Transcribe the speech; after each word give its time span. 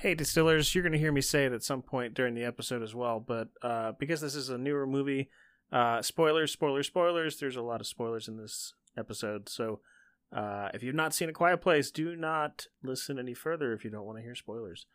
Hey, 0.00 0.14
distillers, 0.14 0.74
you're 0.74 0.80
going 0.80 0.94
to 0.94 0.98
hear 0.98 1.12
me 1.12 1.20
say 1.20 1.44
it 1.44 1.52
at 1.52 1.62
some 1.62 1.82
point 1.82 2.14
during 2.14 2.34
the 2.34 2.44
episode 2.44 2.82
as 2.82 2.94
well, 2.94 3.20
but 3.20 3.48
uh, 3.60 3.92
because 3.98 4.22
this 4.22 4.34
is 4.34 4.48
a 4.48 4.56
newer 4.56 4.86
movie, 4.86 5.28
uh, 5.70 6.00
spoilers, 6.00 6.50
spoilers, 6.50 6.86
spoilers, 6.86 7.38
there's 7.38 7.56
a 7.56 7.60
lot 7.60 7.82
of 7.82 7.86
spoilers 7.86 8.26
in 8.26 8.38
this 8.38 8.72
episode. 8.96 9.50
So 9.50 9.80
uh, 10.34 10.70
if 10.72 10.82
you've 10.82 10.94
not 10.94 11.12
seen 11.12 11.28
A 11.28 11.34
Quiet 11.34 11.60
Place, 11.60 11.90
do 11.90 12.16
not 12.16 12.64
listen 12.82 13.18
any 13.18 13.34
further 13.34 13.74
if 13.74 13.84
you 13.84 13.90
don't 13.90 14.06
want 14.06 14.16
to 14.16 14.22
hear 14.22 14.34
spoilers. 14.34 14.86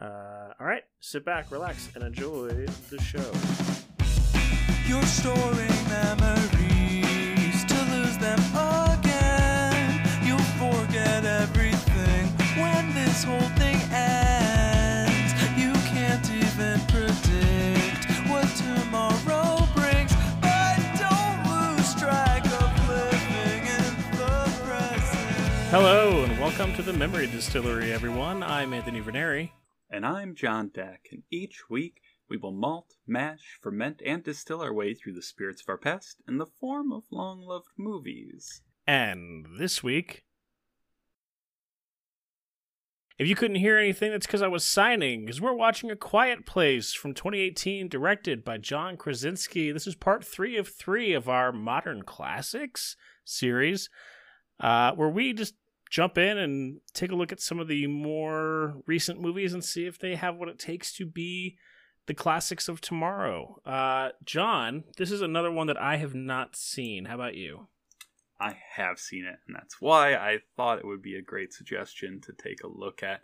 Uh, 0.00 0.50
all 0.60 0.66
right, 0.68 0.84
sit 1.00 1.24
back, 1.24 1.50
relax, 1.50 1.88
and 1.96 2.04
enjoy 2.04 2.50
the 2.90 3.00
show. 3.02 3.32
You're 4.86 5.02
storing 5.02 5.88
memories 5.88 7.64
to 7.64 7.74
lose 7.90 8.18
them 8.18 8.38
again. 8.54 10.00
You'll 10.22 10.38
forget 10.38 11.24
everything 11.24 12.28
when 12.62 12.94
this 12.94 13.24
whole 13.24 13.40
thing 13.58 13.73
Hello, 25.76 26.22
and 26.22 26.38
welcome 26.38 26.72
to 26.76 26.82
the 26.82 26.92
Memory 26.92 27.26
Distillery, 27.26 27.92
everyone. 27.92 28.44
I'm 28.44 28.72
Anthony 28.72 29.00
Verneri. 29.00 29.50
And 29.90 30.06
I'm 30.06 30.36
John 30.36 30.68
Deck, 30.68 31.08
and 31.10 31.24
each 31.32 31.68
week 31.68 32.00
we 32.30 32.36
will 32.36 32.52
malt, 32.52 32.94
mash, 33.08 33.58
ferment, 33.60 34.00
and 34.06 34.22
distill 34.22 34.62
our 34.62 34.72
way 34.72 34.94
through 34.94 35.14
the 35.14 35.20
spirits 35.20 35.62
of 35.62 35.68
our 35.68 35.76
past 35.76 36.22
in 36.28 36.38
the 36.38 36.46
form 36.46 36.92
of 36.92 37.02
long 37.10 37.40
loved 37.40 37.70
movies. 37.76 38.62
And 38.86 39.46
this 39.58 39.82
week, 39.82 40.22
if 43.18 43.26
you 43.26 43.34
couldn't 43.34 43.56
hear 43.56 43.76
anything, 43.76 44.12
that's 44.12 44.26
because 44.26 44.42
I 44.42 44.46
was 44.46 44.64
signing, 44.64 45.24
because 45.24 45.40
we're 45.40 45.54
watching 45.54 45.90
A 45.90 45.96
Quiet 45.96 46.46
Place 46.46 46.92
from 46.92 47.14
2018, 47.14 47.88
directed 47.88 48.44
by 48.44 48.58
John 48.58 48.96
Krasinski. 48.96 49.72
This 49.72 49.88
is 49.88 49.96
part 49.96 50.24
three 50.24 50.56
of 50.56 50.68
three 50.68 51.14
of 51.14 51.28
our 51.28 51.50
Modern 51.50 52.04
Classics 52.04 52.94
series, 53.24 53.90
uh, 54.60 54.92
where 54.92 55.08
we 55.08 55.32
just 55.32 55.54
jump 55.94 56.18
in 56.18 56.38
and 56.38 56.80
take 56.92 57.12
a 57.12 57.14
look 57.14 57.30
at 57.30 57.40
some 57.40 57.60
of 57.60 57.68
the 57.68 57.86
more 57.86 58.82
recent 58.84 59.20
movies 59.20 59.54
and 59.54 59.64
see 59.64 59.86
if 59.86 59.96
they 59.96 60.16
have 60.16 60.34
what 60.34 60.48
it 60.48 60.58
takes 60.58 60.92
to 60.92 61.06
be 61.06 61.56
the 62.06 62.14
classics 62.14 62.68
of 62.68 62.80
tomorrow. 62.80 63.60
Uh, 63.64 64.08
John, 64.24 64.82
this 64.96 65.12
is 65.12 65.22
another 65.22 65.52
one 65.52 65.68
that 65.68 65.80
I 65.80 65.98
have 65.98 66.12
not 66.12 66.56
seen. 66.56 67.04
How 67.04 67.14
about 67.14 67.36
you? 67.36 67.68
I 68.40 68.56
have 68.72 68.98
seen 68.98 69.24
it, 69.24 69.38
and 69.46 69.54
that's 69.54 69.80
why 69.80 70.16
I 70.16 70.40
thought 70.56 70.80
it 70.80 70.84
would 70.84 71.00
be 71.00 71.14
a 71.14 71.22
great 71.22 71.52
suggestion 71.52 72.20
to 72.22 72.32
take 72.32 72.64
a 72.64 72.68
look 72.68 73.04
at. 73.04 73.20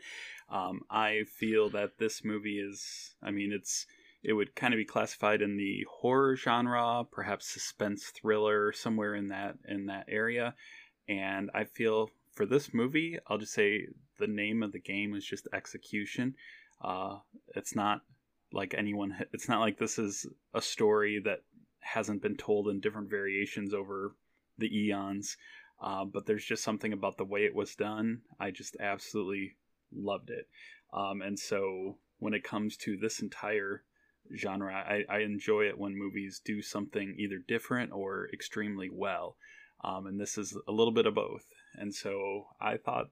Um, 0.49 0.83
I 0.89 1.25
feel 1.41 1.71
that 1.71 1.99
this 1.99 2.25
movie 2.25 2.61
is, 2.61 3.17
I 3.21 3.33
mean, 3.33 3.53
it's 3.53 3.85
it 4.23 4.35
would 4.35 4.55
kind 4.55 4.73
of 4.73 4.79
be 4.79 4.85
classified 4.85 5.43
in 5.43 5.57
the 5.57 5.85
horror 5.91 6.37
genre, 6.37 7.03
perhaps 7.11 7.49
suspense 7.49 8.05
thriller, 8.05 8.71
somewhere 8.73 9.17
in 9.17 9.29
that 9.31 9.57
in 9.69 9.87
that 9.87 10.05
area. 10.09 10.55
And 11.09 11.51
I 11.53 11.65
feel 11.65 12.11
for 12.41 12.47
this 12.47 12.73
movie, 12.73 13.19
I'll 13.27 13.37
just 13.37 13.53
say 13.53 13.89
the 14.19 14.27
name 14.27 14.63
of 14.63 14.73
the 14.73 14.79
game 14.79 15.15
is 15.15 15.27
just 15.27 15.47
execution. 15.53 16.37
Uh, 16.83 17.19
it's 17.55 17.77
not 17.77 18.01
like 18.51 18.75
anyone. 18.75 19.15
It's 19.35 19.47
not 19.47 19.61
like 19.61 19.77
this 19.77 19.99
is 19.99 20.25
a 20.55 20.63
story 20.63 21.21
that 21.23 21.41
hasn't 21.81 22.23
been 22.23 22.39
told 22.39 22.69
in 22.69 22.81
different 22.81 23.11
variations 23.11 23.75
over 23.75 24.15
the 24.57 24.75
eons. 24.75 25.37
Uh, 25.83 26.07
but 26.07 26.25
there's 26.25 26.47
just 26.47 26.65
something 26.65 26.95
about 26.95 27.19
the 27.19 27.27
way 27.27 27.45
it 27.45 27.55
was 27.55 27.75
done. 27.75 28.23
I 28.41 28.53
just 28.53 28.75
absolutely 28.81 29.59
loved 29.95 30.31
it. 30.31 30.49
Um, 30.95 31.21
and 31.21 31.39
so 31.39 31.99
when 32.21 32.33
it 32.33 32.43
comes 32.43 32.79
to 32.79 32.97
this 32.97 33.21
entire 33.21 33.83
genre, 34.35 34.73
I, 34.73 35.05
I 35.15 35.19
enjoy 35.19 35.65
it 35.69 35.79
when 35.79 35.95
movies 35.95 36.41
do 36.43 36.63
something 36.63 37.17
either 37.19 37.37
different 37.47 37.93
or 37.93 38.31
extremely 38.33 38.89
well. 38.91 39.37
Um, 39.85 40.07
and 40.07 40.19
this 40.19 40.39
is 40.39 40.57
a 40.67 40.73
little 40.73 40.93
bit 40.95 41.05
of 41.05 41.15
both. 41.15 41.45
And 41.75 41.95
so 41.95 42.47
I 42.61 42.77
thought, 42.77 43.07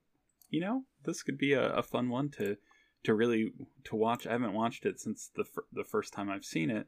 you 0.51 0.61
know, 0.61 0.85
this 1.05 1.23
could 1.23 1.39
be 1.39 1.53
a, 1.53 1.73
a 1.75 1.83
fun 1.83 2.09
one 2.09 2.31
to 2.39 2.57
to 3.05 3.15
really 3.15 3.53
to 3.85 3.97
watch. 3.97 4.27
I 4.27 4.33
haven't 4.33 4.55
watched 4.55 4.85
it 4.87 5.01
since 5.01 5.31
the 5.35 5.45
the 5.73 5.85
first 5.85 6.13
time 6.13 6.31
I've 6.31 6.45
seen 6.45 6.71
it, 6.71 6.87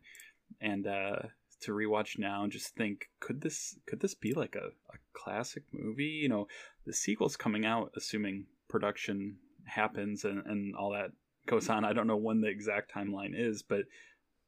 and 0.60 0.86
uh, 0.86 1.16
to 1.62 1.72
rewatch 1.72 2.18
now 2.18 2.42
and 2.42 2.52
just 2.52 2.74
think, 2.74 3.10
could 3.20 3.40
this 3.40 3.76
could 3.86 4.00
this 4.00 4.14
be 4.14 4.32
like 4.32 4.56
a, 4.56 4.68
a 4.92 4.98
classic 5.12 5.64
movie? 5.72 6.18
You 6.22 6.28
know, 6.28 6.48
the 6.86 6.92
sequel's 6.92 7.36
coming 7.36 7.64
out, 7.64 7.92
assuming 7.96 8.46
production 8.68 9.36
happens 9.66 10.24
and, 10.24 10.44
and 10.46 10.74
all 10.74 10.92
that 10.92 11.10
goes 11.46 11.68
on. 11.68 11.84
I 11.84 11.92
don't 11.92 12.06
know 12.06 12.16
when 12.16 12.40
the 12.40 12.48
exact 12.48 12.92
timeline 12.94 13.32
is, 13.34 13.62
but 13.62 13.82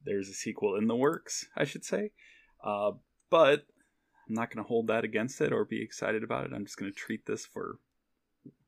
there's 0.05 0.29
a 0.29 0.35
sequel 0.35 0.77
in 0.77 0.87
the 0.87 0.97
works, 0.97 1.47
I 1.57 1.65
should 1.65 1.85
say. 1.85 2.13
Uh, 2.65 2.93
but 3.31 3.67
I'm 4.29 4.35
not 4.35 4.55
going 4.55 4.63
to 4.65 4.69
hold 4.69 4.87
that 4.89 5.05
against 5.05 5.41
it 5.41 5.53
or 5.53 5.65
be 5.65 5.83
excited 5.83 6.23
about 6.23 6.47
it. 6.47 6.53
I'm 6.55 6.65
just 6.65 6.77
going 6.77 6.91
to 6.91 6.97
treat 6.97 7.27
this 7.27 7.45
for 7.45 7.79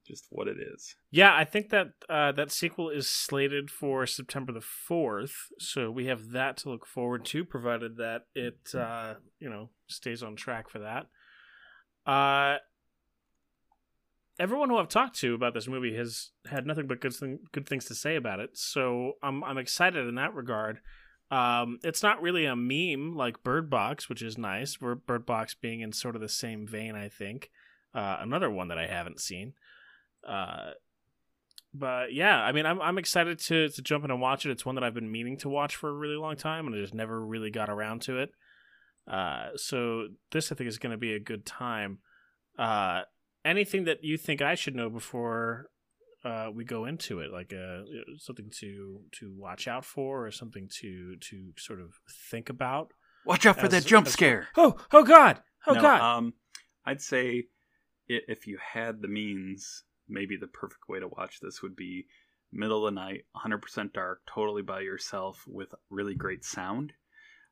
just 0.06 0.26
what 0.30 0.48
it 0.48 0.56
is. 0.58 0.94
Yeah, 1.10 1.34
I 1.34 1.44
think 1.44 1.70
that 1.70 1.88
uh, 2.08 2.32
that 2.32 2.52
sequel 2.52 2.90
is 2.90 3.08
slated 3.08 3.70
for 3.70 4.06
September 4.06 4.52
the 4.52 4.60
fourth, 4.60 5.34
so 5.58 5.90
we 5.90 6.06
have 6.06 6.30
that 6.30 6.58
to 6.58 6.70
look 6.70 6.86
forward 6.86 7.24
to, 7.26 7.44
provided 7.44 7.96
that 7.96 8.22
it 8.34 8.74
uh, 8.74 9.14
you 9.38 9.48
know 9.48 9.70
stays 9.88 10.22
on 10.22 10.36
track 10.36 10.68
for 10.68 10.80
that. 10.80 11.06
Uh, 12.10 12.58
everyone 14.38 14.68
who 14.68 14.76
I've 14.76 14.88
talked 14.88 15.18
to 15.20 15.34
about 15.34 15.54
this 15.54 15.68
movie 15.68 15.96
has 15.96 16.30
had 16.46 16.66
nothing 16.66 16.86
but 16.86 17.00
good 17.00 17.14
thing, 17.14 17.38
good 17.52 17.68
things 17.68 17.86
to 17.86 17.94
say 17.94 18.16
about 18.16 18.40
it, 18.40 18.50
so 18.54 19.12
I'm 19.22 19.42
I'm 19.42 19.58
excited 19.58 20.06
in 20.06 20.16
that 20.16 20.34
regard. 20.34 20.80
Um, 21.30 21.78
it's 21.82 22.02
not 22.02 22.22
really 22.22 22.44
a 22.44 22.54
meme 22.54 23.14
like 23.14 23.42
Bird 23.42 23.70
Box, 23.70 24.08
which 24.08 24.22
is 24.22 24.38
nice. 24.38 24.76
Bird 24.76 25.26
Box 25.26 25.54
being 25.54 25.80
in 25.80 25.92
sort 25.92 26.14
of 26.14 26.20
the 26.20 26.28
same 26.28 26.66
vein, 26.66 26.94
I 26.94 27.08
think. 27.08 27.50
Uh, 27.94 28.18
another 28.20 28.50
one 28.50 28.68
that 28.68 28.78
I 28.78 28.86
haven't 28.86 29.20
seen. 29.20 29.54
Uh, 30.26 30.72
but 31.72 32.12
yeah, 32.12 32.40
I 32.40 32.52
mean, 32.52 32.66
I'm 32.66 32.80
I'm 32.80 32.98
excited 32.98 33.38
to 33.40 33.68
to 33.68 33.82
jump 33.82 34.04
in 34.04 34.10
and 34.10 34.20
watch 34.20 34.46
it. 34.46 34.50
It's 34.50 34.64
one 34.64 34.76
that 34.76 34.84
I've 34.84 34.94
been 34.94 35.10
meaning 35.10 35.36
to 35.38 35.48
watch 35.48 35.74
for 35.74 35.90
a 35.90 35.94
really 35.94 36.16
long 36.16 36.36
time, 36.36 36.66
and 36.66 36.74
I 36.74 36.78
just 36.78 36.94
never 36.94 37.20
really 37.20 37.50
got 37.50 37.68
around 37.68 38.02
to 38.02 38.18
it. 38.18 38.30
Uh, 39.10 39.48
so 39.56 40.08
this 40.30 40.52
I 40.52 40.54
think 40.54 40.68
is 40.68 40.78
going 40.78 40.92
to 40.92 40.98
be 40.98 41.14
a 41.14 41.20
good 41.20 41.44
time. 41.44 41.98
Uh, 42.58 43.02
anything 43.44 43.84
that 43.84 44.04
you 44.04 44.16
think 44.16 44.40
I 44.40 44.54
should 44.54 44.76
know 44.76 44.88
before 44.88 45.68
uh, 46.24 46.50
we 46.52 46.64
go 46.64 46.86
into 46.86 47.20
it, 47.20 47.30
like 47.32 47.52
uh, 47.52 47.82
something 48.18 48.50
to 48.60 49.00
to 49.20 49.32
watch 49.36 49.68
out 49.68 49.84
for, 49.84 50.26
or 50.26 50.30
something 50.30 50.68
to 50.80 51.16
to 51.16 51.52
sort 51.58 51.80
of 51.80 51.94
think 52.30 52.48
about. 52.48 52.92
Watch 53.26 53.46
out 53.46 53.56
for 53.56 53.66
As- 53.66 53.72
that 53.72 53.86
jump 53.86 54.06
as- 54.06 54.12
scare. 54.12 54.48
Oh, 54.56 54.76
oh 54.92 55.02
God, 55.04 55.40
oh 55.66 55.74
No, 55.74 55.80
God. 55.82 56.00
Um, 56.00 56.34
I'd 56.84 57.00
say 57.00 57.44
if 58.06 58.46
you 58.46 58.58
had 58.58 59.00
the 59.00 59.08
means, 59.08 59.84
maybe 60.08 60.36
the 60.36 60.46
perfect 60.46 60.88
way 60.88 61.00
to 61.00 61.08
watch 61.08 61.40
this 61.40 61.62
would 61.62 61.74
be 61.74 62.06
middle 62.52 62.86
of 62.86 62.94
the 62.94 63.00
night, 63.00 63.24
100% 63.34 63.92
dark, 63.94 64.20
totally 64.26 64.60
by 64.62 64.80
yourself 64.80 65.42
with 65.46 65.74
really 65.88 66.14
great 66.14 66.44
sound. 66.44 66.92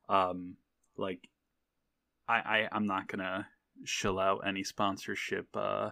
Um, 0.07 0.55
like, 0.95 1.27
I, 2.27 2.35
I 2.35 2.69
I'm 2.71 2.85
not 2.85 3.07
gonna 3.07 3.47
shill 3.83 4.19
out 4.19 4.47
any 4.47 4.63
sponsorship 4.63 5.47
uh, 5.55 5.89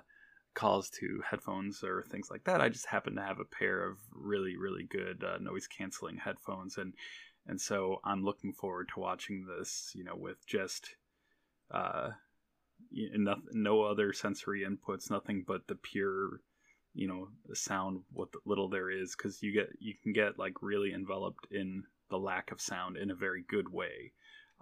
calls 0.54 0.90
to 0.90 1.22
headphones 1.30 1.84
or 1.84 2.04
things 2.10 2.30
like 2.30 2.44
that. 2.44 2.62
I 2.62 2.70
just 2.70 2.86
happen 2.86 3.16
to 3.16 3.22
have 3.22 3.40
a 3.40 3.46
pair 3.46 3.88
of 3.88 3.98
really 4.14 4.58
really 4.58 4.84
good 4.84 5.24
uh, 5.24 5.38
noise 5.40 5.68
canceling 5.68 6.18
headphones 6.18 6.78
and 6.78 6.94
and 7.48 7.60
so 7.60 8.00
I'm 8.04 8.24
looking 8.24 8.54
forward 8.54 8.90
to 8.94 9.00
watching 9.00 9.46
this, 9.46 9.92
you 9.96 10.04
know, 10.04 10.16
with 10.16 10.46
just 10.46 10.96
uh, 11.72 12.12
no, 12.92 13.36
no 13.52 13.84
other 13.84 14.14
sensory 14.14 14.66
inputs, 14.68 15.10
nothing 15.10 15.44
but 15.48 15.68
the 15.68 15.76
pure, 15.76 16.42
you 16.94 17.08
know, 17.08 17.30
the 17.48 17.56
sound, 17.56 18.02
what 18.14 18.30
little 18.46 18.70
there 18.70 18.90
is, 18.90 19.16
because 19.16 19.42
you 19.42 19.54
get 19.54 19.70
you 19.80 19.94
can 20.02 20.14
get 20.14 20.38
like 20.38 20.62
really 20.62 20.94
enveloped 20.94 21.47
in 21.52 21.84
the 22.09 22.18
lack 22.18 22.52
of 22.52 22.62
sound 22.62 22.97
in 22.97 23.09
a 23.09 23.16
very 23.16 23.44
good 23.47 23.70
way. 23.70 24.12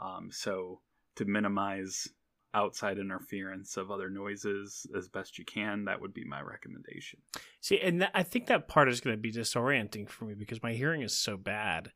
Um, 0.02 0.30
so 0.32 0.80
to 1.16 1.26
minimize 1.26 2.08
outside 2.54 2.98
interference 2.98 3.78
of 3.78 3.92
other 3.92 4.10
noises 4.10 4.86
as 4.98 5.08
best 5.08 5.38
you 5.38 5.46
can, 5.46 5.86
that 5.86 6.02
would 6.02 6.14
be 6.14 6.26
my 6.26 6.42
recommendation. 6.42 7.20
See, 7.62 7.80
and 7.80 8.02
that, 8.02 8.12
I 8.14 8.24
think 8.24 8.48
that 8.48 8.68
part 8.68 8.90
is 8.90 9.02
going 9.02 9.16
to 9.16 9.22
be 9.22 9.32
disorienting 9.32 10.10
for 10.10 10.26
me 10.26 10.34
because 10.34 10.64
my 10.64 10.74
hearing 10.74 11.02
is 11.02 11.16
so 11.16 11.38
bad 11.38 11.92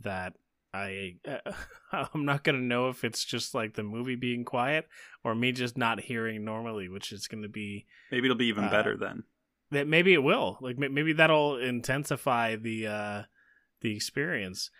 that 0.00 0.34
I 0.72 1.16
uh, 1.26 1.52
I'm 2.14 2.24
not 2.24 2.44
going 2.44 2.56
to 2.56 2.64
know 2.64 2.88
if 2.90 3.02
it's 3.02 3.24
just 3.24 3.54
like 3.54 3.74
the 3.74 3.82
movie 3.82 4.14
being 4.16 4.44
quiet 4.44 4.86
or 5.24 5.34
me 5.34 5.50
just 5.52 5.76
not 5.78 6.00
hearing 6.00 6.44
normally, 6.44 6.88
which 6.88 7.10
is 7.10 7.26
going 7.26 7.42
to 7.42 7.48
be 7.48 7.86
Maybe 8.12 8.26
it'll 8.26 8.36
be 8.36 8.46
even 8.46 8.64
Uh, 8.64 8.70
better 8.70 8.96
then. 8.96 9.24
that 9.70 9.86
maybe 9.88 10.12
it 10.14 10.22
will 10.22 10.58
like 10.60 10.78
ma- 10.78 10.88
maybe 10.90 11.12
that'll 11.14 11.56
intensify 11.58 12.54
the 12.56 12.86
uh 12.86 13.22
the 13.80 13.94
experience 13.96 14.70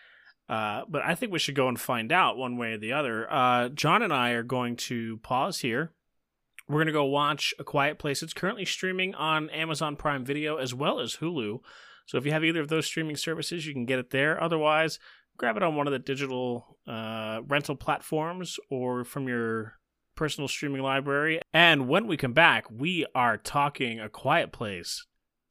uh 0.49 0.81
but 0.89 1.03
i 1.03 1.15
think 1.15 1.31
we 1.31 1.39
should 1.39 1.55
go 1.55 1.67
and 1.67 1.79
find 1.79 2.11
out 2.11 2.37
one 2.37 2.57
way 2.57 2.73
or 2.73 2.77
the 2.77 2.91
other 2.91 3.31
uh 3.31 3.69
john 3.69 4.01
and 4.01 4.11
i 4.11 4.31
are 4.31 4.43
going 4.43 4.75
to 4.75 5.17
pause 5.17 5.59
here 5.59 5.93
we're 6.69 6.75
going 6.75 6.87
to 6.87 6.93
go 6.93 7.05
watch 7.05 7.51
A 7.57 7.63
Quiet 7.63 7.97
Place. 7.97 8.21
It's 8.21 8.31
currently 8.31 8.63
streaming 8.63 9.15
on 9.15 9.49
Amazon 9.49 9.95
Prime 9.95 10.23
Video 10.23 10.57
as 10.57 10.71
well 10.71 10.99
as 10.99 11.15
Hulu. 11.15 11.61
So 12.05 12.17
if 12.17 12.25
you 12.25 12.31
have 12.31 12.45
either 12.45 12.61
of 12.61 12.67
those 12.67 12.85
streaming 12.85 13.15
services, 13.15 13.65
you 13.65 13.73
can 13.73 13.85
get 13.85 13.97
it 13.97 14.11
there. 14.11 14.41
Otherwise, 14.41 14.99
grab 15.35 15.57
it 15.57 15.63
on 15.63 15.75
one 15.75 15.87
of 15.87 15.93
the 15.93 15.99
digital 15.99 16.77
uh, 16.87 17.41
rental 17.47 17.75
platforms 17.75 18.59
or 18.69 19.03
from 19.03 19.27
your 19.27 19.79
personal 20.15 20.47
streaming 20.47 20.83
library. 20.83 21.41
And 21.53 21.87
when 21.87 22.05
we 22.05 22.17
come 22.17 22.33
back, 22.33 22.65
we 22.69 23.05
are 23.15 23.37
talking 23.37 23.99
A 23.99 24.07
Quiet 24.07 24.51
Place. 24.51 25.07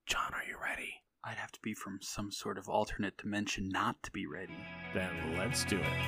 John, 0.06 0.32
are 0.32 0.44
you 0.48 0.56
ready? 0.62 0.97
I'd 1.28 1.36
have 1.36 1.52
to 1.52 1.60
be 1.60 1.74
from 1.74 1.98
some 2.00 2.30
sort 2.30 2.56
of 2.56 2.70
alternate 2.70 3.18
dimension 3.18 3.68
not 3.68 4.02
to 4.04 4.10
be 4.10 4.26
ready. 4.26 4.56
Then 4.94 5.10
let's 5.36 5.62
do 5.66 5.76
it. 5.76 5.82
Welcome 5.82 5.98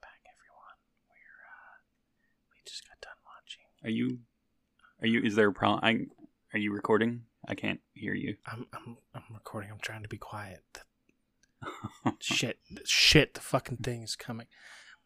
back, 0.00 0.22
everyone. 0.30 0.78
We're 1.10 1.42
uh, 1.42 1.74
we 2.52 2.58
just 2.68 2.86
got 2.86 3.00
done 3.00 3.18
watching. 3.26 3.64
Are 3.82 3.90
you? 3.90 4.20
Are 5.00 5.08
you? 5.08 5.22
Is 5.22 5.34
there 5.34 5.48
a 5.48 5.52
problem? 5.52 5.80
I, 5.82 6.06
are 6.56 6.60
you 6.60 6.72
recording? 6.72 7.22
I 7.48 7.56
can't 7.56 7.80
hear 7.94 8.14
you. 8.14 8.36
I'm 8.46 8.66
I'm 8.72 8.96
I'm 9.12 9.24
recording. 9.34 9.72
I'm 9.72 9.80
trying 9.80 10.04
to 10.04 10.08
be 10.08 10.18
quiet. 10.18 10.62
Shit, 12.20 12.58
shit. 12.84 13.34
The 13.34 13.40
fucking 13.40 13.78
thing 13.78 14.02
is 14.02 14.16
coming. 14.16 14.46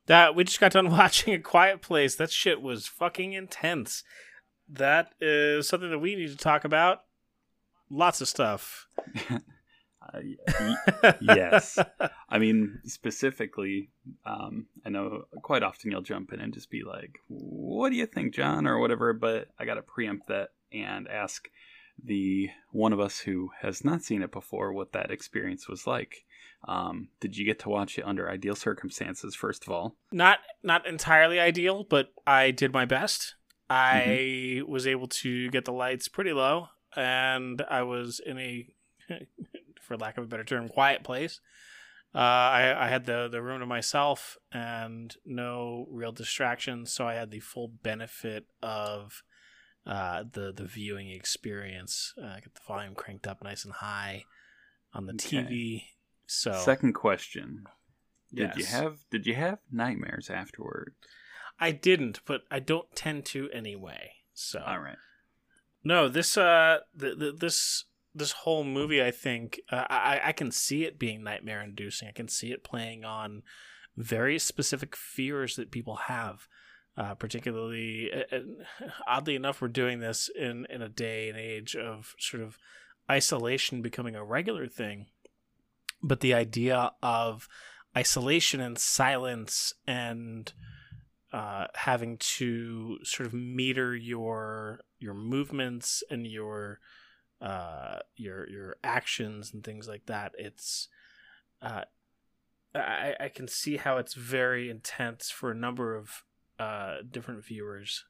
That 0.07 0.35
we 0.35 0.45
just 0.45 0.61
got 0.61 0.73
done 0.73 0.91
watching 0.97 1.35
a 1.35 1.39
Quiet 1.39 1.83
Place. 1.83 2.17
That 2.17 2.31
shit 2.31 2.61
was 2.61 2.87
fucking 2.87 3.33
intense. 3.33 4.03
That 4.69 5.13
is 5.21 5.69
something 5.69 5.91
that 5.91 5.99
we 5.99 6.15
need 6.17 6.29
to 6.29 6.37
talk 6.37 6.65
about. 6.65 7.01
Lots 7.91 8.21
of 8.21 8.29
stuff. 8.29 8.87
Uh, 10.03 10.21
y- 11.03 11.15
yes. 11.21 11.79
I 12.29 12.39
mean, 12.39 12.81
specifically, 12.85 13.91
um, 14.25 14.67
I 14.85 14.89
know 14.89 15.25
quite 15.43 15.63
often 15.63 15.91
you'll 15.91 16.01
jump 16.01 16.33
in 16.33 16.41
and 16.41 16.55
just 16.55 16.71
be 16.71 16.83
like, 16.83 17.19
"What 17.29 17.91
do 17.91 17.97
you 17.97 18.07
think, 18.07 18.35
John?" 18.35 18.67
or 18.67 18.79
whatever. 18.79 19.13
But 19.13 19.49
I 19.59 19.67
got 19.67 19.75
to 19.75 19.83
preempt 19.83 20.29
that 20.29 20.49
and 20.73 21.07
ask 21.07 21.49
the 22.03 22.49
one 22.73 22.93
of 22.93 22.99
us 22.99 23.19
who 23.21 23.51
has 23.61 23.85
not 23.85 24.03
seen 24.03 24.23
it 24.23 24.33
before 24.33 24.73
what 24.73 24.93
that 24.93 25.11
experience 25.11 25.69
was 25.69 25.87
like. 25.87 26.25
Um, 26.69 27.09
did 27.21 27.37
you 27.37 27.45
get 27.45 27.59
to 27.61 27.69
watch 27.69 27.99
it 27.99 28.05
under 28.05 28.29
ideal 28.29 28.55
circumstances? 28.55 29.35
First 29.35 29.65
of 29.65 29.71
all, 29.71 29.97
not 30.13 30.41
not 30.63 30.87
entirely 30.87 31.41
ideal, 31.41 31.85
but 31.85 32.13
I 32.27 32.51
did 32.51 32.73
my 32.73 32.85
best. 32.85 33.35
I 33.69 34.63
was 34.67 34.87
able 34.87 35.07
to 35.09 35.49
get 35.51 35.65
the 35.65 35.73
lights 35.73 36.09
pretty 36.09 36.33
low, 36.33 36.69
and 36.97 37.63
I 37.71 37.83
was 37.83 38.21
in 38.21 38.37
a, 38.39 38.67
for 39.81 39.97
lack 39.97 40.19
of 40.19 40.25
a 40.25 40.27
better 40.27 40.45
term, 40.45 40.69
quiet 40.69 41.03
place. 41.05 41.41
Uh, 42.13 42.19
I, 42.19 42.87
I 42.87 42.89
had 42.89 43.07
the 43.07 43.29
the 43.31 43.41
room 43.41 43.61
to 43.61 43.67
myself 43.67 44.37
and 44.53 45.15
no 45.25 45.87
real 45.91 46.13
distractions, 46.13 46.93
so 46.93 47.07
I 47.07 47.15
had 47.15 47.31
the 47.31 47.41
full 47.41 47.69
benefit 47.69 48.47
of 48.63 49.23
uh, 49.87 50.25
the 50.31 50.53
the 50.53 50.65
viewing 50.65 51.09
experience. 51.11 52.13
Uh, 52.21 52.27
I 52.27 52.41
got 52.41 52.55
the 52.55 52.61
volume 52.67 52.95
cranked 52.97 53.27
up 53.29 53.43
nice 53.45 53.65
and 53.65 53.75
high 53.75 54.25
on 54.93 55.07
the 55.07 55.13
Okay. 55.15 55.37
TV. 55.37 55.83
So 56.33 56.53
second 56.53 56.93
question: 56.93 57.65
Did 58.33 58.55
you 58.55 58.65
have 58.65 58.99
Did 59.11 59.27
you 59.27 59.35
have 59.35 59.59
nightmares 59.73 60.31
afterward? 60.31 60.95
I 61.59 61.73
didn't, 61.73 62.21
but 62.25 62.43
I 62.53 62.61
don't 62.61 62.87
tend 62.95 63.25
to 63.27 63.51
anyway. 63.51 64.13
So 64.33 64.63
All 64.65 64.79
right. 64.79 64.97
no, 65.83 66.09
this 66.09 66.39
uh, 66.39 66.79
th- 66.99 67.19
th- 67.19 67.35
this 67.41 67.85
this 68.15 68.31
whole 68.31 68.63
movie, 68.63 69.03
I 69.03 69.11
think, 69.11 69.61
uh, 69.73 69.87
I 69.91 70.21
I 70.27 70.33
can 70.33 70.53
see 70.53 70.85
it 70.85 71.01
being 71.01 71.25
nightmare 71.25 71.63
inducing. 71.63 72.07
I 72.07 72.13
can 72.13 72.29
see 72.29 72.53
it 72.53 72.63
playing 72.63 73.05
on 73.05 73.43
very 73.97 74.39
specific 74.39 74.95
fears 74.95 75.57
that 75.57 75.73
people 75.73 75.97
have. 75.97 76.47
Uh, 76.97 77.15
particularly, 77.15 78.09
uh, 78.13 78.39
oddly 79.09 79.35
enough, 79.35 79.61
we're 79.61 79.67
doing 79.67 79.99
this 79.99 80.31
in 80.33 80.65
in 80.71 80.81
a 80.81 80.89
day 80.89 81.29
and 81.29 81.37
age 81.37 81.75
of 81.75 82.15
sort 82.21 82.45
of 82.45 82.57
isolation 83.11 83.83
becoming 83.83 84.15
a 84.15 84.25
regular 84.25 84.69
thing. 84.69 85.07
But 86.03 86.21
the 86.21 86.35
idea 86.35 86.93
of 87.03 87.49
isolation 87.97 88.61
and 88.61 88.79
silence 88.79 89.75
and 89.87 90.53
uh, 91.33 91.67
having 91.75 92.17
to 92.19 92.99
sort 93.05 93.27
of 93.27 93.35
meter 93.35 93.95
your 93.95 94.81
your 94.99 95.15
movements 95.15 96.03
and 96.11 96.27
your 96.27 96.81
uh, 97.41 97.99
your 98.17 98.49
your 98.49 98.77
actions 98.83 99.53
and 99.53 99.63
things 99.63 99.89
like 99.89 100.07
that. 100.07 100.33
It's 100.39 100.89
uh, 101.63 101.83
I, 102.75 103.15
I 103.21 103.29
can 103.29 103.49
see 103.49 103.77
how 103.77 103.99
it's 103.99 104.15
very 104.15 104.71
intense 104.71 105.31
for 105.31 105.51
a 105.51 105.57
number 105.57 105.97
of 105.97 106.25
uh, 106.59 106.99
different 107.09 107.45
viewers. 107.45 108.05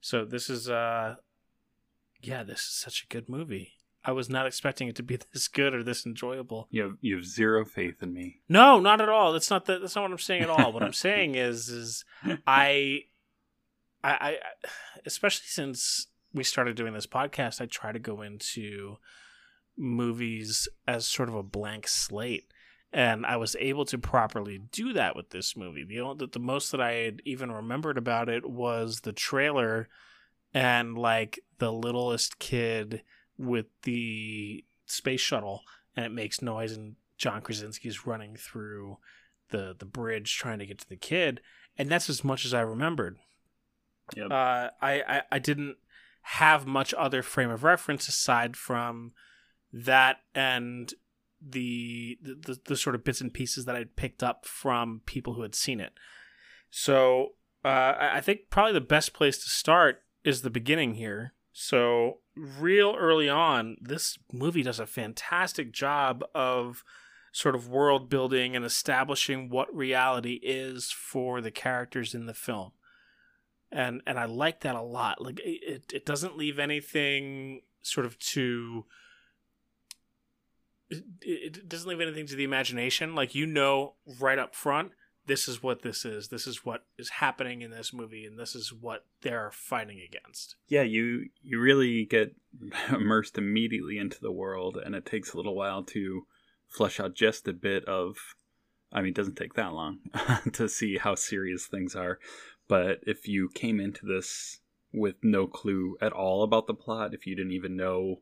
So 0.00 0.24
this 0.24 0.50
is 0.50 0.68
uh, 0.68 1.16
yeah, 2.22 2.42
this 2.42 2.60
is 2.60 2.72
such 2.72 3.04
a 3.04 3.12
good 3.12 3.28
movie. 3.28 3.72
I 4.04 4.12
was 4.12 4.28
not 4.28 4.46
expecting 4.46 4.88
it 4.88 4.96
to 4.96 5.02
be 5.02 5.18
this 5.32 5.48
good 5.48 5.74
or 5.74 5.82
this 5.82 6.04
enjoyable. 6.06 6.68
You 6.70 6.82
have 6.82 6.96
You 7.00 7.16
have 7.16 7.24
zero 7.24 7.64
faith 7.64 8.02
in 8.02 8.12
me. 8.12 8.40
No, 8.48 8.80
not 8.80 9.00
at 9.00 9.08
all. 9.08 9.32
That's 9.32 9.50
not 9.50 9.66
the, 9.66 9.78
that's 9.78 9.94
not 9.94 10.02
what 10.02 10.10
I'm 10.10 10.18
saying 10.18 10.42
at 10.42 10.50
all. 10.50 10.72
what 10.72 10.82
I'm 10.82 10.92
saying 11.06 11.34
is 11.34 11.68
is 11.68 12.04
I, 12.46 13.02
I, 14.04 14.10
I, 14.12 14.36
especially 15.06 15.44
since 15.46 16.08
we 16.32 16.44
started 16.44 16.76
doing 16.76 16.94
this 16.94 17.06
podcast, 17.06 17.60
I 17.60 17.66
try 17.66 17.92
to 17.92 17.98
go 17.98 18.22
into 18.22 18.96
movies 19.76 20.68
as 20.86 21.06
sort 21.06 21.28
of 21.28 21.34
a 21.34 21.42
blank 21.42 21.86
slate, 21.88 22.46
and 22.92 23.24
I 23.24 23.36
was 23.36 23.56
able 23.58 23.84
to 23.86 23.98
properly 23.98 24.58
do 24.58 24.92
that 24.94 25.14
with 25.14 25.30
this 25.30 25.56
movie. 25.56 25.84
The 25.84 26.00
only, 26.00 26.26
the 26.26 26.38
most 26.38 26.72
that 26.72 26.80
I 26.80 26.92
had 26.92 27.22
even 27.24 27.52
remembered 27.52 27.98
about 27.98 28.28
it 28.28 28.48
was 28.48 29.00
the 29.00 29.12
trailer, 29.12 29.88
and 30.54 30.96
like 30.98 31.38
the 31.58 31.72
littlest 31.72 32.38
kid 32.38 33.02
with 33.42 33.66
the 33.82 34.64
space 34.86 35.20
shuttle, 35.20 35.62
and 35.96 36.06
it 36.06 36.12
makes 36.12 36.42
noise, 36.42 36.72
and 36.72 36.96
John 37.18 37.42
Krasinski's 37.42 38.06
running 38.06 38.36
through 38.36 38.98
the 39.50 39.74
the 39.78 39.84
bridge 39.84 40.36
trying 40.36 40.58
to 40.58 40.66
get 40.66 40.78
to 40.78 40.88
the 40.88 40.96
kid, 40.96 41.40
and 41.76 41.88
that's 41.88 42.10
as 42.10 42.24
much 42.24 42.44
as 42.44 42.54
I 42.54 42.60
remembered. 42.60 43.18
Yep. 44.16 44.30
Uh, 44.30 44.70
I, 44.80 45.02
I 45.08 45.22
I 45.32 45.38
didn't 45.38 45.76
have 46.22 46.66
much 46.66 46.94
other 46.94 47.22
frame 47.22 47.50
of 47.50 47.64
reference 47.64 48.08
aside 48.08 48.56
from 48.56 49.12
that 49.72 50.18
and 50.34 50.94
the 51.40 52.18
the, 52.22 52.34
the, 52.34 52.60
the 52.66 52.76
sort 52.76 52.94
of 52.94 53.04
bits 53.04 53.20
and 53.20 53.32
pieces 53.32 53.64
that 53.64 53.76
I'd 53.76 53.96
picked 53.96 54.22
up 54.22 54.46
from 54.46 55.02
people 55.06 55.34
who 55.34 55.42
had 55.42 55.54
seen 55.54 55.80
it. 55.80 55.92
So 56.70 57.34
uh, 57.64 57.68
I 57.68 58.16
I 58.16 58.20
think 58.20 58.50
probably 58.50 58.72
the 58.72 58.80
best 58.80 59.12
place 59.12 59.38
to 59.38 59.50
start 59.50 60.02
is 60.24 60.42
the 60.42 60.50
beginning 60.50 60.94
here. 60.94 61.34
So 61.52 62.18
real 62.34 62.96
early 62.98 63.28
on, 63.28 63.76
this 63.80 64.18
movie 64.32 64.62
does 64.62 64.80
a 64.80 64.86
fantastic 64.86 65.72
job 65.72 66.24
of 66.34 66.82
sort 67.30 67.54
of 67.54 67.68
world 67.68 68.08
building 68.08 68.56
and 68.56 68.64
establishing 68.64 69.48
what 69.48 69.74
reality 69.74 70.40
is 70.42 70.90
for 70.90 71.40
the 71.40 71.50
characters 71.50 72.14
in 72.14 72.26
the 72.26 72.34
film. 72.34 72.72
And 73.70 74.02
and 74.06 74.18
I 74.18 74.26
like 74.26 74.60
that 74.60 74.74
a 74.74 74.82
lot. 74.82 75.22
Like 75.22 75.40
it, 75.44 75.92
it 75.92 76.04
doesn't 76.04 76.36
leave 76.36 76.58
anything 76.58 77.62
sort 77.80 78.06
of 78.06 78.18
to 78.18 78.84
it, 80.90 81.56
it 81.56 81.68
doesn't 81.68 81.88
leave 81.88 82.00
anything 82.00 82.26
to 82.26 82.36
the 82.36 82.44
imagination. 82.44 83.14
Like 83.14 83.34
you 83.34 83.46
know 83.46 83.94
right 84.20 84.38
up 84.38 84.54
front, 84.54 84.92
this 85.26 85.48
is 85.48 85.62
what 85.62 85.82
this 85.82 86.04
is. 86.04 86.28
This 86.28 86.46
is 86.46 86.64
what 86.64 86.84
is 86.98 87.08
happening 87.08 87.62
in 87.62 87.70
this 87.70 87.92
movie, 87.92 88.24
and 88.24 88.38
this 88.38 88.54
is 88.54 88.72
what 88.72 89.04
they're 89.22 89.50
fighting 89.52 90.00
against. 90.00 90.56
yeah 90.68 90.82
you 90.82 91.28
you 91.42 91.60
really 91.60 92.04
get 92.04 92.34
immersed 92.88 93.38
immediately 93.38 93.98
into 93.98 94.20
the 94.20 94.32
world 94.32 94.76
and 94.76 94.94
it 94.94 95.06
takes 95.06 95.32
a 95.32 95.36
little 95.36 95.54
while 95.54 95.82
to 95.82 96.26
flesh 96.68 96.98
out 96.98 97.14
just 97.14 97.46
a 97.46 97.52
bit 97.52 97.84
of 97.84 98.16
i 98.92 99.00
mean 99.00 99.10
it 99.10 99.14
doesn't 99.14 99.36
take 99.36 99.54
that 99.54 99.72
long 99.72 99.98
to 100.52 100.68
see 100.68 100.98
how 100.98 101.14
serious 101.14 101.66
things 101.66 101.94
are 101.94 102.18
but 102.68 102.98
if 103.06 103.28
you 103.28 103.48
came 103.54 103.78
into 103.78 104.06
this 104.06 104.60
with 104.92 105.14
no 105.22 105.46
clue 105.46 105.96
at 106.00 106.12
all 106.12 106.42
about 106.42 106.66
the 106.66 106.74
plot 106.74 107.14
if 107.14 107.26
you 107.26 107.36
didn't 107.36 107.52
even 107.52 107.76
know 107.76 108.20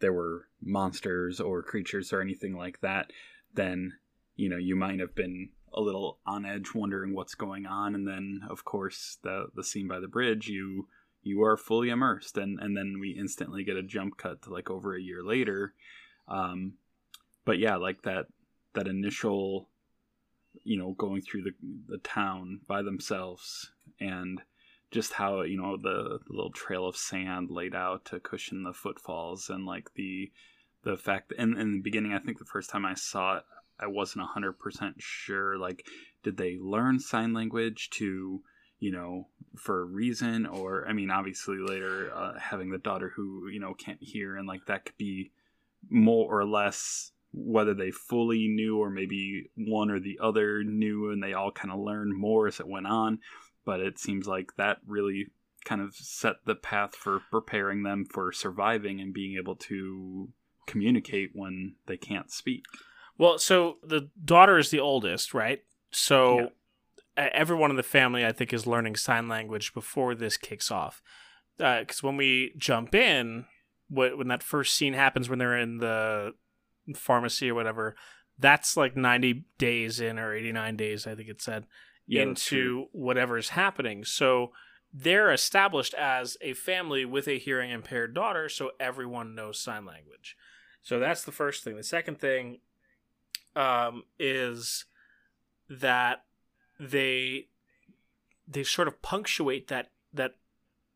there 0.00 0.12
were 0.12 0.48
monsters 0.60 1.40
or 1.40 1.62
creatures 1.62 2.12
or 2.12 2.20
anything 2.20 2.56
like 2.56 2.80
that 2.80 3.10
then 3.54 3.92
you 4.34 4.48
know 4.48 4.58
you 4.58 4.74
might 4.74 4.98
have 5.00 5.14
been 5.14 5.50
a 5.72 5.80
little 5.80 6.18
on 6.26 6.44
edge 6.44 6.74
wondering 6.74 7.14
what's 7.14 7.34
going 7.34 7.66
on. 7.66 7.94
And 7.94 8.06
then 8.06 8.40
of 8.48 8.64
course 8.64 9.18
the 9.22 9.46
the 9.54 9.64
scene 9.64 9.88
by 9.88 10.00
the 10.00 10.08
bridge 10.08 10.48
you 10.48 10.88
you 11.22 11.42
are 11.42 11.56
fully 11.56 11.90
immersed. 11.90 12.36
And 12.38 12.58
and 12.60 12.76
then 12.76 12.98
we 13.00 13.10
instantly 13.10 13.64
get 13.64 13.76
a 13.76 13.82
jump 13.82 14.16
cut 14.16 14.42
to 14.42 14.52
like 14.52 14.70
over 14.70 14.96
a 14.96 15.02
year 15.02 15.22
later. 15.22 15.74
Um 16.28 16.74
but 17.44 17.58
yeah 17.58 17.76
like 17.76 18.02
that 18.02 18.26
that 18.74 18.88
initial 18.88 19.68
you 20.64 20.78
know 20.78 20.92
going 20.92 21.20
through 21.20 21.42
the 21.42 21.52
the 21.88 21.98
town 21.98 22.60
by 22.66 22.82
themselves 22.82 23.72
and 24.00 24.42
just 24.90 25.14
how 25.14 25.42
you 25.42 25.60
know 25.60 25.76
the, 25.76 26.20
the 26.26 26.32
little 26.34 26.52
trail 26.52 26.86
of 26.86 26.96
sand 26.96 27.50
laid 27.50 27.74
out 27.74 28.04
to 28.04 28.20
cushion 28.20 28.62
the 28.62 28.72
footfalls 28.72 29.50
and 29.50 29.66
like 29.66 29.92
the 29.94 30.30
the 30.84 30.96
fact 30.96 31.32
in 31.38 31.58
in 31.58 31.72
the 31.72 31.80
beginning 31.80 32.12
I 32.12 32.18
think 32.18 32.38
the 32.38 32.44
first 32.44 32.70
time 32.70 32.84
I 32.84 32.94
saw 32.94 33.38
it 33.38 33.44
I 33.78 33.86
wasn't 33.86 34.26
100% 34.28 34.94
sure 34.98 35.58
like 35.58 35.86
did 36.22 36.36
they 36.36 36.56
learn 36.60 36.98
sign 36.98 37.32
language 37.32 37.90
to 37.90 38.42
you 38.78 38.92
know 38.92 39.28
for 39.56 39.80
a 39.80 39.84
reason 39.84 40.46
or 40.46 40.86
I 40.88 40.92
mean 40.92 41.10
obviously 41.10 41.58
later 41.58 42.12
uh, 42.14 42.38
having 42.38 42.70
the 42.70 42.78
daughter 42.78 43.12
who 43.14 43.48
you 43.48 43.60
know 43.60 43.74
can't 43.74 44.02
hear 44.02 44.36
and 44.36 44.46
like 44.46 44.66
that 44.66 44.86
could 44.86 44.96
be 44.96 45.32
more 45.88 46.40
or 46.40 46.44
less 46.44 47.12
whether 47.32 47.74
they 47.74 47.90
fully 47.90 48.48
knew 48.48 48.78
or 48.78 48.90
maybe 48.90 49.50
one 49.56 49.90
or 49.90 50.00
the 50.00 50.18
other 50.22 50.64
knew 50.64 51.10
and 51.10 51.22
they 51.22 51.34
all 51.34 51.50
kind 51.50 51.72
of 51.72 51.80
learned 51.80 52.16
more 52.16 52.46
as 52.46 52.60
it 52.60 52.68
went 52.68 52.86
on 52.86 53.18
but 53.64 53.80
it 53.80 53.98
seems 53.98 54.26
like 54.26 54.56
that 54.56 54.78
really 54.86 55.26
kind 55.66 55.80
of 55.82 55.94
set 55.94 56.36
the 56.46 56.54
path 56.54 56.94
for 56.94 57.20
preparing 57.30 57.82
them 57.82 58.06
for 58.06 58.32
surviving 58.32 59.00
and 59.00 59.12
being 59.12 59.36
able 59.36 59.56
to 59.56 60.28
communicate 60.66 61.30
when 61.34 61.74
they 61.86 61.96
can't 61.96 62.30
speak. 62.30 62.64
Well, 63.18 63.38
so 63.38 63.78
the 63.82 64.10
daughter 64.22 64.58
is 64.58 64.70
the 64.70 64.80
oldest, 64.80 65.34
right? 65.34 65.62
So 65.90 66.50
yeah. 67.16 67.28
everyone 67.32 67.70
in 67.70 67.76
the 67.76 67.82
family, 67.82 68.24
I 68.24 68.32
think, 68.32 68.52
is 68.52 68.66
learning 68.66 68.96
sign 68.96 69.28
language 69.28 69.72
before 69.72 70.14
this 70.14 70.36
kicks 70.36 70.70
off. 70.70 71.02
Because 71.56 72.04
uh, 72.04 72.06
when 72.06 72.16
we 72.16 72.52
jump 72.58 72.94
in, 72.94 73.46
when 73.88 74.28
that 74.28 74.42
first 74.42 74.74
scene 74.74 74.92
happens, 74.92 75.28
when 75.28 75.38
they're 75.38 75.58
in 75.58 75.78
the 75.78 76.34
pharmacy 76.94 77.50
or 77.50 77.54
whatever, 77.54 77.96
that's 78.38 78.76
like 78.76 78.96
90 78.96 79.44
days 79.58 80.00
in 80.00 80.18
or 80.18 80.34
89 80.34 80.76
days, 80.76 81.06
I 81.06 81.14
think 81.14 81.28
it 81.28 81.40
said 81.40 81.66
yeah, 82.06 82.22
into 82.22 82.86
is 82.92 83.48
happening. 83.50 84.04
So 84.04 84.52
they're 84.92 85.32
established 85.32 85.94
as 85.94 86.36
a 86.40 86.54
family 86.54 87.04
with 87.04 87.28
a 87.28 87.38
hearing 87.38 87.70
impaired 87.70 88.14
daughter, 88.14 88.48
so 88.48 88.70
everyone 88.78 89.34
knows 89.34 89.58
sign 89.58 89.84
language. 89.84 90.36
So 90.82 90.98
that's 90.98 91.24
the 91.24 91.32
first 91.32 91.64
thing. 91.64 91.76
The 91.76 91.82
second 91.82 92.20
thing 92.20 92.58
um, 93.56 94.04
is 94.18 94.84
that 95.68 96.24
they 96.78 97.48
they 98.46 98.62
sort 98.62 98.86
of 98.86 99.02
punctuate 99.02 99.68
that 99.68 99.90
that 100.12 100.36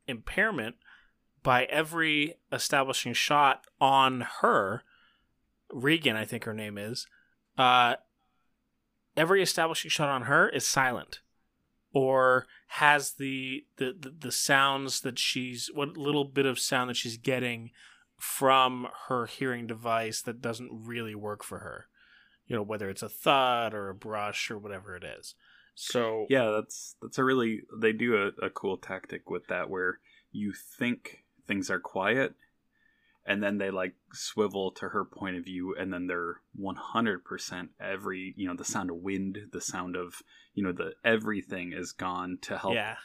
impairment 0.07 0.77
by 1.43 1.65
every 1.65 2.35
establishing 2.53 3.15
shot 3.15 3.65
on 3.81 4.27
her. 4.41 4.83
Regan, 5.73 6.17
I 6.17 6.25
think 6.25 6.45
her 6.45 6.55
name 6.55 6.77
is, 6.77 7.07
uh, 7.57 7.95
every 9.17 9.43
establishing 9.43 9.91
shot 9.91 10.09
on 10.09 10.23
her 10.23 10.49
is 10.49 10.67
silent 10.67 11.21
or 11.93 12.47
has 12.69 13.13
the, 13.13 13.65
the 13.77 13.97
the, 13.99 14.11
the 14.11 14.33
sounds 14.33 15.01
that 15.01 15.19
she's 15.19 15.71
what 15.73 15.97
little 15.97 16.25
bit 16.25 16.47
of 16.47 16.59
sound 16.59 16.91
that 16.91 16.97
she's 16.97 17.17
getting 17.17 17.71
from 18.17 18.87
her 19.09 19.27
hearing 19.27 19.67
device 19.67 20.21
that 20.23 20.43
doesn't 20.43 20.71
really 20.73 21.15
work 21.15 21.43
for 21.43 21.61
her 21.61 21.87
you 22.51 22.57
know 22.57 22.63
whether 22.63 22.91
it's 22.91 23.03
a 23.03 23.09
thud 23.09 23.73
or 23.73 23.89
a 23.89 23.95
brush 23.95 24.51
or 24.51 24.59
whatever 24.59 24.97
it 24.97 25.05
is. 25.05 25.35
So 25.77 26.27
yeah 26.29 26.51
that's 26.51 26.97
that's 27.01 27.17
a 27.17 27.25
really 27.25 27.63
they 27.81 27.93
do 27.93 28.17
a, 28.17 28.47
a 28.47 28.51
cool 28.51 28.77
tactic 28.77 29.31
with 29.31 29.47
that 29.47 29.71
where 29.71 30.01
you 30.33 30.53
think 30.53 31.25
things 31.47 31.71
are 31.71 31.81
quiet 31.81 32.35
and 33.25 33.43
then 33.43 33.59
they 33.59 33.71
like 33.71 33.95
swivel 34.13 34.73
to 34.73 34.89
her 34.89 35.05
point 35.05 35.37
of 35.37 35.45
view 35.45 35.77
and 35.79 35.93
then 35.93 36.09
they're 36.09 36.41
100% 36.61 37.69
every 37.81 38.35
you 38.37 38.49
know 38.49 38.55
the 38.55 38.65
sound 38.65 38.91
of 38.91 38.97
wind 38.97 39.39
the 39.53 39.61
sound 39.61 39.95
of 39.95 40.23
you 40.55 40.65
know 40.65 40.73
the 40.73 40.93
everything 41.05 41.73
is 41.73 41.93
gone 41.93 42.39
to 42.43 42.59
help 42.59 42.75
yeah. 42.75 42.97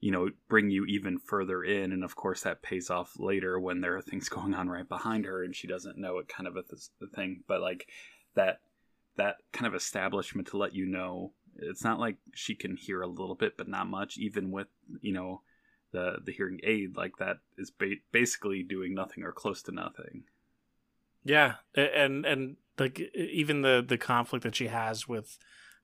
you 0.00 0.10
know 0.10 0.28
bring 0.48 0.70
you 0.70 0.84
even 0.86 1.18
further 1.18 1.62
in. 1.62 1.92
And 1.92 2.02
of 2.02 2.16
course 2.16 2.42
that 2.42 2.62
pays 2.62 2.90
off 2.90 3.12
later 3.18 3.60
when 3.60 3.80
there 3.80 3.96
are 3.96 4.02
things 4.02 4.28
going 4.28 4.54
on 4.54 4.68
right 4.68 4.88
behind 4.88 5.24
her 5.24 5.44
and 5.44 5.54
she 5.54 5.68
doesn't 5.68 5.98
know 5.98 6.18
it 6.18 6.28
kind 6.28 6.48
of 6.48 6.56
a 6.56 6.64
the 7.00 7.06
thing. 7.14 7.44
But 7.46 7.60
like 7.60 7.86
that 8.34 8.60
that 9.18 9.36
kind 9.52 9.66
of 9.66 9.74
establishment 9.74 10.48
to 10.48 10.56
let 10.56 10.74
you 10.74 10.86
know 10.86 11.32
it's 11.60 11.84
not 11.84 12.00
like 12.00 12.16
she 12.34 12.54
can 12.54 12.76
hear 12.76 13.02
a 13.02 13.06
little 13.06 13.34
bit 13.34 13.56
but 13.56 13.68
not 13.68 13.86
much 13.86 14.16
even 14.16 14.50
with 14.50 14.68
you 15.00 15.12
know 15.12 15.42
the 15.92 16.18
the 16.24 16.32
hearing 16.32 16.60
aid 16.62 16.96
like 16.96 17.16
that 17.18 17.38
is 17.56 17.70
ba- 17.70 18.02
basically 18.12 18.62
doing 18.62 18.94
nothing 18.94 19.24
or 19.24 19.32
close 19.32 19.62
to 19.62 19.72
nothing. 19.72 20.24
Yeah, 21.24 21.54
and 21.74 22.24
and 22.24 22.56
like 22.78 23.00
even 23.14 23.62
the 23.62 23.84
the 23.86 23.98
conflict 23.98 24.44
that 24.44 24.56
she 24.56 24.68
has 24.68 25.08
with 25.08 25.38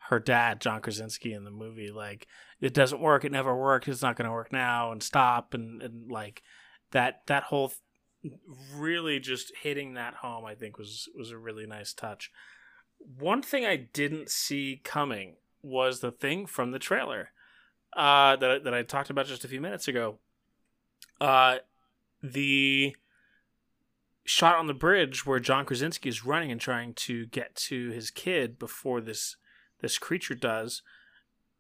her 0.09 0.21
dad, 0.21 0.61
John 0.61 0.81
Krasinski, 0.81 1.33
in 1.33 1.45
the 1.45 1.51
movie, 1.51 1.91
like 1.91 2.27
it 2.61 2.75
doesn't 2.75 3.01
work, 3.01 3.25
it 3.25 3.33
never 3.33 3.57
worked, 3.57 3.89
it's 3.89 4.03
not 4.03 4.17
going 4.17 4.27
to 4.27 4.33
work 4.33 4.53
now, 4.53 4.93
and 4.93 5.03
stop, 5.03 5.55
and 5.55 5.83
and 5.83 6.11
like 6.11 6.43
that 6.93 7.23
that 7.27 7.45
whole 7.45 7.69
th- 7.69 8.35
really 8.77 9.19
just 9.21 9.53
hitting 9.63 9.95
that 9.95 10.15
home, 10.15 10.45
I 10.45 10.55
think 10.55 10.79
was 10.79 11.09
was 11.17 11.31
a 11.31 11.39
really 11.39 11.67
nice 11.67 11.93
touch. 11.93 12.31
One 12.99 13.43
thing 13.43 13.65
I 13.65 13.77
didn't 13.77 14.31
see 14.31 14.81
coming 14.85 15.37
was 15.63 16.01
the 16.01 16.11
thing 16.11 16.47
from 16.47 16.73
the 16.73 16.79
trailer 16.79 17.31
uh, 17.97 18.37
that 18.37 18.65
that 18.65 18.75
I 18.75 18.83
talked 18.83 19.11
about 19.11 19.27
just 19.27 19.45
a 19.45 19.49
few 19.49 19.61
minutes 19.61 19.89
ago. 19.89 20.19
Uh, 21.21 21.59
the 22.23 22.97
shot 24.25 24.57
on 24.57 24.67
the 24.67 24.75
bridge 24.75 25.27
where 25.27 25.39
John 25.39 25.65
Krasinski 25.65 26.09
is 26.09 26.25
running 26.25 26.51
and 26.51 26.61
trying 26.61 26.95
to 26.95 27.27
get 27.27 27.55
to 27.57 27.91
his 27.91 28.11
kid 28.11 28.59
before 28.59 29.01
this 29.01 29.37
this 29.81 29.99
creature 29.99 30.35
does. 30.35 30.83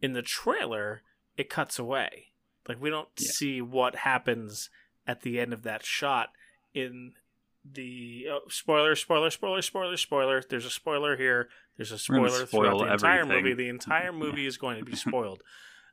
In 0.00 0.12
the 0.12 0.22
trailer, 0.22 1.02
it 1.36 1.48
cuts 1.48 1.78
away. 1.78 2.32
Like 2.68 2.80
we 2.80 2.90
don't 2.90 3.08
yeah. 3.18 3.30
see 3.30 3.60
what 3.60 3.96
happens 3.96 4.70
at 5.06 5.22
the 5.22 5.38
end 5.38 5.52
of 5.52 5.62
that 5.62 5.84
shot. 5.84 6.30
In 6.72 7.12
the 7.64 8.26
oh, 8.30 8.40
spoiler, 8.48 8.94
spoiler, 8.94 9.30
spoiler, 9.30 9.62
spoiler, 9.62 9.96
spoiler. 9.96 10.42
There's 10.48 10.66
a 10.66 10.70
spoiler 10.70 11.16
here. 11.16 11.48
There's 11.76 11.92
a 11.92 11.98
spoiler 11.98 12.46
throughout 12.46 12.78
the 12.78 12.92
entire 12.92 13.20
everything. 13.20 13.44
movie. 13.44 13.54
The 13.54 13.68
entire 13.68 14.12
movie 14.12 14.42
yeah. 14.42 14.48
is 14.48 14.56
going 14.56 14.78
to 14.78 14.84
be 14.84 14.96
spoiled. 14.96 15.42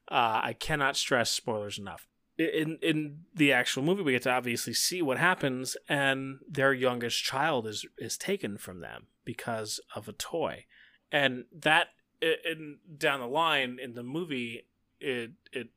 Uh, 0.10 0.42
I 0.44 0.54
cannot 0.54 0.98
stress 0.98 1.32
spoilers 1.32 1.78
enough. 1.78 2.08
In 2.38 2.80
in 2.82 3.20
the 3.36 3.54
actual 3.54 3.84
movie, 3.84 4.02
we 4.02 4.14
get 4.14 4.24
to 4.24 4.32
obviously 4.32 4.74
see 4.74 5.02
what 5.02 5.18
happens, 5.18 5.78
and 5.88 6.40
their 6.50 6.74
youngest 6.74 7.24
child 7.24 7.68
is 7.68 7.86
is 7.98 8.18
taken 8.18 8.58
from 8.58 8.82
them 8.82 9.08
because 9.24 9.80
of 9.96 10.08
a 10.08 10.14
toy, 10.14 10.66
and 11.12 11.46
that 11.54 11.90
in 12.22 12.80
down 12.98 13.20
the 13.20 13.28
line 13.28 13.80
in 13.82 13.94
the 13.94 14.04
movie, 14.04 14.66
it 15.00 15.32
it 15.52 15.70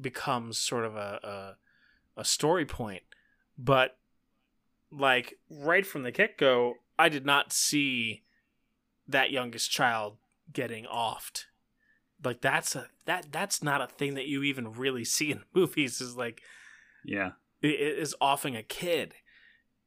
becomes 0.00 0.58
sort 0.58 0.84
of 0.84 0.96
a 0.96 1.56
a, 2.16 2.20
a 2.20 2.24
story 2.24 2.66
point, 2.66 3.02
but 3.58 3.98
like 4.96 5.34
right 5.50 5.86
from 5.86 6.02
the 6.02 6.10
get 6.10 6.38
go, 6.38 6.74
I 6.98 7.08
did 7.08 7.26
not 7.26 7.52
see 7.52 8.22
that 9.06 9.30
youngest 9.30 9.70
child 9.70 10.16
getting 10.52 10.84
offed. 10.84 11.44
Like 12.24 12.40
that's 12.40 12.74
a 12.74 12.88
that 13.04 13.26
that's 13.30 13.62
not 13.62 13.80
a 13.80 13.86
thing 13.86 14.14
that 14.14 14.26
you 14.26 14.42
even 14.42 14.72
really 14.72 15.04
see 15.16 15.30
in 15.30 15.42
movies 15.54 16.00
is 16.00 16.16
like 16.16 16.42
yeah. 17.04 17.32
it 17.62 17.68
is 17.68 18.14
offing 18.20 18.56
a 18.56 18.62
kid. 18.62 19.14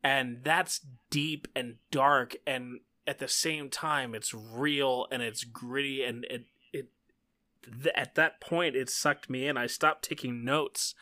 And 0.02 0.40
that's 0.44 0.80
deep 1.10 1.48
and 1.56 1.76
dark 1.92 2.36
and 2.48 2.80
at 3.06 3.20
the 3.20 3.28
same 3.28 3.70
time 3.70 4.16
it's 4.16 4.34
real 4.34 5.08
and 5.12 5.22
it's 5.22 5.44
gritty 5.44 6.04
and 6.04 6.26
it 6.30 6.46
it 6.72 6.88
th- 7.66 7.96
at 7.96 8.16
that 8.16 8.40
point 8.40 8.76
it 8.76 8.90
sucked 8.90 9.30
me 9.30 9.48
in. 9.48 9.58
I 9.58 9.68
stopped 9.68 10.08
taking 10.08 10.46
notes 10.46 10.94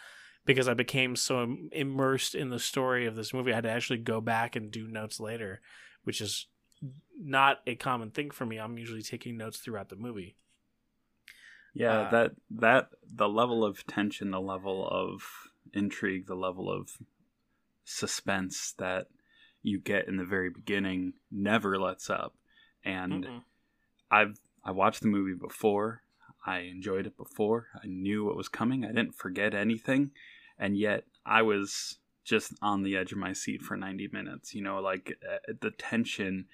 because 0.48 0.68
i 0.68 0.74
became 0.74 1.16
so 1.16 1.56
immersed 1.72 2.34
in 2.34 2.50
the 2.50 2.60
story 2.60 3.06
of 3.06 3.16
this 3.16 3.34
movie 3.34 3.52
i 3.52 3.56
had 3.56 3.64
to 3.64 3.70
actually 3.70 4.00
go 4.00 4.20
back 4.20 4.56
and 4.56 4.72
do 4.72 4.88
notes 4.88 5.20
later 5.20 5.62
which 6.04 6.20
is 6.22 6.48
not 7.20 7.60
a 7.68 7.76
common 7.76 8.10
thing 8.10 8.32
for 8.32 8.46
me 8.46 8.58
i'm 8.58 8.78
usually 8.78 9.04
taking 9.04 9.38
notes 9.38 9.60
throughout 9.60 9.90
the 9.90 9.96
movie 9.96 10.36
yeah, 11.78 12.02
uh, 12.02 12.10
that 12.10 12.32
that 12.50 12.88
the 13.16 13.30
level 13.30 13.64
of 13.64 13.86
tension, 13.86 14.32
the 14.32 14.42
level 14.42 14.88
of 14.90 15.22
intrigue, 15.74 16.26
the 16.26 16.36
level 16.36 16.72
of 16.72 16.90
suspense 17.86 18.74
that 18.80 19.08
you 19.62 19.80
get 19.80 20.08
in 20.08 20.18
the 20.18 20.26
very 20.26 20.50
beginning 20.50 21.14
never 21.32 21.80
lets 21.80 22.10
up. 22.10 22.34
And 22.84 23.26
mm 23.26 23.42
I've 24.10 24.40
I 24.64 24.72
watched 24.72 25.02
the 25.02 25.10
movie 25.10 25.38
before. 25.38 26.02
I 26.46 26.60
enjoyed 26.60 27.06
it 27.06 27.18
before. 27.18 27.68
I 27.76 27.88
knew 27.88 28.24
what 28.24 28.38
was 28.38 28.48
coming. 28.48 28.86
I 28.86 28.88
didn't 28.88 29.16
forget 29.16 29.54
anything. 29.54 30.12
And 30.60 30.78
yet 30.78 31.04
I 31.26 31.42
was 31.42 32.00
just 32.24 32.54
on 32.62 32.84
the 32.84 32.98
edge 32.98 33.12
of 33.12 33.18
my 33.18 33.34
seat 33.34 33.62
for 33.62 33.78
90 33.78 34.10
minutes. 34.12 34.54
You 34.54 34.62
know, 34.62 34.80
like 34.80 35.14
uh, 35.28 35.54
the 35.62 35.72
tension, 35.72 36.46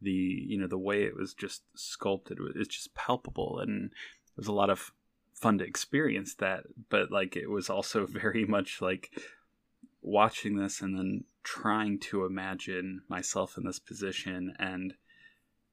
the 0.00 0.10
you 0.10 0.58
know 0.58 0.66
the 0.66 0.78
way 0.78 1.04
it 1.04 1.16
was 1.16 1.34
just 1.34 1.62
sculpted, 1.74 2.38
it's 2.54 2.76
just 2.76 2.94
palpable. 2.94 3.58
And 3.60 3.86
it 3.86 4.36
was 4.36 4.48
a 4.48 4.52
lot 4.52 4.70
of 4.70 4.92
fun 5.34 5.58
to 5.58 5.64
experience 5.64 6.34
that, 6.36 6.64
but 6.88 7.10
like 7.10 7.36
it 7.36 7.50
was 7.50 7.68
also 7.68 8.06
very 8.10 8.44
much 8.44 8.80
like 8.80 9.10
watching 10.02 10.56
this 10.56 10.80
and 10.80 10.98
then 10.98 11.24
trying 11.44 11.98
to 11.98 12.24
imagine 12.24 13.02
myself 13.08 13.56
in 13.56 13.64
this 13.64 13.78
position 13.78 14.54
and 14.58 14.94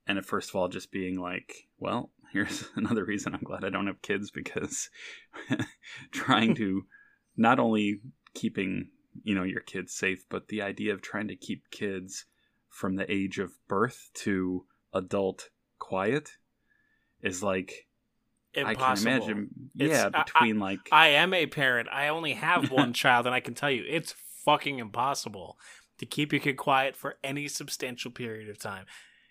and 0.08 0.24
first 0.26 0.50
of 0.50 0.56
all 0.56 0.68
just 0.68 0.92
being 0.92 1.20
like, 1.20 1.68
well, 1.78 2.10
here's 2.34 2.66
another 2.76 3.06
reason 3.06 3.34
I'm 3.34 3.44
glad 3.44 3.64
I 3.64 3.70
don't 3.70 3.88
have 3.88 4.02
kids 4.02 4.32
because 4.32 4.90
trying 6.12 6.56
to 6.56 6.86
not 7.40 7.58
only 7.60 8.02
keeping 8.36 8.90
you 9.24 9.34
know 9.34 9.44
your 9.44 9.62
kids 9.62 9.94
safe, 9.94 10.24
but 10.30 10.50
the 10.50 10.62
idea 10.62 10.94
of 10.94 11.02
trying 11.02 11.28
to 11.30 11.36
keep 11.36 11.70
kids 11.72 12.26
from 12.68 12.96
the 12.96 13.12
age 13.12 13.40
of 13.40 13.52
birth 13.68 14.10
to 14.14 14.66
adult 14.94 15.50
quiet 15.80 16.30
is 17.22 17.42
like 17.42 17.88
Impossible. 18.54 18.84
I 18.84 18.96
can 18.96 19.08
imagine. 19.08 19.50
It's- 19.80 19.98
yeah, 19.98 20.10
I- 20.14 20.24
between 20.24 20.60
like 20.60 20.80
I 20.92 21.10
am 21.10 21.34
a 21.34 21.46
parent. 21.46 21.88
I 21.92 22.08
only 22.08 22.34
have 22.34 22.72
one 22.82 22.94
child, 22.94 23.26
and 23.26 23.36
I 23.36 23.40
can 23.40 23.54
tell 23.54 23.70
you, 23.72 23.84
it's 23.88 24.16
fucking 24.46 24.80
impossible 24.80 25.58
to 26.00 26.06
keep 26.06 26.32
your 26.34 26.42
kid 26.42 26.58
quiet 26.58 26.96
for 26.96 27.18
any 27.24 27.48
substantial 27.48 28.10
period 28.12 28.50
of 28.50 28.58
time. 28.60 28.86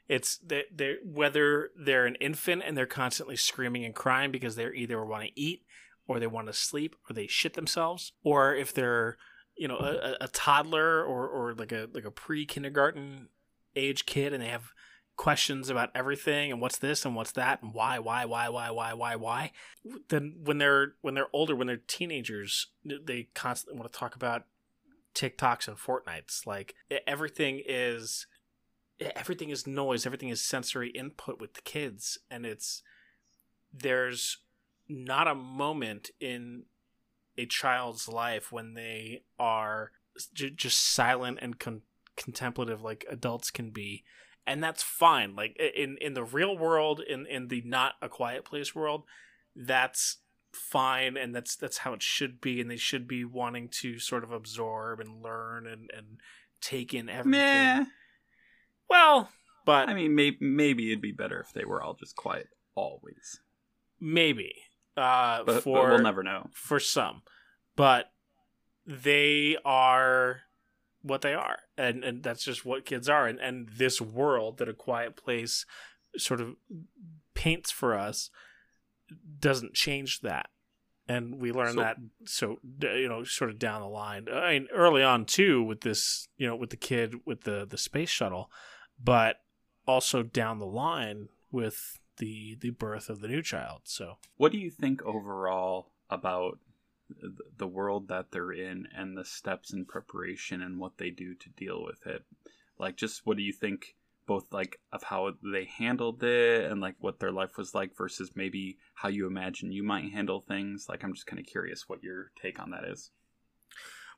It's 0.09 0.39
they 0.39 0.65
they 0.75 0.97
whether 1.05 1.71
they're 1.77 2.07
an 2.07 2.15
infant 2.17 2.63
and 2.65 2.77
they're 2.77 2.87
constantly 2.87 3.37
screaming 3.37 3.85
and 3.85 3.95
crying 3.95 4.31
because 4.31 4.55
they're 4.57 4.75
either 4.75 5.05
want 5.05 5.25
to 5.25 5.31
eat 5.41 5.63
or 6.09 6.19
they 6.19 6.27
want 6.27 6.49
to 6.49 6.53
sleep 6.53 6.97
or 7.09 7.15
they 7.15 7.29
shit 7.29 7.55
themselves, 7.55 8.13
or 8.25 8.55
if 8.55 8.75
they're 8.75 9.17
you 9.57 9.69
know 9.69 9.79
a, 9.79 10.17
a- 10.25 10.29
toddler 10.29 11.05
or 11.05 11.29
or 11.29 11.55
like 11.55 11.71
a 11.73 11.89
like 11.93 12.05
a 12.05 12.11
pre 12.11 12.45
kindergarten 12.45 13.29
age 13.77 14.07
kid 14.07 14.33
and 14.33 14.43
they 14.43 14.49
have 14.49 14.73
questions 15.17 15.69
about 15.69 15.91
everything 15.97 16.53
and 16.53 16.61
what's 16.61 16.79
this 16.79 17.05
and 17.05 17.17
what's 17.17 17.33
that 17.33 17.61
and 17.61 17.75
why 17.75 17.99
why 17.99 18.25
why 18.25 18.49
why 18.49 18.71
why 18.71 18.93
why 18.93 19.17
why 19.17 19.51
then 20.11 20.37
when 20.45 20.59
they're 20.59 20.95
when 21.01 21.15
they're 21.15 21.29
older 21.33 21.57
when 21.57 21.67
they're 21.67 21.77
teenagers 21.77 22.69
they 22.85 23.27
constantly 23.35 23.77
want 23.77 23.93
to 23.93 23.99
talk 23.99 24.15
about 24.15 24.45
tiktoks 25.19 25.69
and 25.69 25.77
fortnites. 25.77 26.47
Like 26.47 26.75
everything 27.07 27.63
is 27.67 28.27
everything 29.01 29.51
is 29.51 29.67
noise. 29.67 30.07
Everything 30.07 30.29
is 30.29 30.41
sensory 30.41 30.91
input 30.91 31.41
with 31.41 31.55
the 31.55 31.63
kids. 31.63 32.19
And 32.31 32.47
it's 32.47 32.83
there's 33.73 34.39
not 34.89 35.29
a 35.29 35.35
moment 35.35 36.11
in 36.21 36.65
a 37.37 37.47
child's 37.47 38.09
life 38.09 38.51
when 38.51 38.75
they 38.75 39.23
are 39.39 39.93
j- 40.35 40.51
just 40.51 40.81
silent 40.81 41.39
and 41.41 41.59
con- 41.59 41.83
contemplative 42.17 42.83
like 42.83 43.05
adults 43.09 43.51
can 43.51 43.71
be. 43.71 44.05
And 44.47 44.63
that's 44.63 44.83
fine. 44.83 45.37
Like 45.37 45.57
in 45.59 45.99
in 46.01 46.15
the 46.15 46.25
real 46.25 46.57
world 46.57 47.01
in 47.01 47.27
in 47.27 47.49
the 47.49 47.63
not 47.65 47.95
a 48.01 48.09
quiet 48.09 48.45
place 48.45 48.75
world 48.75 49.05
that's 49.55 50.19
fine 50.53 51.17
and 51.17 51.35
that's 51.35 51.55
that's 51.55 51.79
how 51.79 51.93
it 51.93 52.03
should 52.03 52.41
be. 52.41 52.61
And 52.61 52.71
they 52.71 52.77
should 52.77 53.07
be 53.07 53.25
wanting 53.25 53.69
to 53.81 53.99
sort 53.99 54.25
of 54.25 54.33
absorb 54.33 55.01
and 55.01 55.23
learn 55.23 55.67
and 55.67 55.91
and 55.95 56.21
take 56.61 56.95
in 56.95 57.09
everything. 57.09 57.41
Meh. 57.41 57.85
well 58.89 59.29
but 59.69 59.91
I 59.91 59.93
mean, 59.93 60.15
maybe 60.15 60.39
maybe 60.41 60.91
it'd 60.91 61.03
be 61.03 61.13
better 61.13 61.41
if 61.41 61.53
they 61.53 61.67
were 61.67 61.83
all 61.83 61.93
just 61.93 62.17
quiet 62.17 62.49
always, 62.75 63.39
maybe 64.01 64.55
uh 64.99 65.45
but, 65.45 65.55
but 65.55 65.63
for 65.63 65.89
we'll 65.91 65.99
never 66.03 66.23
know. 66.23 66.49
for 66.53 66.81
some. 66.81 67.23
But 67.77 68.11
they 68.87 69.57
are 69.65 70.41
what 71.03 71.21
they 71.23 71.35
are 71.35 71.61
and 71.77 72.03
and 72.05 72.23
that's 72.23 72.45
just 72.45 72.65
what 72.65 72.85
kids 72.85 73.09
are. 73.09 73.27
And 73.27 73.39
and 73.39 73.69
this 73.69 74.01
world 74.01 74.59
that 74.59 74.69
a 74.69 74.75
quiet 74.75 75.17
place 75.17 75.65
sort 76.17 76.41
of 76.41 76.57
paints 77.35 77.71
for 77.71 77.95
us 77.97 78.31
doesn't 79.39 79.75
change 79.75 80.21
that. 80.21 80.49
And 81.11 81.41
we 81.41 81.53
learn 81.53 81.75
So- 81.75 81.81
that 81.81 81.97
so 82.25 82.57
you 82.83 83.09
know 83.09 83.25
sort 83.25 83.51
of 83.51 83.59
down 83.59 83.81
the 83.81 83.89
line. 83.89 84.27
I 84.33 84.53
mean 84.53 84.69
early 84.75 85.03
on 85.03 85.25
too 85.25 85.63
with 85.63 85.83
this 85.83 86.29
you 86.37 86.47
know 86.47 86.57
with 86.57 86.71
the 86.71 86.77
kid 86.77 87.17
with 87.25 87.43
the 87.43 87.67
the 87.69 87.79
space 87.79 88.11
shuttle 88.11 88.51
but 89.03 89.37
also 89.87 90.23
down 90.23 90.59
the 90.59 90.67
line 90.67 91.29
with 91.51 91.99
the 92.19 92.57
the 92.61 92.71
birth 92.71 93.09
of 93.09 93.21
the 93.21 93.29
new 93.29 93.43
child 93.43 93.81
so 93.85 94.19
What 94.37 94.53
do 94.53 94.59
you 94.59 94.71
think 94.71 95.03
overall 95.03 95.93
about 96.11 96.59
the 97.57 97.67
world 97.67 98.09
that 98.09 98.31
they're 98.31 98.53
in 98.53 98.89
and 98.95 99.17
the 99.17 99.25
steps 99.25 99.73
in 99.73 99.85
preparation 99.85 100.63
and 100.63 100.79
what 100.79 100.99
they 100.99 101.11
do 101.11 101.35
to 101.35 101.49
deal 101.51 101.83
with 101.83 102.07
it? 102.07 102.25
Like, 102.79 102.97
just 102.97 103.23
what 103.25 103.37
do 103.37 103.43
you 103.43 103.53
think, 103.53 103.97
both 104.27 104.53
like 104.53 104.79
of 104.93 105.05
how 105.05 105.33
they 105.43 105.65
handled 105.65 106.23
it 106.23 106.71
and 106.71 106.81
like 106.81 106.97
what 107.01 107.19
their 107.19 107.33
life 107.33 107.57
was 107.57 107.75
like 107.75 107.97
versus 107.97 108.33
maybe 108.35 108.79
how 108.95 109.09
you 109.09 109.27
imagine 109.27 109.73
you 109.73 109.83
might 109.83 110.13
handle 110.13 110.41
things? 110.41 110.87
Like, 110.89 111.03
I'm 111.03 111.15
just 111.15 111.27
kind 111.27 111.41
of 111.41 111.47
curious 111.47 111.89
what 111.89 112.03
your 112.03 112.31
take 112.41 112.61
on 112.61 112.71
that 112.71 112.85
is. 112.85 113.11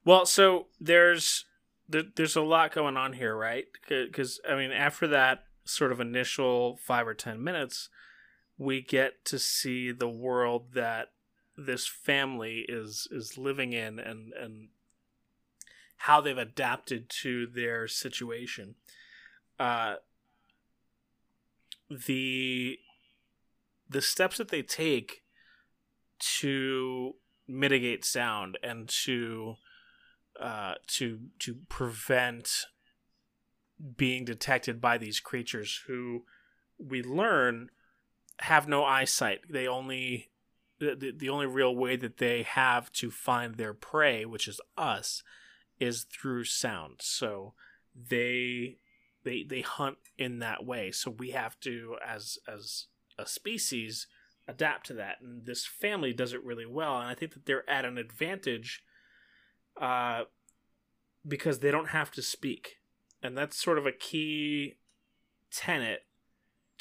Well, 0.05 0.27
so 0.27 0.67
there's 0.81 1.45
there, 1.89 2.05
there's 2.17 2.37
a 2.37 2.43
lot 2.43 2.73
going 2.73 2.97
on 2.97 3.13
here, 3.13 3.37
right? 3.37 3.67
Because 3.89 4.41
I 4.49 4.57
mean, 4.57 4.73
after 4.73 5.07
that 5.09 5.45
sort 5.71 5.93
of 5.93 6.01
initial 6.01 6.77
five 6.77 7.07
or 7.07 7.15
ten 7.15 7.43
minutes, 7.43 7.89
we 8.59 8.83
get 8.83 9.25
to 9.27 9.39
see 9.39 9.93
the 9.93 10.09
world 10.09 10.75
that 10.75 11.13
this 11.57 11.87
family 11.87 12.65
is 12.69 13.09
is 13.11 13.39
living 13.39 13.73
in, 13.73 13.99
and 13.99 14.33
and 14.33 14.69
how 15.97 16.21
they've 16.21 16.39
adapted 16.39 17.09
to 17.09 17.47
their 17.47 17.87
situation. 17.87 18.75
Uh, 19.59 19.97
the 21.91 22.79
the 23.89 24.01
steps 24.01 24.39
that 24.39 24.49
they 24.49 24.63
take 24.63 25.23
to 26.19 27.15
mitigate 27.49 28.05
sound 28.05 28.57
and 28.63 28.89
to 28.89 29.57
uh, 30.41 30.75
to 30.87 31.19
to 31.39 31.57
prevent 31.69 32.67
being 33.97 34.25
detected 34.25 34.81
by 34.81 34.99
these 34.99 35.21
creatures 35.21 35.83
who 35.87 36.25
we 36.79 37.03
learn 37.03 37.71
have 38.41 38.69
no 38.69 38.85
eyesight. 38.85 39.41
They 39.51 39.67
only 39.67 40.31
the, 40.79 41.13
the, 41.15 41.29
only 41.29 41.47
real 41.47 41.77
way 41.77 41.97
that 41.97 42.17
they 42.17 42.43
have 42.43 42.91
to 42.93 43.11
find 43.11 43.57
their 43.57 43.75
prey, 43.75 44.25
which 44.25 44.49
is 44.49 44.63
us, 44.79 45.23
is 45.79 46.05
through 46.05 46.45
sound. 46.45 46.97
So 47.01 47.53
they 47.95 48.79
they 49.23 49.45
they 49.47 49.61
hunt 49.61 49.99
in 50.17 50.39
that 50.39 50.65
way. 50.65 50.91
So 50.91 51.11
we 51.11 51.31
have 51.31 51.61
to 51.61 51.97
as 52.07 52.39
as 52.49 52.87
a 53.19 53.27
species 53.27 54.07
adapt 54.49 54.87
to 54.87 54.95
that. 54.95 55.21
And 55.21 55.45
this 55.45 55.67
family 55.67 56.13
does 56.13 56.33
it 56.33 56.45
really 56.45 56.67
well. 56.67 56.99
And 56.99 57.09
I 57.09 57.15
think 57.15 57.35
that 57.35 57.47
they're 57.47 57.69
at 57.69 57.85
an 57.85 57.99
advantage 57.99 58.83
uh, 59.81 60.23
because 61.27 61.59
they 61.59 61.71
don't 61.71 61.91
have 61.91 62.11
to 62.13 62.23
speak. 62.23 62.80
And 63.23 63.37
that's 63.37 63.63
sort 63.63 63.79
of 63.79 63.87
a 63.87 63.93
key 63.93 64.77
tenet 65.51 66.05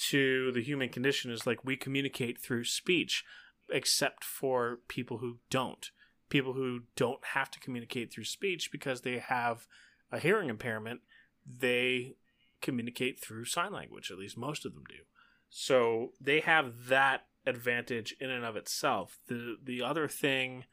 to 0.10 0.52
the 0.54 0.64
human 0.64 0.90
condition 0.90 1.32
is 1.32 1.46
like 1.46 1.66
we 1.66 1.76
communicate 1.76 2.40
through 2.40 2.64
speech, 2.64 3.26
except 3.70 4.24
for 4.24 4.80
people 4.88 5.18
who 5.18 5.38
don't. 5.50 5.92
People 6.30 6.54
who 6.54 6.82
don't 6.96 7.24
have 7.34 7.52
to 7.52 7.60
communicate 7.60 8.14
through 8.14 8.24
speech 8.24 8.72
because 8.72 9.02
they 9.02 9.18
have 9.18 9.68
a 10.12 10.20
hearing 10.20 10.50
impairment, 10.50 11.02
they 11.46 12.16
communicate 12.62 13.20
through 13.20 13.46
sign 13.46 13.74
language, 13.74 14.12
at 14.12 14.18
least 14.18 14.38
most 14.38 14.66
of 14.66 14.74
them 14.74 14.84
do. 14.88 15.04
So 15.50 16.14
they 16.22 16.40
have 16.42 16.88
that 16.88 17.26
advantage 17.46 18.16
in 18.20 18.30
and 18.30 18.46
of 18.46 18.56
itself. 18.56 19.18
The 19.28 19.58
the 19.62 19.82
other 19.82 20.08
thing 20.08 20.66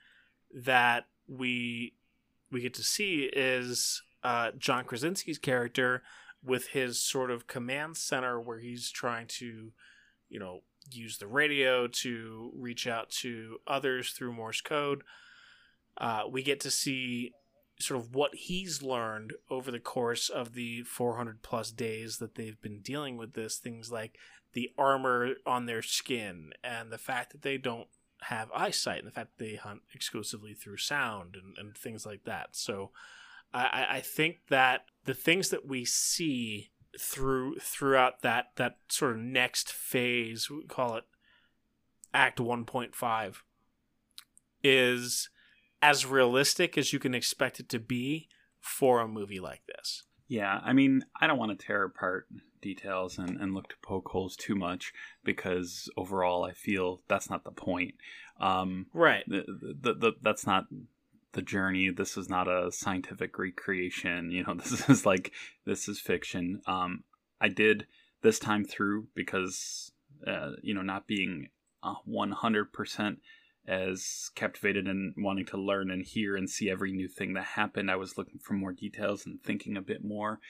that 0.52 1.06
we 1.26 1.94
we 2.50 2.60
get 2.60 2.74
to 2.74 2.82
see 2.82 3.30
is 3.34 4.02
uh, 4.22 4.52
John 4.58 4.84
Krasinski's 4.84 5.38
character 5.38 6.02
with 6.44 6.68
his 6.68 7.00
sort 7.00 7.30
of 7.30 7.46
command 7.46 7.96
center 7.96 8.40
where 8.40 8.58
he's 8.58 8.90
trying 8.90 9.26
to, 9.26 9.72
you 10.28 10.38
know, 10.38 10.60
use 10.90 11.18
the 11.18 11.26
radio 11.26 11.86
to 11.88 12.52
reach 12.54 12.86
out 12.86 13.10
to 13.10 13.58
others 13.66 14.10
through 14.10 14.32
Morse 14.32 14.60
code. 14.60 15.02
Uh, 15.98 16.22
we 16.30 16.42
get 16.42 16.60
to 16.60 16.70
see 16.70 17.32
sort 17.78 18.00
of 18.00 18.14
what 18.14 18.34
he's 18.34 18.82
learned 18.82 19.34
over 19.50 19.70
the 19.70 19.80
course 19.80 20.28
of 20.28 20.54
the 20.54 20.82
400 20.82 21.42
plus 21.42 21.70
days 21.70 22.18
that 22.18 22.34
they've 22.34 22.60
been 22.62 22.80
dealing 22.80 23.16
with 23.16 23.34
this. 23.34 23.58
Things 23.58 23.90
like 23.90 24.16
the 24.52 24.70
armor 24.78 25.34
on 25.44 25.66
their 25.66 25.82
skin 25.82 26.52
and 26.64 26.90
the 26.90 26.98
fact 26.98 27.32
that 27.32 27.42
they 27.42 27.58
don't 27.58 27.88
have 28.22 28.50
eyesight 28.54 28.98
and 28.98 29.06
the 29.06 29.12
fact 29.12 29.36
that 29.36 29.44
they 29.44 29.56
hunt 29.56 29.82
exclusively 29.94 30.54
through 30.54 30.78
sound 30.78 31.36
and, 31.36 31.56
and 31.58 31.76
things 31.76 32.06
like 32.06 32.24
that. 32.24 32.50
So 32.52 32.90
I, 33.56 33.86
I 33.96 34.00
think 34.00 34.38
that 34.50 34.82
the 35.04 35.14
things 35.14 35.48
that 35.50 35.66
we 35.66 35.84
see 35.84 36.70
through 36.98 37.56
throughout 37.56 38.22
that 38.22 38.46
that 38.56 38.78
sort 38.88 39.12
of 39.12 39.18
next 39.18 39.72
phase, 39.72 40.50
we 40.50 40.64
call 40.64 40.96
it 40.96 41.04
Act 42.12 42.38
1.5, 42.38 43.36
is 44.62 45.28
as 45.82 46.06
realistic 46.06 46.76
as 46.76 46.92
you 46.92 46.98
can 46.98 47.14
expect 47.14 47.60
it 47.60 47.68
to 47.70 47.78
be 47.78 48.28
for 48.60 49.00
a 49.00 49.08
movie 49.08 49.40
like 49.40 49.62
this. 49.66 50.04
Yeah, 50.28 50.60
I 50.64 50.72
mean, 50.72 51.04
I 51.20 51.26
don't 51.26 51.38
want 51.38 51.56
to 51.58 51.66
tear 51.66 51.84
apart 51.84 52.26
details 52.60 53.16
and, 53.18 53.40
and 53.40 53.54
look 53.54 53.68
to 53.68 53.76
poke 53.82 54.08
holes 54.08 54.34
too 54.34 54.56
much 54.56 54.92
because 55.22 55.88
overall 55.96 56.44
I 56.44 56.52
feel 56.52 57.02
that's 57.06 57.30
not 57.30 57.44
the 57.44 57.52
point. 57.52 57.94
Um, 58.40 58.86
Right. 58.92 59.22
the, 59.28 59.44
the, 59.80 59.94
the, 59.94 60.12
that's 60.20 60.46
not 60.46 60.64
the 61.36 61.42
journey. 61.42 61.90
This 61.90 62.16
is 62.16 62.28
not 62.28 62.48
a 62.48 62.72
scientific 62.72 63.38
recreation. 63.38 64.32
You 64.32 64.42
know, 64.42 64.54
this 64.58 64.88
is 64.88 65.06
like, 65.06 65.32
this 65.64 65.86
is 65.88 66.00
fiction. 66.00 66.62
Um, 66.66 67.04
I 67.40 67.48
did 67.48 67.86
this 68.22 68.40
time 68.40 68.64
through 68.64 69.06
because, 69.14 69.92
uh, 70.26 70.52
you 70.62 70.74
know, 70.74 70.82
not 70.82 71.06
being 71.06 71.50
uh, 71.82 71.94
100% 72.08 73.16
as 73.68 74.30
captivated 74.34 74.86
and 74.86 75.14
wanting 75.18 75.46
to 75.46 75.56
learn 75.56 75.90
and 75.90 76.02
hear 76.02 76.36
and 76.36 76.48
see 76.48 76.70
every 76.70 76.92
new 76.92 77.08
thing 77.08 77.34
that 77.34 77.44
happened. 77.44 77.90
I 77.90 77.96
was 77.96 78.16
looking 78.16 78.38
for 78.38 78.54
more 78.54 78.72
details 78.72 79.26
and 79.26 79.42
thinking 79.42 79.76
a 79.76 79.82
bit 79.82 80.04
more. 80.04 80.40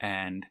And 0.00 0.46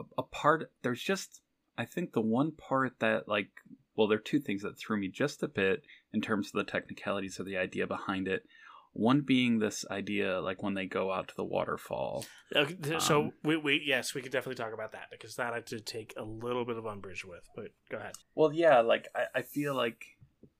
a, 0.00 0.04
a 0.18 0.22
part, 0.22 0.70
there's 0.82 1.02
just, 1.02 1.40
I 1.78 1.84
think 1.84 2.12
the 2.12 2.20
one 2.20 2.52
part 2.52 2.98
that, 2.98 3.28
like, 3.28 3.48
well, 3.96 4.08
there 4.08 4.18
are 4.18 4.22
two 4.22 4.40
things 4.40 4.62
that 4.62 4.78
threw 4.78 4.96
me 4.98 5.08
just 5.08 5.42
a 5.42 5.48
bit 5.48 5.82
in 6.12 6.20
terms 6.20 6.48
of 6.48 6.52
the 6.54 6.70
technicalities 6.70 7.38
of 7.38 7.46
the 7.46 7.56
idea 7.56 7.86
behind 7.86 8.26
it. 8.26 8.44
One 8.94 9.22
being 9.22 9.58
this 9.58 9.86
idea, 9.90 10.40
like 10.40 10.62
when 10.62 10.74
they 10.74 10.86
go 10.86 11.10
out 11.10 11.28
to 11.28 11.34
the 11.34 11.44
waterfall. 11.44 12.26
Okay, 12.54 12.98
so 12.98 13.22
Um, 13.22 13.32
we, 13.42 13.56
we 13.56 13.82
yes, 13.84 14.14
we 14.14 14.20
could 14.20 14.32
definitely 14.32 14.62
talk 14.62 14.74
about 14.74 14.92
that 14.92 15.08
because 15.10 15.36
that 15.36 15.54
I 15.54 15.60
did 15.60 15.86
take 15.86 16.12
a 16.16 16.22
little 16.22 16.64
bit 16.64 16.76
of 16.76 16.86
umbrage 16.86 17.24
with. 17.24 17.48
But 17.56 17.68
go 17.90 17.96
ahead. 17.96 18.14
Well, 18.34 18.52
yeah, 18.52 18.80
like 18.80 19.08
I, 19.14 19.38
I 19.38 19.42
feel 19.42 19.74
like 19.74 20.04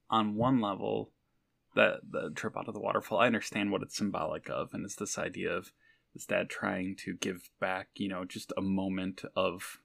on 0.08 0.34
one 0.36 0.60
level, 0.60 1.10
the 1.74 2.00
the 2.08 2.30
trip 2.30 2.56
out 2.56 2.68
of 2.68 2.74
the 2.74 2.80
waterfall, 2.80 3.18
I 3.18 3.26
understand 3.26 3.70
what 3.70 3.82
it's 3.82 3.96
symbolic 3.96 4.48
of, 4.48 4.72
and 4.72 4.84
it's 4.84 4.96
this 4.96 5.18
idea 5.18 5.52
of 5.52 5.72
his 6.14 6.24
dad 6.24 6.48
trying 6.48 6.96
to 7.04 7.14
give 7.14 7.50
back, 7.60 7.88
you 7.96 8.08
know, 8.08 8.24
just 8.24 8.52
a 8.56 8.62
moment 8.62 9.22
of 9.36 9.78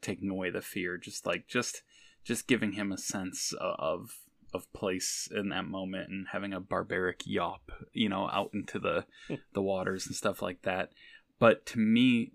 taking 0.00 0.30
away 0.30 0.50
the 0.50 0.62
fear, 0.62 0.96
just 0.96 1.26
like 1.26 1.48
just 1.48 1.82
just 2.24 2.46
giving 2.46 2.72
him 2.72 2.92
a 2.92 2.98
sense 2.98 3.52
of 3.60 4.18
of 4.54 4.72
place 4.72 5.28
in 5.34 5.50
that 5.50 5.66
moment 5.66 6.08
and 6.08 6.26
having 6.32 6.52
a 6.52 6.60
barbaric 6.60 7.26
yawp, 7.26 7.70
you 7.92 8.08
know, 8.08 8.28
out 8.30 8.50
into 8.54 8.78
the 8.78 9.04
hmm. 9.28 9.34
the 9.52 9.62
waters 9.62 10.06
and 10.06 10.16
stuff 10.16 10.42
like 10.42 10.62
that. 10.62 10.90
But 11.38 11.66
to 11.66 11.78
me, 11.78 12.32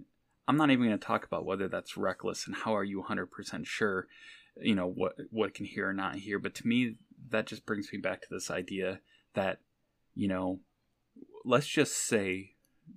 I'm 0.48 0.58
not 0.58 0.72
even 0.72 0.86
going 0.86 0.98
to 0.98 1.06
talk 1.06 1.26
about 1.26 1.46
whether 1.46 1.68
that's 1.68 1.98
reckless 1.98 2.48
and 2.48 2.56
how 2.56 2.76
are 2.76 2.84
you 2.84 3.04
100% 3.04 3.66
sure, 3.66 4.08
you 4.58 4.76
know, 4.76 4.88
what 4.88 5.16
what 5.32 5.54
can 5.54 5.66
hear 5.66 5.90
or 5.90 5.94
not 5.94 6.16
hear. 6.16 6.40
But 6.40 6.56
to 6.56 6.68
me, 6.68 6.96
that 7.30 7.48
just 7.48 7.66
brings 7.66 7.92
me 7.92 8.00
back 8.00 8.22
to 8.22 8.28
this 8.30 8.52
idea 8.52 9.00
that, 9.34 9.60
you 10.16 10.28
know, 10.28 10.60
let's 11.46 11.68
just 11.68 11.94
say 11.96 12.52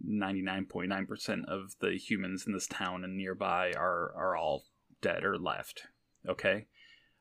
99.9% 0.06 1.44
of 1.46 1.76
the 1.80 1.96
humans 1.96 2.44
in 2.46 2.52
this 2.52 2.66
town 2.66 3.04
and 3.04 3.16
nearby 3.16 3.72
are 3.72 4.12
are 4.16 4.36
all 4.36 4.64
dead 5.00 5.24
or 5.24 5.38
left. 5.38 5.84
Okay, 6.28 6.66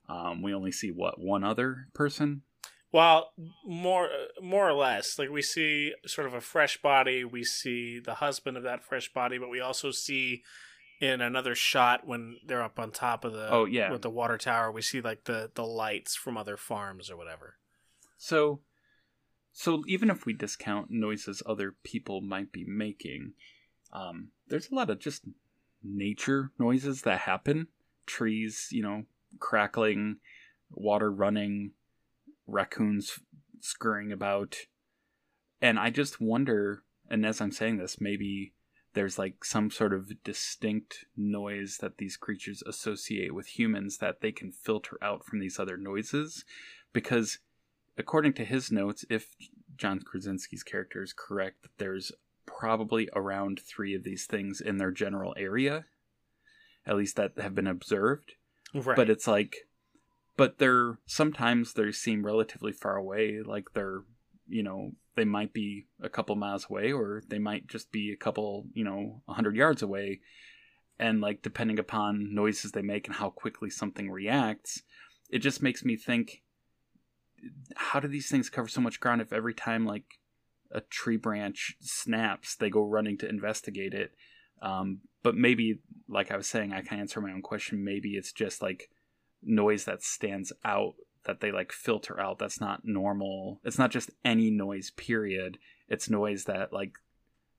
um, 0.08 0.41
we 0.41 0.54
only 0.54 0.72
see 0.72 0.91
what 0.91 1.20
one 1.20 1.44
other 1.44 1.88
person. 1.94 2.41
Well, 2.91 3.32
more 3.65 4.10
more 4.41 4.70
or 4.70 4.74
less, 4.74 5.20
like 5.20 5.30
we 5.30 5.41
see 5.41 5.94
sort 6.06 6.28
of 6.28 6.34
a 6.34 6.41
fresh 6.41 6.82
body. 6.82 7.24
We 7.26 7.44
see 7.44 8.00
the 8.00 8.15
husband 8.15 8.56
of 8.56 8.63
that 8.63 8.84
fresh 8.86 9.12
body, 9.12 9.38
but 9.38 9.50
we 9.50 9.60
also 9.60 9.91
see 9.91 10.44
in 11.02 11.20
another 11.20 11.56
shot 11.56 12.08
when 12.08 12.38
they're 12.46 12.63
up 12.63 12.80
on 12.80 12.91
top 12.91 13.26
of 13.26 13.34
the 13.34 13.50
Oh, 13.52 13.65
yeah. 13.65 13.91
with 13.91 14.02
the 14.02 14.10
water 14.10 14.38
tower. 14.38 14.72
We 14.72 14.82
see 14.82 15.02
like 15.02 15.26
the 15.26 15.52
the 15.56 15.65
lights 15.65 16.15
from 16.15 16.38
other 16.38 16.56
farms 16.56 17.10
or 17.12 17.18
whatever. 17.18 17.58
So, 18.18 18.62
so 19.52 19.84
even 19.88 20.10
if 20.10 20.26
we 20.26 20.32
discount 20.32 20.88
noises 20.89 21.44
other 21.46 21.76
people 21.84 22.22
might 22.22 22.54
be 22.54 22.63
making, 22.65 23.34
um, 23.91 24.30
there's 24.48 24.70
a 24.72 24.76
lot 24.76 24.89
of 24.89 25.00
just 25.00 25.24
nature 25.84 26.52
noises 26.58 27.02
that 27.02 27.22
happen. 27.22 27.68
Trees, 28.06 28.70
you 28.72 28.84
know, 28.84 29.04
crackling, 29.39 30.17
water 30.71 31.12
running, 31.12 31.71
raccoons 32.48 33.19
scurrying 33.62 34.12
about. 34.12 34.58
And 35.62 35.80
I 35.80 35.89
just 35.89 36.21
wonder, 36.21 36.84
and 37.10 37.26
as 37.26 37.41
I'm 37.41 37.52
saying 37.52 37.78
this, 37.78 38.00
maybe 38.00 38.54
there's 38.93 39.19
like 39.19 39.43
some 39.43 39.69
sort 39.69 39.93
of 39.93 40.24
distinct 40.24 41.06
noise 41.17 41.78
that 41.82 41.98
these 41.98 42.17
creatures 42.17 42.63
associate 42.65 43.34
with 43.34 43.60
humans 43.60 43.98
that 43.98 44.21
they 44.21 44.32
can 44.32 44.52
filter 44.52 44.98
out 45.02 45.26
from 45.26 45.39
these 45.39 45.60
other 45.60 45.78
noises. 45.78 46.45
Because 46.93 47.39
according 47.98 48.34
to 48.34 48.45
his 48.45 48.71
notes, 48.71 49.06
if 49.10 49.36
John 49.76 50.00
Krasinski's 50.00 50.63
character 50.63 51.04
is 51.04 51.13
correct, 51.13 51.63
that 51.63 51.78
there's 51.78 52.12
probably 52.45 53.10
around 53.15 53.60
three 53.60 53.93
of 53.95 54.04
these 54.04 54.26
things 54.26 54.62
in 54.62 54.78
their 54.78 54.91
general 54.91 55.34
area, 55.38 55.86
at 56.86 56.95
least 56.95 57.15
that 57.17 57.34
have 57.38 57.56
been 57.56 57.67
observed. 57.67 58.34
Right. 58.75 58.95
But 58.95 59.09
it's 59.09 59.27
like, 59.27 59.67
but 60.38 60.57
they're 60.57 60.99
sometimes 61.05 61.73
they 61.73 61.91
seem 61.91 62.25
relatively 62.25 62.73
far 62.73 62.97
away, 62.97 63.41
like 63.43 63.73
they're, 63.73 64.01
you 64.47 64.63
know, 64.63 64.91
they 65.15 65.23
might 65.23 65.53
be 65.53 65.88
a 66.01 66.09
couple 66.09 66.35
miles 66.35 66.67
away, 66.69 66.91
or 66.91 67.23
they 67.29 67.39
might 67.39 67.67
just 67.67 67.91
be 67.91 68.11
a 68.11 68.17
couple, 68.17 68.65
you 68.73 68.83
know, 68.83 69.21
a 69.27 69.33
hundred 69.33 69.55
yards 69.55 69.81
away, 69.81 70.19
and 70.99 71.21
like 71.21 71.41
depending 71.41 71.79
upon 71.79 72.35
noises 72.35 72.71
they 72.71 72.81
make 72.81 73.07
and 73.07 73.15
how 73.15 73.29
quickly 73.29 73.69
something 73.69 74.11
reacts, 74.11 74.83
it 75.29 75.39
just 75.39 75.63
makes 75.63 75.85
me 75.85 75.95
think 75.95 76.41
how 77.75 77.99
do 77.99 78.07
these 78.07 78.29
things 78.29 78.49
cover 78.49 78.67
so 78.67 78.81
much 78.81 78.99
ground 78.99 79.21
if 79.21 79.31
every 79.31 79.53
time 79.53 79.85
like 79.85 80.19
a 80.71 80.81
tree 80.81 81.17
branch 81.17 81.77
snaps 81.79 82.55
they 82.55 82.69
go 82.69 82.83
running 82.83 83.17
to 83.17 83.29
investigate 83.29 83.93
it 83.93 84.13
um, 84.62 85.00
but 85.24 85.36
maybe 85.36 85.80
like 86.08 86.32
i 86.32 86.38
was 86.38 86.48
saying 86.48 86.72
i 86.72 86.82
can 86.82 87.00
answer 87.00 87.20
my 87.22 87.32
own 87.32 87.41
question. 87.41 87.84
Maybe 87.84 88.12
it's 88.12 88.32
just 88.32 88.62
like 88.62 88.89
noise 89.41 89.86
that 89.86 90.04
stands 90.04 90.52
out 90.63 90.96
that 91.26 91.41
they 91.41 91.52
like 91.52 91.72
filter 91.72 92.20
out. 92.20 92.39
That's 92.39 92.62
not 92.62 92.82
normal. 92.84 93.60
It's 93.63 93.80
not 93.80 93.91
just 93.91 94.12
any 94.24 94.52
noise 94.52 94.91
period. 94.91 95.58
It's 95.88 96.10
noise 96.10 96.46
that 96.46 96.72
like 96.72 96.94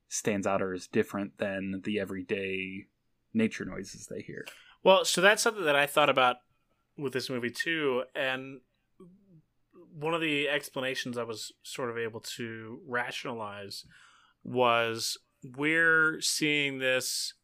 stands 0.08 0.46
out 0.46 0.62
or 0.62 0.72
is 0.72 0.86
different 0.86 1.38
than 1.38 1.82
the 1.84 1.98
everyday 1.98 2.86
nature 3.34 3.64
noises 3.64 4.06
they 4.06 4.22
hear. 4.22 4.46
Well, 4.84 5.04
so 5.04 5.20
that's 5.20 5.42
something 5.42 5.64
that 5.64 5.76
I 5.76 5.86
thought 5.86 6.08
about 6.08 6.36
with 6.96 7.12
this 7.12 7.28
movie 7.28 7.50
too, 7.50 8.04
and 8.14 8.60
one 9.92 10.14
of 10.14 10.20
the 10.20 10.48
explanations 10.48 11.18
I 11.18 11.24
was 11.24 11.52
sort 11.62 11.90
of 11.90 11.98
able 11.98 12.20
to 12.20 12.80
rationalize 12.86 13.84
was 14.44 15.18
we're 15.42 16.20
seeing 16.20 16.78
this. 16.78 17.34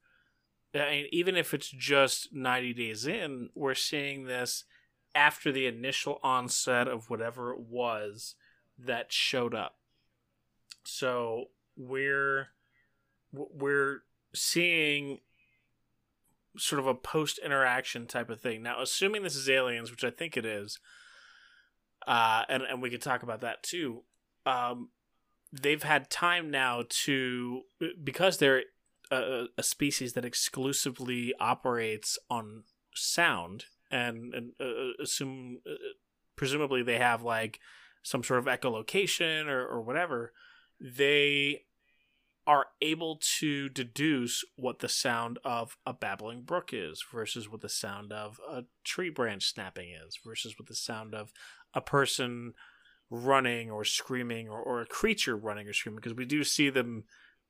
I 0.74 0.90
mean, 0.90 1.07
even 1.12 1.37
if 1.37 1.52
it's 1.52 1.68
just 1.68 2.33
90 2.33 2.72
days 2.74 3.07
in, 3.07 3.50
we're 3.55 3.74
seeing 3.74 4.24
this 4.24 4.64
after 5.14 5.52
the 5.52 5.66
initial 5.66 6.18
onset 6.22 6.88
of 6.88 7.11
whatever 7.11 7.52
it 7.52 7.61
was 7.61 8.35
that 8.78 9.12
showed 9.12 9.55
up. 9.55 9.76
So 10.85 11.46
we're 11.76 12.48
we're 13.33 14.02
seeing 14.35 15.20
sort 16.57 16.81
of 16.81 16.87
a 16.87 16.94
post 16.94 17.38
interaction 17.38 18.07
type 18.07 18.31
of 18.31 18.40
thing. 18.40 18.62
Now, 18.62 18.81
assuming 18.81 19.22
this 19.22 19.37
is 19.37 19.48
aliens, 19.48 19.90
which 19.90 20.05
I 20.05 20.11
think 20.11 20.37
it 20.37 20.44
is, 20.44 20.78
uh, 22.07 22.44
and 22.48 22.62
and 22.62 22.83
we 22.83 22.90
could 22.90 23.02
talk 23.02 23.22
about 23.22 23.40
that 23.42 23.62
too. 23.62 24.02
Um, 24.44 24.90
they've 25.53 25.83
had 25.83 26.11
time 26.11 26.51
now 26.51 26.85
to 26.88 27.62
because 28.03 28.38
they're 28.38 28.65
a, 29.11 29.45
a 29.59 29.62
species 29.62 30.15
that 30.15 30.25
exclusively 30.25 31.35
operates 31.38 32.19
on 32.31 32.65
sound, 32.95 33.67
and 33.91 34.35
and 34.35 34.53
uh, 34.61 35.03
assume 35.03 35.59
uh, 35.69 35.75
presumably 36.37 36.83
they 36.83 36.99
have 36.99 37.23
like 37.23 37.61
some 38.03 38.25
sort 38.25 38.41
of 38.41 38.47
echolocation 38.47 39.47
or 39.47 39.67
or 39.67 39.83
whatever. 39.83 40.33
They 40.81 41.62
are 42.45 42.67
able 42.81 43.21
to 43.38 43.69
deduce 43.69 44.45
what 44.57 44.81
the 44.81 44.88
sound 44.88 45.38
of 45.45 45.77
a 45.87 45.93
babbling 45.93 46.43
brook 46.43 46.71
is 46.73 47.05
versus 47.12 47.49
what 47.49 47.61
the 47.61 47.69
sound 47.69 48.12
of 48.12 48.41
a 48.51 48.65
tree 48.83 49.11
branch 49.11 49.47
snapping 49.47 49.91
is 49.91 50.19
versus 50.25 50.59
what 50.59 50.67
the 50.67 50.75
sound 50.75 51.15
of 51.15 51.33
a 51.73 51.81
person 51.81 52.55
running 53.12 53.70
or 53.70 53.85
screaming 53.85 54.48
or, 54.48 54.61
or 54.61 54.81
a 54.81 54.87
creature 54.87 55.37
running 55.37 55.68
or 55.68 55.72
screaming 55.72 55.96
because 55.96 56.16
we 56.16 56.25
do 56.25 56.42
see 56.42 56.70
them 56.70 57.05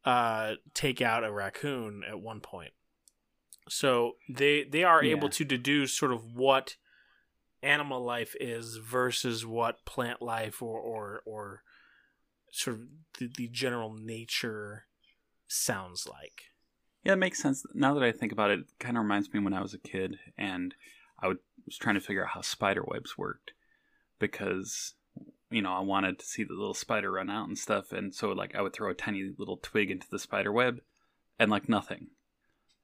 uh, 0.04 0.54
take 0.74 1.00
out 1.00 1.24
a 1.24 1.32
raccoon 1.32 2.02
at 2.08 2.20
one 2.20 2.40
point 2.40 2.72
so 3.68 4.16
they 4.28 4.64
they 4.64 4.84
are 4.84 5.02
able 5.02 5.28
to 5.28 5.44
deduce 5.44 5.96
sort 5.96 6.12
of 6.12 6.24
what 6.34 6.76
animal 7.62 8.02
life 8.02 8.34
is 8.40 8.76
versus 8.76 9.46
what 9.46 9.84
plant 9.84 10.20
life 10.20 10.60
or 10.60 10.80
or, 10.80 11.22
or 11.24 11.62
sort 12.50 12.76
of 12.76 12.82
the, 13.18 13.30
the 13.36 13.48
general 13.48 13.92
nature 13.92 14.86
sounds 15.46 16.06
like. 16.06 16.42
Yeah, 17.04 17.14
it 17.14 17.16
makes 17.16 17.40
sense. 17.40 17.64
Now 17.74 17.94
that 17.94 18.02
I 18.02 18.12
think 18.12 18.32
about 18.32 18.50
it, 18.50 18.60
it 18.60 18.66
kind 18.78 18.96
of 18.96 19.02
reminds 19.02 19.32
me 19.32 19.40
when 19.40 19.54
I 19.54 19.62
was 19.62 19.74
a 19.74 19.78
kid 19.78 20.18
and 20.36 20.74
I 21.20 21.28
would, 21.28 21.38
was 21.66 21.76
trying 21.76 21.94
to 21.94 22.00
figure 22.00 22.22
out 22.22 22.30
how 22.30 22.42
spider 22.42 22.84
webs 22.86 23.18
worked 23.18 23.52
because, 24.20 24.94
you 25.52 25.62
know, 25.62 25.72
I 25.72 25.80
wanted 25.80 26.18
to 26.18 26.24
see 26.24 26.44
the 26.44 26.54
little 26.54 26.74
spider 26.74 27.12
run 27.12 27.30
out 27.30 27.48
and 27.48 27.58
stuff. 27.58 27.92
And 27.92 28.14
so, 28.14 28.30
like, 28.30 28.54
I 28.54 28.62
would 28.62 28.72
throw 28.72 28.90
a 28.90 28.94
tiny 28.94 29.32
little 29.36 29.58
twig 29.58 29.90
into 29.90 30.06
the 30.10 30.18
spider 30.18 30.52
web 30.52 30.80
and, 31.38 31.50
like, 31.50 31.68
nothing. 31.68 32.08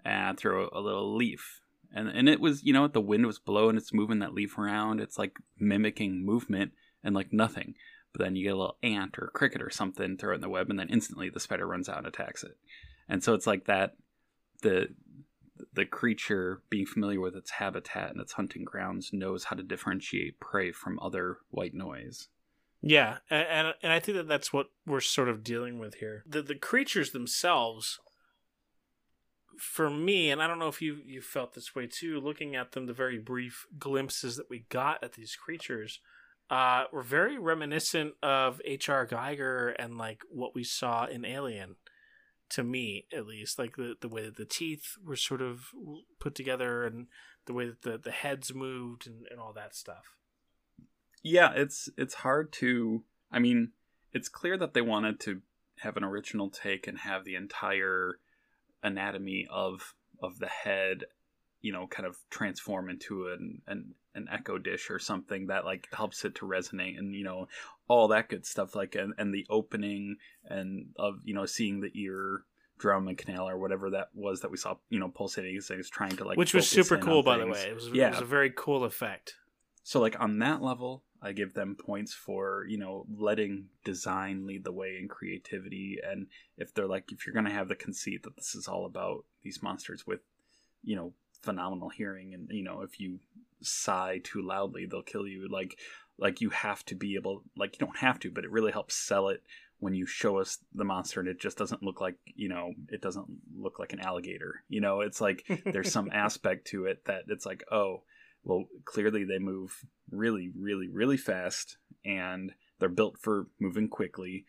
And 0.04 0.24
I'd 0.26 0.38
throw 0.38 0.68
a 0.72 0.80
little 0.80 1.14
leaf. 1.16 1.60
And, 1.94 2.08
and 2.08 2.28
it 2.28 2.40
was, 2.40 2.62
you 2.64 2.72
know, 2.72 2.86
the 2.86 3.00
wind 3.00 3.26
was 3.26 3.38
blowing, 3.38 3.76
it's 3.76 3.94
moving 3.94 4.18
that 4.20 4.34
leaf 4.34 4.58
around. 4.58 5.00
It's 5.00 5.18
like 5.18 5.36
mimicking 5.58 6.24
movement 6.24 6.72
and, 7.02 7.14
like, 7.14 7.32
nothing. 7.32 7.74
But 8.12 8.24
then 8.24 8.36
you 8.36 8.44
get 8.44 8.54
a 8.54 8.56
little 8.56 8.78
ant 8.82 9.18
or 9.18 9.30
cricket 9.34 9.62
or 9.62 9.70
something, 9.70 10.16
throw 10.16 10.32
it 10.32 10.36
in 10.36 10.40
the 10.40 10.48
web, 10.48 10.70
and 10.70 10.78
then 10.78 10.88
instantly 10.88 11.30
the 11.30 11.40
spider 11.40 11.66
runs 11.66 11.88
out 11.88 11.98
and 11.98 12.06
attacks 12.06 12.42
it. 12.42 12.56
And 13.08 13.22
so 13.22 13.34
it's 13.34 13.46
like 13.46 13.66
that 13.66 13.96
the 14.62 14.88
the 15.72 15.84
creature 15.84 16.62
being 16.70 16.86
familiar 16.86 17.20
with 17.20 17.34
its 17.34 17.50
habitat 17.50 18.10
and 18.10 18.20
its 18.20 18.32
hunting 18.32 18.64
grounds 18.64 19.10
knows 19.12 19.44
how 19.44 19.56
to 19.56 19.62
differentiate 19.62 20.40
prey 20.40 20.72
from 20.72 20.98
other 21.00 21.38
white 21.50 21.74
noise. 21.74 22.28
Yeah, 22.80 23.18
and 23.28 23.74
and 23.82 23.92
I 23.92 23.98
think 23.98 24.16
that 24.16 24.28
that's 24.28 24.52
what 24.52 24.68
we're 24.86 25.00
sort 25.00 25.28
of 25.28 25.42
dealing 25.42 25.78
with 25.78 25.96
here. 25.96 26.22
The 26.26 26.42
the 26.42 26.54
creatures 26.54 27.10
themselves, 27.10 27.98
for 29.58 29.90
me, 29.90 30.30
and 30.30 30.40
I 30.40 30.46
don't 30.46 30.60
know 30.60 30.68
if 30.68 30.80
you 30.80 30.98
you 31.04 31.20
felt 31.20 31.54
this 31.54 31.74
way 31.74 31.88
too. 31.88 32.20
Looking 32.20 32.54
at 32.54 32.72
them, 32.72 32.86
the 32.86 32.92
very 32.92 33.18
brief 33.18 33.66
glimpses 33.78 34.36
that 34.36 34.48
we 34.48 34.66
got 34.68 35.02
at 35.02 35.14
these 35.14 35.34
creatures, 35.34 36.00
uh, 36.50 36.84
were 36.92 37.02
very 37.02 37.36
reminiscent 37.36 38.14
of 38.22 38.60
H.R. 38.64 39.06
Giger 39.06 39.74
and 39.78 39.98
like 39.98 40.22
what 40.30 40.54
we 40.54 40.62
saw 40.62 41.06
in 41.06 41.24
Alien. 41.24 41.76
To 42.50 42.62
me, 42.62 43.06
at 43.12 43.26
least, 43.26 43.58
like 43.58 43.76
the 43.76 43.96
the 44.00 44.08
way 44.08 44.24
that 44.24 44.36
the 44.36 44.46
teeth 44.46 44.96
were 45.04 45.16
sort 45.16 45.42
of 45.42 45.66
put 46.20 46.34
together 46.36 46.84
and 46.84 47.08
the 47.46 47.52
way 47.52 47.66
that 47.66 47.82
the, 47.82 47.98
the 47.98 48.12
heads 48.12 48.54
moved 48.54 49.06
and, 49.06 49.26
and 49.30 49.40
all 49.40 49.52
that 49.52 49.74
stuff. 49.74 50.17
Yeah 51.22 51.52
it's 51.54 51.88
it's 51.96 52.14
hard 52.14 52.52
to 52.52 53.02
i 53.32 53.38
mean 53.38 53.70
it's 54.12 54.28
clear 54.28 54.56
that 54.56 54.74
they 54.74 54.80
wanted 54.80 55.20
to 55.20 55.40
have 55.80 55.96
an 55.96 56.04
original 56.04 56.50
take 56.50 56.86
and 56.86 56.98
have 56.98 57.24
the 57.24 57.34
entire 57.34 58.18
anatomy 58.82 59.46
of 59.50 59.94
of 60.22 60.38
the 60.38 60.46
head 60.48 61.04
you 61.60 61.72
know 61.72 61.86
kind 61.86 62.06
of 62.06 62.16
transform 62.30 62.88
into 62.88 63.28
an 63.28 63.60
an, 63.66 63.94
an 64.14 64.28
echo 64.32 64.58
dish 64.58 64.90
or 64.90 64.98
something 64.98 65.46
that 65.48 65.64
like 65.64 65.88
helps 65.92 66.24
it 66.24 66.34
to 66.34 66.46
resonate 66.46 66.98
and 66.98 67.14
you 67.14 67.24
know 67.24 67.48
all 67.88 68.08
that 68.08 68.28
good 68.28 68.44
stuff 68.44 68.74
like 68.74 68.94
and, 68.94 69.14
and 69.18 69.32
the 69.34 69.46
opening 69.50 70.16
and 70.44 70.86
of 70.96 71.20
you 71.24 71.34
know 71.34 71.46
seeing 71.46 71.80
the 71.80 71.90
ear 71.94 72.42
drum 72.78 73.08
and 73.08 73.18
canal 73.18 73.48
or 73.48 73.58
whatever 73.58 73.90
that 73.90 74.08
was 74.14 74.40
that 74.40 74.50
we 74.50 74.56
saw 74.56 74.76
you 74.88 74.98
know 74.98 75.08
pulsating 75.08 75.52
these 75.52 75.66
things 75.66 75.90
trying 75.90 76.16
to 76.16 76.24
like 76.24 76.38
Which 76.38 76.54
was 76.54 76.68
super 76.68 76.96
cool, 76.96 77.22
by 77.22 77.38
the 77.38 77.46
way. 77.46 77.68
It 77.68 77.74
was, 77.74 77.88
Yeah. 77.88 78.08
it 78.08 78.10
was 78.12 78.20
a 78.20 78.24
very 78.24 78.52
cool 78.54 78.84
effect. 78.84 79.34
So 79.82 80.00
like 80.00 80.18
on 80.20 80.38
that 80.38 80.62
level, 80.62 81.02
I 81.22 81.32
give 81.32 81.54
them 81.54 81.76
points 81.76 82.14
for, 82.14 82.64
you 82.68 82.78
know, 82.78 83.06
letting 83.16 83.66
design 83.84 84.46
lead 84.46 84.64
the 84.64 84.72
way 84.72 84.98
in 85.00 85.08
creativity 85.08 85.98
and 86.04 86.26
if 86.56 86.72
they're 86.72 86.86
like 86.86 87.10
if 87.12 87.26
you're 87.26 87.34
going 87.34 87.46
to 87.46 87.52
have 87.52 87.68
the 87.68 87.74
conceit 87.74 88.22
that 88.22 88.36
this 88.36 88.54
is 88.54 88.68
all 88.68 88.86
about 88.86 89.24
these 89.42 89.62
monsters 89.62 90.06
with, 90.06 90.20
you 90.82 90.96
know, 90.96 91.12
phenomenal 91.42 91.88
hearing 91.88 92.34
and 92.34 92.48
you 92.50 92.62
know, 92.62 92.82
if 92.82 93.00
you 93.00 93.18
sigh 93.62 94.20
too 94.22 94.42
loudly, 94.42 94.86
they'll 94.86 95.02
kill 95.02 95.26
you 95.26 95.48
like 95.50 95.78
like 96.18 96.40
you 96.40 96.50
have 96.50 96.84
to 96.86 96.94
be 96.94 97.14
able 97.14 97.42
like 97.56 97.74
you 97.74 97.86
don't 97.86 97.98
have 97.98 98.18
to, 98.20 98.30
but 98.30 98.44
it 98.44 98.50
really 98.50 98.72
helps 98.72 98.94
sell 98.94 99.28
it 99.28 99.42
when 99.80 99.94
you 99.94 100.06
show 100.06 100.38
us 100.38 100.58
the 100.74 100.84
monster 100.84 101.20
and 101.20 101.28
it 101.28 101.40
just 101.40 101.56
doesn't 101.56 101.82
look 101.82 102.00
like, 102.00 102.16
you 102.34 102.48
know, 102.48 102.72
it 102.88 103.00
doesn't 103.00 103.26
look 103.56 103.78
like 103.78 103.92
an 103.92 104.00
alligator. 104.00 104.62
You 104.68 104.80
know, 104.80 105.00
it's 105.00 105.20
like 105.20 105.44
there's 105.64 105.92
some 105.92 106.10
aspect 106.12 106.68
to 106.68 106.86
it 106.86 107.04
that 107.06 107.22
it's 107.28 107.46
like, 107.46 107.64
oh, 107.70 108.02
well, 108.44 108.64
clearly 108.84 109.24
they 109.24 109.38
move 109.38 109.84
really, 110.10 110.50
really, 110.56 110.88
really 110.88 111.16
fast, 111.16 111.76
and 112.04 112.52
they're 112.78 112.88
built 112.88 113.18
for 113.18 113.48
moving 113.58 113.88
quickly, 113.88 114.44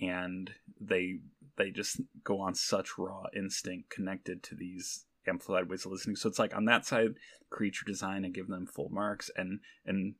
and 0.00 0.50
they 0.80 1.20
they 1.56 1.70
just 1.70 2.00
go 2.22 2.40
on 2.40 2.54
such 2.54 2.98
raw 2.98 3.24
instinct 3.34 3.90
connected 3.90 4.42
to 4.42 4.54
these 4.54 5.06
amplified 5.26 5.68
ways 5.68 5.86
of 5.86 5.92
listening. 5.92 6.16
So 6.16 6.28
it's 6.28 6.38
like 6.38 6.54
on 6.54 6.66
that 6.66 6.84
side, 6.84 7.14
creature 7.50 7.84
design, 7.86 8.24
I 8.24 8.28
give 8.28 8.48
them 8.48 8.66
full 8.66 8.90
marks, 8.90 9.30
and 9.36 9.60
and 9.84 10.14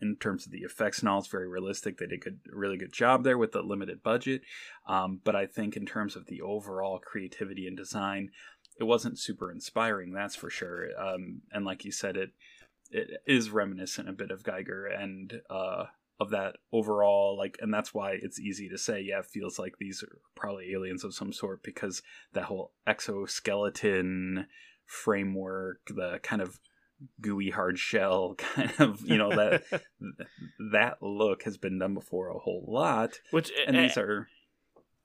in 0.00 0.16
terms 0.16 0.44
of 0.44 0.52
the 0.52 0.58
effects 0.58 1.00
and 1.00 1.08
all, 1.08 1.18
it's 1.20 1.28
very 1.28 1.48
realistic. 1.48 1.98
They 1.98 2.06
did 2.06 2.16
a 2.16 2.24
good, 2.24 2.40
really 2.52 2.76
good 2.76 2.92
job 2.92 3.24
there 3.24 3.38
with 3.38 3.52
the 3.52 3.62
limited 3.62 4.02
budget. 4.02 4.42
Um, 4.86 5.20
but 5.24 5.34
I 5.34 5.46
think 5.46 5.76
in 5.76 5.86
terms 5.86 6.14
of 6.16 6.26
the 6.26 6.42
overall 6.42 6.98
creativity 6.98 7.66
and 7.66 7.76
design, 7.76 8.30
it 8.78 8.84
wasn't 8.84 9.18
super 9.18 9.50
inspiring. 9.50 10.12
That's 10.12 10.36
for 10.36 10.50
sure. 10.50 10.88
Um, 10.98 11.42
and 11.52 11.64
like 11.64 11.84
you 11.84 11.92
said, 11.92 12.16
it 12.16 12.30
it 12.90 13.10
is 13.26 13.50
reminiscent 13.50 14.08
a 14.08 14.12
bit 14.12 14.30
of 14.30 14.42
Giger 14.42 14.84
and 14.96 15.40
uh, 15.50 15.86
of 16.20 16.30
that 16.30 16.56
overall 16.72 17.36
like, 17.36 17.56
and 17.60 17.72
that's 17.72 17.92
why 17.92 18.16
it's 18.20 18.38
easy 18.38 18.68
to 18.68 18.78
say, 18.78 19.00
yeah, 19.00 19.20
it 19.20 19.26
feels 19.26 19.58
like 19.58 19.74
these 19.78 20.02
are 20.02 20.18
probably 20.36 20.72
aliens 20.72 21.02
of 21.02 21.14
some 21.14 21.32
sort 21.32 21.62
because 21.62 22.02
that 22.32 22.44
whole 22.44 22.72
exoskeleton 22.86 24.46
framework, 24.86 25.80
the 25.88 26.20
kind 26.22 26.42
of 26.42 26.60
gooey 27.20 27.50
hard 27.50 27.78
shell 27.78 28.34
kind 28.38 28.72
of 28.78 29.00
you 29.04 29.18
know 29.18 29.28
that 29.30 29.62
that 30.72 30.96
look 31.02 31.42
has 31.42 31.58
been 31.58 31.78
done 31.78 31.92
before 31.92 32.28
a 32.28 32.38
whole 32.38 32.64
lot 32.68 33.18
Which 33.30 33.52
and 33.66 33.76
eh, 33.76 33.82
these 33.82 33.98
are 33.98 34.28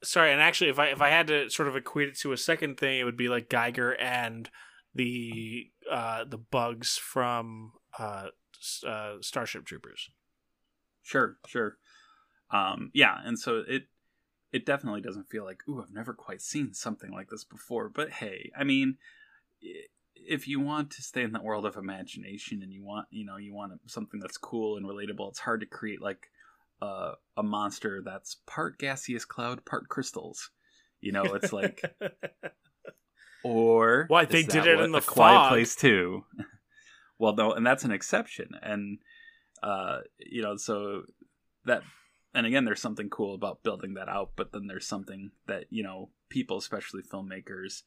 sorry, 0.04 0.32
and 0.32 0.42
actually, 0.42 0.70
if 0.70 0.80
I 0.80 0.88
if 0.88 1.02
I 1.02 1.10
had 1.10 1.28
to 1.28 1.50
sort 1.50 1.68
of 1.68 1.76
equate 1.76 2.10
it 2.10 2.18
to 2.20 2.32
a 2.32 2.38
second 2.38 2.78
thing, 2.78 3.00
it 3.00 3.04
would 3.04 3.18
be 3.18 3.30
like 3.30 3.50
Giger 3.50 3.96
and 4.00 4.50
the 4.94 5.70
uh, 5.90 6.26
the 6.26 6.38
bugs 6.38 6.98
from 6.98 7.74
uh, 7.98 8.28
uh, 8.86 9.16
Starship 9.22 9.66
Troopers. 9.66 10.10
Sure, 11.02 11.38
sure. 11.48 11.78
Um, 12.52 12.92
yeah, 12.94 13.18
and 13.24 13.38
so 13.38 13.64
it 13.68 13.84
it 14.52 14.66
definitely 14.66 15.02
doesn't 15.02 15.30
feel 15.30 15.44
like, 15.44 15.62
ooh, 15.70 15.82
I've 15.82 15.94
never 15.94 16.14
quite 16.14 16.42
seen 16.42 16.74
something 16.74 17.12
like 17.12 17.30
this 17.30 17.44
before. 17.44 17.90
But 17.90 18.10
hey, 18.10 18.52
I 18.58 18.64
mean, 18.64 18.98
if 20.16 20.48
you 20.48 20.60
want 20.60 20.92
to 20.92 21.02
stay 21.02 21.22
in 21.22 21.34
that 21.34 21.44
world 21.44 21.66
of 21.66 21.78
imagination 21.78 22.62
and 22.64 22.74
you 22.74 22.84
want, 22.84 23.08
you 23.12 23.26
know, 23.26 23.38
you 23.38 23.54
want 23.54 23.74
something 23.86 24.20
that's 24.20 24.38
cool 24.38 24.78
and 24.78 24.86
relatable, 24.86 25.30
it's 25.30 25.40
hard 25.40 25.60
to 25.62 25.68
create 25.68 26.02
like 26.02 26.30
uh, 26.82 27.14
a 27.38 27.44
monster 27.44 28.02
that's 28.04 28.38
part 28.48 28.80
gaseous 28.80 29.26
cloud, 29.26 29.66
part 29.66 29.90
crystals. 29.90 30.52
You 31.02 31.12
know, 31.12 31.24
it's 31.24 31.54
like, 31.54 31.82
or 33.44 34.06
Why, 34.08 34.26
they 34.26 34.44
did 34.44 34.68
it 34.68 34.76
what 34.76 34.86
in 34.86 34.92
the 34.92 34.98
A 34.98 35.02
Quiet. 35.02 35.50
Place 35.50 35.76
too. 35.76 36.26
well, 37.20 37.36
no, 37.36 37.54
and 37.54 37.66
that's 37.66 37.86
an 37.86 37.92
exception, 37.92 38.50
and 38.62 39.00
uh, 39.64 40.00
you 40.20 40.42
know, 40.42 40.58
so 40.58 41.04
that 41.66 41.84
and 42.34 42.46
again 42.46 42.66
there's 42.66 42.82
something 42.82 43.10
cool 43.10 43.36
about 43.36 43.64
building 43.64 43.96
that 43.96 44.10
out 44.10 44.32
but 44.36 44.52
then 44.52 44.68
there's 44.68 44.88
something 44.88 45.32
that 45.48 45.66
you 45.70 45.84
know 45.84 46.10
people 46.30 46.58
especially 46.58 47.02
filmmakers 47.02 47.84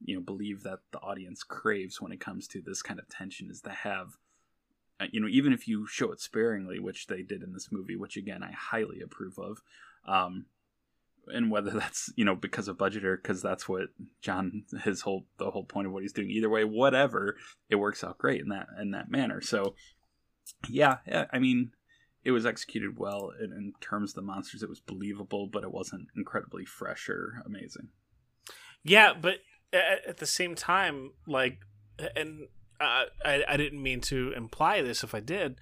you 0.00 0.14
know 0.14 0.22
believe 0.22 0.62
that 0.62 0.80
the 0.92 0.98
audience 0.98 1.42
craves 1.42 2.00
when 2.00 2.12
it 2.12 2.20
comes 2.20 2.46
to 2.48 2.60
this 2.64 2.82
kind 2.82 2.98
of 2.98 3.08
tension 3.08 3.48
is 3.50 3.60
to 3.60 3.70
have 3.70 4.16
you 5.10 5.20
know 5.20 5.28
even 5.28 5.52
if 5.52 5.66
you 5.66 5.86
show 5.86 6.12
it 6.12 6.20
sparingly 6.20 6.78
which 6.78 7.06
they 7.06 7.22
did 7.22 7.42
in 7.42 7.52
this 7.52 7.70
movie 7.70 7.96
which 7.96 8.16
again 8.16 8.42
i 8.42 8.52
highly 8.52 9.00
approve 9.00 9.38
of 9.38 9.62
um 10.06 10.46
and 11.28 11.50
whether 11.50 11.70
that's 11.78 12.12
you 12.16 12.24
know 12.24 12.34
because 12.34 12.68
of 12.68 12.78
budget 12.78 13.04
or 13.04 13.16
because 13.16 13.42
that's 13.42 13.68
what 13.68 13.88
john 14.20 14.64
his 14.84 15.02
whole 15.02 15.24
the 15.38 15.50
whole 15.50 15.64
point 15.64 15.86
of 15.86 15.92
what 15.92 16.02
he's 16.02 16.12
doing 16.12 16.30
either 16.30 16.50
way 16.50 16.64
whatever 16.64 17.36
it 17.68 17.76
works 17.76 18.04
out 18.04 18.18
great 18.18 18.40
in 18.40 18.48
that 18.48 18.66
in 18.80 18.90
that 18.90 19.10
manner 19.10 19.40
so 19.40 19.74
yeah, 20.68 20.98
yeah 21.06 21.26
i 21.32 21.38
mean 21.38 21.72
it 22.24 22.30
was 22.30 22.46
executed 22.46 22.98
well 22.98 23.32
in, 23.40 23.52
in 23.52 23.72
terms 23.80 24.12
of 24.12 24.16
the 24.16 24.22
monsters. 24.22 24.62
It 24.62 24.68
was 24.68 24.80
believable, 24.80 25.46
but 25.46 25.64
it 25.64 25.72
wasn't 25.72 26.08
incredibly 26.16 26.64
fresh 26.64 27.08
or 27.08 27.42
amazing. 27.44 27.88
Yeah, 28.84 29.12
but 29.20 29.38
at, 29.72 30.06
at 30.06 30.16
the 30.18 30.26
same 30.26 30.54
time, 30.54 31.12
like, 31.26 31.60
and 32.16 32.48
uh, 32.82 33.04
I 33.24 33.44
I 33.48 33.56
didn't 33.56 33.82
mean 33.82 34.00
to 34.02 34.32
imply 34.36 34.82
this. 34.82 35.02
If 35.02 35.14
I 35.14 35.20
did, 35.20 35.58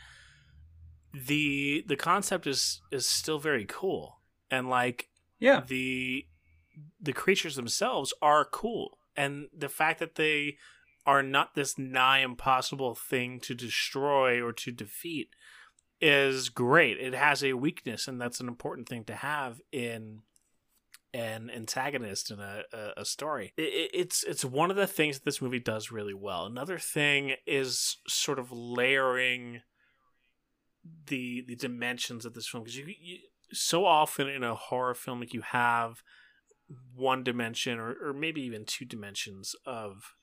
the 1.13 1.85
the 1.87 1.97
concept 1.97 2.47
is 2.47 2.81
is 2.91 3.09
still 3.09 3.39
very 3.39 3.67
cool, 3.69 4.21
and 4.51 4.69
like 4.69 5.09
Yeah, 5.39 5.63
the 5.67 6.27
the 7.01 7.13
creatures 7.13 7.57
themselves 7.57 8.13
are 8.23 8.45
cool, 8.45 8.99
and 9.17 9.49
the 9.57 9.69
fact 9.69 9.99
that 10.01 10.15
they 10.15 10.57
are 11.07 11.23
not 11.23 11.55
this 11.55 11.79
nigh 11.79 12.19
impossible 12.19 12.95
thing 12.95 13.41
to 13.41 13.55
destroy 13.55 14.41
or 14.41 14.53
to 14.53 14.71
defeat 14.71 15.31
is 16.01 16.49
great. 16.49 16.99
It 16.99 17.15
has 17.15 17.43
a 17.43 17.55
weakness, 17.55 18.07
and 18.07 18.21
that's 18.21 18.41
an 18.41 18.49
important 18.49 18.89
thing 18.89 19.05
to 19.05 19.15
have 19.15 19.61
in 19.73 20.21
an 21.13 21.51
antagonist 21.51 22.31
in 22.31 22.39
a, 22.41 22.63
a, 22.73 22.91
a 22.99 23.05
story. 23.05 23.53
It, 23.57 23.63
it- 23.63 23.91
it's 23.95 24.23
it's 24.25 24.45
one 24.45 24.71
of 24.71 24.77
the 24.77 24.87
things 24.87 25.19
that 25.19 25.25
this 25.25 25.43
movie 25.43 25.59
does 25.61 25.91
really 25.91 26.15
well. 26.15 26.47
Another 26.47 26.79
thing 26.79 27.35
is 27.47 27.97
sort 28.07 28.39
of 28.39 28.53
layering 28.53 29.63
the 31.07 31.43
the 31.47 31.57
dimensions 31.57 32.25
of 32.25 32.35
this 32.35 32.49
film 32.49 32.65
because 32.65 32.77
you, 32.77 32.87
you 33.01 33.19
so 33.53 33.85
often 33.85 34.29
in 34.29 34.43
a 34.43 34.55
horror 34.55 34.95
film 34.95 35.21
like 35.21 35.35
you 35.35 35.43
have 35.43 36.03
one 36.95 37.25
dimension 37.25 37.79
or, 37.79 37.97
or 38.03 38.13
maybe 38.13 38.41
even 38.41 38.65
two 38.65 38.85
dimensions 38.85 39.55
of 39.67 40.15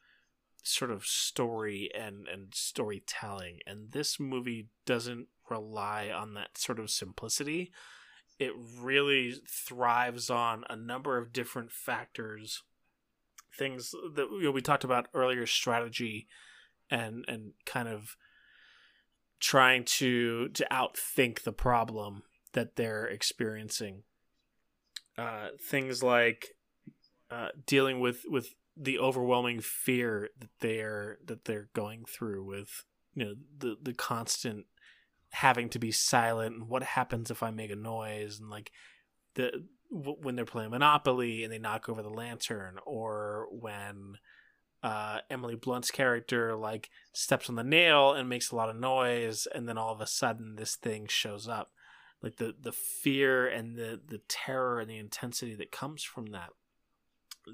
sort 0.64 0.92
of 0.92 1.06
story 1.06 1.90
and 1.98 2.28
and 2.28 2.54
storytelling 2.54 3.60
and 3.68 3.92
this 3.92 4.20
movie 4.20 4.68
doesn't 4.86 5.28
rely 5.50 6.10
on 6.10 6.34
that 6.34 6.58
sort 6.58 6.80
of 6.80 6.90
simplicity 6.90 7.72
it 8.40 8.54
really 8.80 9.36
thrives 9.48 10.30
on 10.30 10.64
a 10.70 10.76
number 10.76 11.18
of 11.18 11.34
different 11.34 11.72
factors. 11.72 12.64
Things 13.58 13.92
that 13.92 14.28
you 14.32 14.44
know, 14.44 14.52
we 14.52 14.62
talked 14.62 14.84
about 14.84 15.08
earlier 15.14 15.46
strategy 15.46 16.28
and 16.90 17.26
and 17.28 17.54
kind 17.66 17.88
of 17.88 18.16
trying 19.40 19.84
to 19.84 20.50
to 20.50 20.68
outthink 20.72 21.44
the 21.44 21.54
problem 21.54 22.24
that 22.54 22.76
they're 22.76 23.06
experiencing. 23.06 24.04
Uh 25.18 25.50
things 25.60 26.04
like 26.04 26.50
uh 27.32 27.50
dealing 27.66 28.00
with 28.00 28.24
with 28.28 28.54
the 28.76 29.00
overwhelming 29.00 29.60
fear 29.60 30.30
that 30.40 30.50
they're 30.60 31.18
that 31.26 31.46
they're 31.46 31.70
going 31.74 32.06
through 32.06 32.44
with 32.44 32.84
you 33.16 33.26
know 33.26 33.34
the 33.58 33.76
the 33.82 33.94
constant 33.94 34.66
having 35.32 35.70
to 35.70 35.80
be 35.80 35.92
silent 35.92 36.56
and 36.56 36.70
what 36.70 36.84
happens 36.84 37.30
if 37.30 37.44
I 37.44 37.52
make 37.52 37.72
a 37.72 37.76
noise 37.76 38.40
and 38.40 38.50
like 38.50 38.72
the 39.36 39.66
w- 39.92 40.18
when 40.22 40.36
they're 40.36 40.46
playing 40.46 40.72
Monopoly 40.72 41.44
and 41.44 41.52
they 41.52 41.60
knock 41.60 41.90
over 41.90 42.02
the 42.02 42.10
lantern 42.10 42.80
or 42.86 43.48
when 43.52 44.18
uh, 44.84 45.20
Emily 45.30 45.56
Blunt's 45.56 45.92
character 45.92 46.56
like 46.56 46.90
steps 47.14 47.50
on 47.50 47.56
the 47.56 47.64
nail 47.64 48.14
and 48.14 48.30
makes 48.30 48.52
a 48.52 48.56
lot 48.56 48.70
of 48.70 48.76
noise 48.76 49.48
and 49.54 49.68
then 49.68 49.78
all 49.78 49.94
of 49.94 50.02
a 50.02 50.08
sudden 50.08 50.56
this 50.56 50.76
thing 50.76 51.08
shows 51.08 51.48
up. 51.48 51.72
Like 52.22 52.38
the 52.38 52.56
the 52.60 52.72
fear 52.72 53.48
and 53.48 53.76
the 53.76 54.00
the 54.04 54.22
terror 54.28 54.80
and 54.80 54.90
the 54.90 54.98
intensity 54.98 55.54
that 55.56 55.72
comes 55.72 56.04
from 56.04 56.28
that 56.28 56.50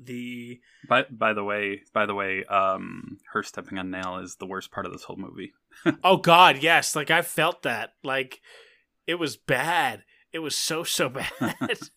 the 0.01 0.59
By 0.87 1.05
by 1.09 1.33
the 1.33 1.43
way, 1.43 1.81
by 1.93 2.05
the 2.05 2.15
way, 2.15 2.43
um, 2.45 3.17
her 3.33 3.43
stepping 3.43 3.77
on 3.77 3.91
nail 3.91 4.17
is 4.17 4.35
the 4.35 4.45
worst 4.45 4.71
part 4.71 4.85
of 4.85 4.91
this 4.91 5.03
whole 5.03 5.17
movie. 5.17 5.53
oh 6.03 6.17
god 6.17 6.61
yes 6.61 6.95
like 6.95 7.09
i 7.09 7.21
felt 7.21 7.63
that 7.63 7.93
like 8.03 8.41
it 9.07 9.15
was 9.15 9.35
bad 9.35 10.03
it 10.31 10.39
was 10.39 10.55
so 10.55 10.83
so 10.83 11.09
bad 11.39 11.79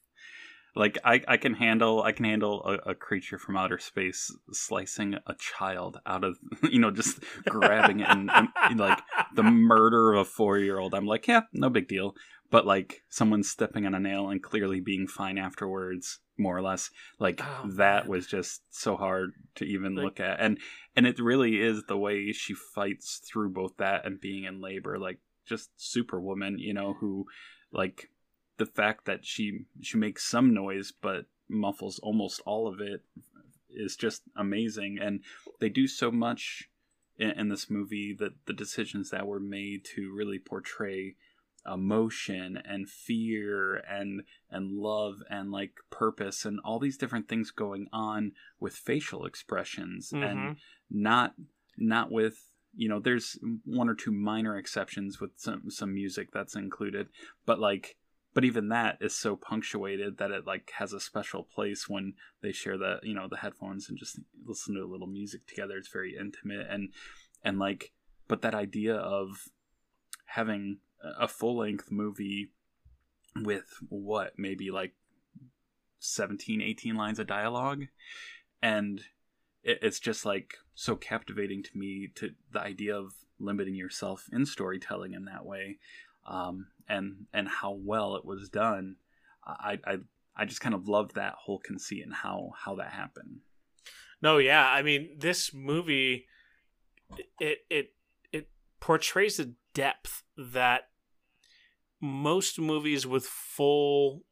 Like 0.77 0.99
I, 1.03 1.23
I 1.27 1.39
can 1.39 1.55
handle 1.55 2.03
I 2.03 2.13
can 2.13 2.27
handle 2.27 2.63
a, 2.63 2.91
a 2.91 2.95
creature 2.95 3.39
from 3.39 3.57
outer 3.57 3.79
space 3.79 4.31
slicing 4.53 5.15
a 5.27 5.35
child 5.39 5.99
out 6.05 6.23
of 6.23 6.37
you 6.71 6.79
know 6.79 6.91
just 6.91 7.19
grabbing 7.49 8.01
it 8.01 8.09
and, 8.11 8.31
and 8.31 8.79
like 8.79 9.01
the 9.35 9.43
murder 9.43 10.13
of 10.13 10.21
a 10.21 10.25
four 10.27 10.59
year 10.59 10.79
old. 10.79 10.95
I'm 10.95 11.07
like 11.07 11.27
yeah 11.27 11.41
no 11.55 11.71
big 11.71 11.89
deal. 11.89 12.15
But 12.51 12.67
like 12.67 13.03
someone 13.09 13.43
stepping 13.43 13.87
on 13.87 13.95
a 13.95 14.01
nail 14.01 14.29
and 14.29 14.43
clearly 14.43 14.81
being 14.81 15.07
fine 15.07 15.37
afterwards, 15.39 16.21
more 16.39 16.57
or 16.57 16.63
less, 16.63 16.91
like 17.19 17.41
Oh, 17.43 17.69
that 17.77 18.05
man. 18.05 18.11
was 18.11 18.27
just 18.27 18.63
so 18.71 18.97
hard 18.97 19.33
to 19.57 19.65
even 19.65 19.95
Like- 19.95 20.05
look 20.05 20.21
at. 20.21 20.41
And 20.41 20.59
and 20.95 21.07
it 21.07 21.19
really 21.19 21.61
is 21.61 21.85
the 21.85 21.97
way 21.99 22.33
she 22.33 22.55
fights 22.55 23.19
through 23.27 23.51
both 23.51 23.77
that 23.79 24.05
and 24.07 24.21
being 24.21 24.45
in 24.45 24.61
labor, 24.61 24.99
like 24.99 25.19
just 25.45 25.71
superwoman, 25.77 26.59
you 26.59 26.73
know, 26.75 26.95
who 26.95 27.27
like 27.73 28.11
the 28.59 28.67
fact 28.67 29.05
that 29.07 29.25
she 29.25 29.67
she 29.83 29.99
makes 29.99 30.25
some 30.25 30.55
noise 30.55 30.93
but 30.93 31.27
muffles 31.49 31.99
almost 32.01 32.41
all 32.47 32.67
of 32.67 32.81
it 32.81 33.03
is 33.71 33.95
just 33.97 34.23
amazing 34.37 34.99
and 35.01 35.23
they 35.61 35.69
do 35.69 35.87
so 35.87 36.11
much 36.11 36.69
in, 37.19 37.31
in 37.33 37.49
this 37.49 37.69
movie 37.71 38.15
that 38.19 38.33
the 38.47 38.53
decisions 38.53 39.11
that 39.11 39.27
were 39.27 39.39
made 39.41 39.85
to 39.85 40.13
really 40.13 40.39
portray 40.39 41.15
emotion 41.73 42.57
and 42.65 42.89
fear 42.89 43.77
and 43.89 44.23
and 44.51 44.71
love 44.73 45.17
and 45.31 45.51
like 45.51 45.73
purpose 45.91 46.45
and 46.45 46.61
all 46.65 46.79
these 46.79 46.97
different 46.97 47.29
things 47.29 47.51
going 47.51 47.87
on 47.93 48.33
with 48.61 48.75
facial 48.75 49.27
expressions 49.27 50.13
and 50.13 50.23
Mhm. 50.51 50.57
not 50.91 51.35
not 51.77 52.11
with 52.11 52.53
you 52.75 52.89
know 52.89 53.01
there's 53.01 53.39
one 53.65 53.89
or 53.89 53.95
two 53.95 54.13
minor 54.13 54.57
exceptions 54.57 55.21
with 55.21 55.31
some 55.37 55.71
some 55.71 55.93
music 55.95 56.31
that's 56.33 56.55
included 56.57 57.09
but 57.45 57.59
like 57.59 57.97
but 58.35 58.45
even 58.45 58.69
that 58.69 58.99
is 59.01 59.17
so 59.17 59.35
punctuated 59.35 60.19
that 60.19 60.31
it 60.31 60.47
like 60.47 60.71
has 60.79 60.93
a 60.93 61.01
special 61.01 61.43
place 61.43 61.89
when 61.89 62.13
they 62.43 62.53
share 62.53 62.77
the 62.77 63.01
you 63.03 63.15
know 63.15 63.27
the 63.29 63.39
headphones 63.39 63.89
and 63.89 63.99
just 63.99 64.21
listen 64.45 64.75
to 64.75 64.83
a 64.83 64.87
little 64.93 65.07
music 65.07 65.47
together 65.47 65.77
it's 65.79 65.89
very 65.89 66.17
intimate 66.19 66.67
and 66.69 66.93
and 67.43 67.59
like 67.59 67.93
but 68.29 68.43
that 68.43 68.55
idea 68.55 68.95
of 68.97 69.49
having 70.27 70.79
a 71.19 71.29
full 71.29 71.59
length 71.59 71.91
movie 71.91 72.51
with 73.43 73.79
what 73.89 74.33
maybe 74.39 74.71
like 74.71 74.93
17 75.99 76.61
18 76.61 76.95
lines 76.97 77.19
of 77.19 77.27
dialogue 77.27 77.85
and 78.63 79.03
it, 79.63 79.79
it's 79.83 80.01
just 80.01 80.25
like 80.25 80.55
so 80.75 80.97
captivating 80.97 81.63
to 81.63 81.77
me 81.77 82.09
to 82.15 82.31
the 82.53 82.61
idea 82.61 82.97
of 82.97 83.15
limiting 83.39 83.75
yourself 83.75 84.27
in 84.33 84.47
storytelling 84.47 85.13
in 85.13 85.25
that 85.25 85.45
way 85.45 85.79
um, 86.27 86.69
and 86.89 87.27
and 87.33 87.49
how 87.49 87.73
well 87.73 88.17
it 88.17 88.25
was 88.25 88.49
done 88.49 88.97
i 89.47 89.79
i 89.87 89.97
i 90.37 90.45
just 90.45 90.61
kind 90.61 90.75
of 90.75 90.89
loved 90.89 91.15
that 91.15 91.35
whole 91.45 91.59
conceit 91.59 92.05
and 92.05 92.15
how 92.15 92.53
how 92.65 92.75
that 92.75 92.93
happened 92.93 93.41
No, 94.23 94.39
yeah. 94.39 94.67
I 94.67 94.83
mean, 94.83 95.11
this 95.19 95.53
movie 95.53 96.27
it 97.39 97.59
it 97.71 97.93
it 98.33 98.49
portrays 98.81 99.39
a 99.39 99.53
depth 99.75 100.23
that 100.37 100.89
most 102.01 102.59
movies 102.59 103.07
with 103.07 103.27
full 103.27 104.23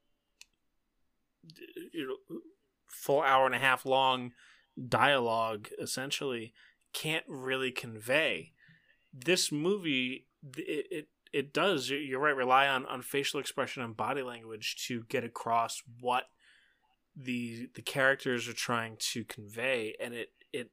you 1.92 2.07
know 2.07 2.38
full 2.87 3.22
hour 3.22 3.46
and 3.46 3.55
a 3.55 3.59
half 3.59 3.85
long 3.85 4.33
dialogue 4.88 5.68
essentially 5.81 6.53
can't 6.92 7.24
really 7.29 7.70
convey. 7.70 8.53
This 9.12 9.53
movie 9.53 10.27
it 10.57 10.87
it, 10.90 11.09
it 11.33 11.53
does 11.53 11.90
you're 11.90 12.20
right 12.20 12.37
rely 12.37 12.68
on 12.68 12.87
on 12.87 13.03
facial 13.03 13.40
expression 13.40 13.83
and 13.83 13.96
body 13.96 14.22
language 14.22 14.77
to 14.87 15.05
get 15.09 15.24
across 15.24 15.83
what 16.00 16.24
the 17.16 17.68
the 17.74 17.83
characters 17.83 18.48
are 18.48 18.55
trying 18.55 18.96
to 18.98 19.24
convey 19.24 19.94
and 20.00 20.14
it 20.14 20.31
it 20.53 20.70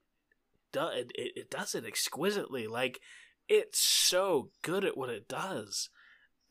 does 0.72 0.94
it, 0.96 1.12
it 1.16 1.52
does 1.52 1.76
it 1.76 1.86
exquisitely 1.86 2.68
like 2.68 3.00
it's 3.48 3.80
so 3.80 4.50
good 4.62 4.84
at 4.84 4.98
what 4.98 5.10
it 5.10 5.28
does 5.28 5.90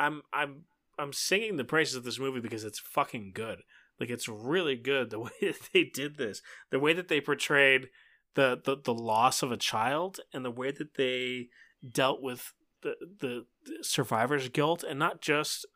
i'm 0.00 0.22
i'm 0.32 0.62
i'm 0.98 1.12
singing 1.12 1.56
the 1.56 1.64
praises 1.64 1.94
of 1.94 2.04
this 2.04 2.18
movie 2.18 2.40
because 2.40 2.64
it's 2.64 2.80
fucking 2.80 3.30
good. 3.34 3.62
Like 4.00 4.10
it's 4.10 4.28
really 4.28 4.76
good 4.76 5.10
the 5.10 5.20
way 5.26 5.30
that 5.42 5.68
they 5.72 5.84
did 5.84 6.16
this. 6.16 6.42
The 6.70 6.80
way 6.80 6.92
that 6.94 7.08
they 7.08 7.20
portrayed 7.20 7.90
the 8.34 8.60
the, 8.64 8.76
the 8.82 8.94
loss 8.94 9.42
of 9.42 9.52
a 9.52 9.56
child 9.56 10.20
and 10.32 10.44
the 10.44 10.50
way 10.50 10.72
that 10.72 10.94
they 10.94 11.48
dealt 11.88 12.20
with 12.20 12.52
the 12.82 12.96
the 13.20 13.46
survivor's 13.82 14.48
guilt 14.48 14.82
and 14.82 14.98
not 14.98 15.20
just 15.20 15.66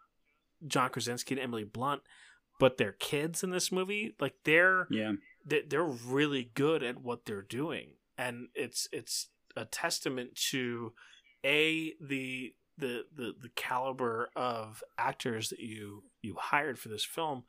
john 0.67 0.89
krasinski 0.89 1.35
and 1.35 1.43
emily 1.43 1.65
blunt 1.65 2.01
but 2.59 2.79
their 2.79 2.93
kids 2.93 3.43
in 3.43 3.51
this 3.51 3.73
movie. 3.73 4.15
Like 4.21 4.35
they're 4.45 4.87
yeah. 4.91 5.13
they- 5.45 5.63
they're 5.63 5.85
really 5.85 6.51
good 6.55 6.83
at 6.83 6.99
what 6.99 7.25
they're 7.27 7.43
doing. 7.43 7.95
And 8.17 8.49
it's 8.55 8.89
it's 8.93 9.29
a 9.57 9.65
testament 9.65 10.37
to 10.51 10.93
a 11.45 11.95
the 12.01 12.55
the 12.77 13.05
the, 13.15 13.35
the 13.41 13.51
caliber 13.55 14.31
of 14.35 14.83
actors 14.99 15.51
that 15.51 15.61
you 15.61 16.05
you 16.23 16.37
hired 16.39 16.79
for 16.79 16.89
this 16.89 17.05
film 17.05 17.45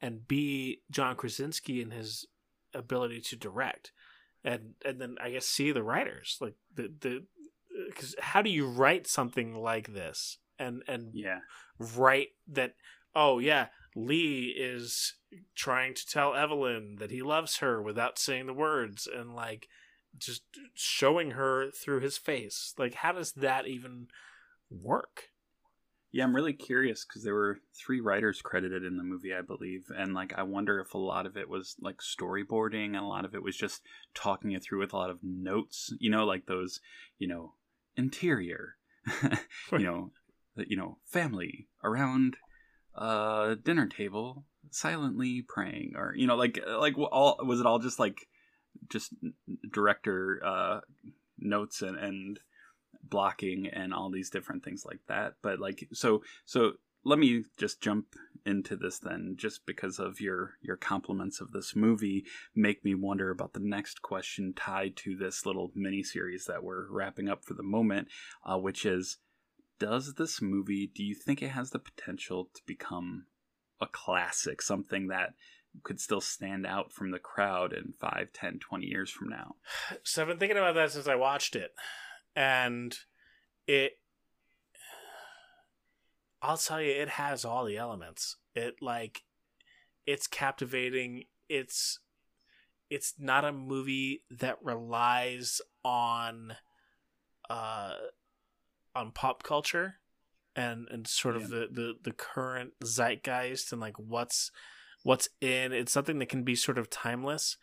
and 0.00 0.26
b 0.26 0.80
john 0.90 1.16
krasinski 1.16 1.82
and 1.82 1.92
his 1.92 2.26
ability 2.74 3.20
to 3.20 3.36
direct. 3.36 3.92
And 4.42 4.74
and 4.86 4.98
then 5.00 5.16
i 5.20 5.30
guess 5.30 5.46
c 5.46 5.70
the 5.70 5.82
writers 5.82 6.38
like 6.40 6.54
the 6.74 6.90
the 7.00 7.16
uh, 7.16 7.84
because 7.88 8.14
how 8.18 8.40
do 8.40 8.48
you 8.48 8.66
write 8.66 9.06
something 9.06 9.54
like 9.54 9.92
this 9.92 10.38
and 10.58 10.82
and 10.88 11.10
yeah. 11.12 11.40
write 11.78 12.28
that 12.48 12.74
oh 13.14 13.38
yeah 13.38 13.66
lee 13.94 14.54
is 14.56 15.16
trying 15.54 15.92
to 15.92 16.06
tell 16.06 16.34
evelyn 16.34 16.96
that 17.00 17.10
he 17.10 17.20
loves 17.20 17.58
her 17.58 17.82
without 17.82 18.18
saying 18.18 18.46
the 18.46 18.54
words 18.54 19.06
and 19.06 19.34
like 19.34 19.68
just 20.18 20.42
showing 20.74 21.32
her 21.32 21.70
through 21.70 22.00
his 22.00 22.18
face. 22.18 22.74
Like 22.78 22.94
how 22.94 23.12
does 23.12 23.32
that 23.32 23.66
even 23.66 24.08
work 24.70 25.24
Yeah, 26.12 26.24
I'm 26.24 26.34
really 26.34 26.52
curious 26.52 27.04
because 27.04 27.22
there 27.22 27.34
were 27.34 27.60
three 27.74 28.00
writers 28.00 28.42
credited 28.42 28.84
in 28.84 28.96
the 28.96 29.04
movie, 29.04 29.32
I 29.34 29.42
believe, 29.42 29.84
and 29.96 30.12
like 30.14 30.32
I 30.36 30.42
wonder 30.42 30.80
if 30.80 30.94
a 30.94 30.98
lot 30.98 31.26
of 31.26 31.36
it 31.36 31.48
was 31.48 31.76
like 31.80 31.98
storyboarding, 31.98 32.86
and 32.86 32.96
a 32.96 33.04
lot 33.04 33.24
of 33.24 33.34
it 33.34 33.42
was 33.42 33.56
just 33.56 33.82
talking 34.14 34.52
it 34.52 34.62
through 34.62 34.80
with 34.80 34.92
a 34.92 34.96
lot 34.96 35.10
of 35.10 35.20
notes. 35.22 35.92
You 35.98 36.10
know, 36.10 36.24
like 36.24 36.46
those, 36.46 36.80
you 37.18 37.28
know, 37.28 37.54
interior, 37.96 38.76
you 39.72 39.78
know, 39.78 40.10
you 40.56 40.76
know, 40.76 40.98
family 41.06 41.68
around 41.84 42.36
a 42.94 43.56
dinner 43.62 43.86
table 43.86 44.44
silently 44.70 45.44
praying, 45.46 45.92
or 45.96 46.14
you 46.16 46.26
know, 46.26 46.36
like 46.36 46.58
like 46.66 46.98
all 46.98 47.38
was 47.44 47.60
it 47.60 47.66
all 47.66 47.78
just 47.78 47.98
like 47.98 48.26
just 48.88 49.14
director 49.72 50.40
uh, 50.44 50.80
notes 51.38 51.82
and 51.82 51.96
and 51.96 52.40
blocking 53.02 53.66
and 53.66 53.92
all 53.92 54.10
these 54.10 54.30
different 54.30 54.64
things 54.64 54.84
like 54.84 55.00
that. 55.08 55.34
But 55.42 55.58
like 55.58 55.88
so 55.92 56.22
so 56.44 56.72
let 57.04 57.18
me 57.18 57.44
just 57.56 57.80
jump 57.80 58.14
into 58.46 58.76
this 58.76 58.98
then 58.98 59.34
just 59.36 59.66
because 59.66 59.98
of 59.98 60.20
your 60.20 60.54
your 60.62 60.76
compliments 60.76 61.40
of 61.40 61.52
this 61.52 61.76
movie 61.76 62.24
make 62.54 62.84
me 62.84 62.94
wonder 62.94 63.30
about 63.30 63.52
the 63.52 63.60
next 63.60 64.00
question 64.02 64.54
tied 64.54 64.96
to 64.96 65.14
this 65.16 65.44
little 65.44 65.70
mini 65.74 66.02
series 66.02 66.46
that 66.46 66.62
we're 66.62 66.90
wrapping 66.90 67.28
up 67.28 67.44
for 67.44 67.54
the 67.54 67.62
moment 67.62 68.08
uh, 68.44 68.56
which 68.56 68.86
is 68.86 69.18
does 69.78 70.14
this 70.14 70.40
movie 70.40 70.90
do 70.94 71.02
you 71.02 71.14
think 71.14 71.42
it 71.42 71.50
has 71.50 71.70
the 71.70 71.78
potential 71.78 72.48
to 72.54 72.62
become 72.66 73.26
a 73.80 73.86
classic 73.86 74.62
something 74.62 75.08
that 75.08 75.34
could 75.84 76.00
still 76.00 76.20
stand 76.20 76.66
out 76.66 76.92
from 76.92 77.10
the 77.10 77.18
crowd 77.18 77.72
in 77.72 77.94
5 78.00 78.32
10 78.32 78.58
20 78.58 78.86
years 78.86 79.10
from 79.10 79.28
now? 79.28 79.54
So 80.02 80.22
i've 80.22 80.28
been 80.28 80.38
thinking 80.38 80.58
about 80.58 80.74
that 80.74 80.92
since 80.92 81.06
i 81.08 81.14
watched 81.14 81.56
it 81.56 81.72
and 82.36 82.96
it 83.66 83.92
i'll 86.42 86.56
tell 86.56 86.80
you 86.80 86.90
it 86.90 87.08
has 87.08 87.44
all 87.44 87.64
the 87.64 87.76
elements. 87.76 88.36
It 88.54 88.76
like 88.80 89.22
it's 90.06 90.26
captivating. 90.26 91.24
It's 91.48 92.00
it's 92.88 93.14
not 93.18 93.44
a 93.44 93.52
movie 93.52 94.22
that 94.30 94.58
relies 94.62 95.60
on 95.84 96.54
uh 97.48 97.94
on 98.94 99.12
pop 99.12 99.42
culture 99.42 99.96
and 100.56 100.88
and 100.90 101.06
sort 101.06 101.36
of 101.36 101.48
the, 101.50 101.68
the 101.70 101.94
the 102.02 102.12
current 102.12 102.72
zeitgeist 102.82 103.72
and 103.72 103.80
like 103.80 103.98
what's 103.98 104.50
what's 105.02 105.28
in. 105.40 105.72
It's 105.72 105.92
something 105.92 106.18
that 106.18 106.28
can 106.28 106.42
be 106.42 106.54
sort 106.54 106.78
of 106.78 106.90
timeless. 106.90 107.56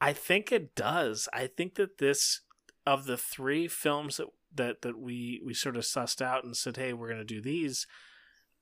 I 0.00 0.12
think 0.12 0.52
it 0.52 0.74
does. 0.74 1.28
I 1.32 1.46
think 1.46 1.76
that 1.76 1.98
this 1.98 2.40
of 2.86 3.06
the 3.06 3.16
three 3.16 3.68
films 3.68 4.16
that 4.18 4.28
that 4.54 4.82
that 4.82 4.98
we 4.98 5.40
we 5.44 5.52
sort 5.52 5.76
of 5.76 5.82
sussed 5.82 6.22
out 6.22 6.44
and 6.44 6.56
said 6.56 6.76
hey 6.76 6.92
we're 6.92 7.08
going 7.08 7.18
to 7.18 7.24
do 7.24 7.40
these 7.40 7.86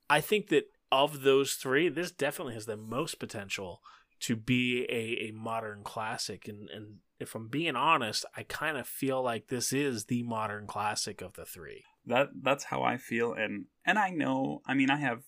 i 0.08 0.20
think 0.20 0.48
that 0.48 0.64
of 0.90 1.22
those 1.22 1.54
three 1.54 1.88
this 1.88 2.10
definitely 2.10 2.54
has 2.54 2.66
the 2.66 2.76
most 2.76 3.18
potential 3.18 3.80
to 4.20 4.36
be 4.36 4.86
a, 4.88 5.28
a 5.28 5.32
modern 5.32 5.82
classic 5.82 6.48
and 6.48 6.68
and 6.70 6.96
if 7.20 7.34
i'm 7.34 7.48
being 7.48 7.76
honest 7.76 8.24
i 8.36 8.42
kind 8.42 8.76
of 8.76 8.86
feel 8.86 9.22
like 9.22 9.48
this 9.48 9.72
is 9.72 10.06
the 10.06 10.22
modern 10.22 10.66
classic 10.66 11.20
of 11.20 11.34
the 11.34 11.44
three 11.44 11.84
that 12.06 12.30
that's 12.42 12.64
how 12.64 12.82
I 12.82 12.96
feel, 12.96 13.32
and 13.32 13.66
and 13.84 13.98
I 13.98 14.10
know. 14.10 14.62
I 14.66 14.74
mean, 14.74 14.90
I 14.90 14.96
have 14.96 15.22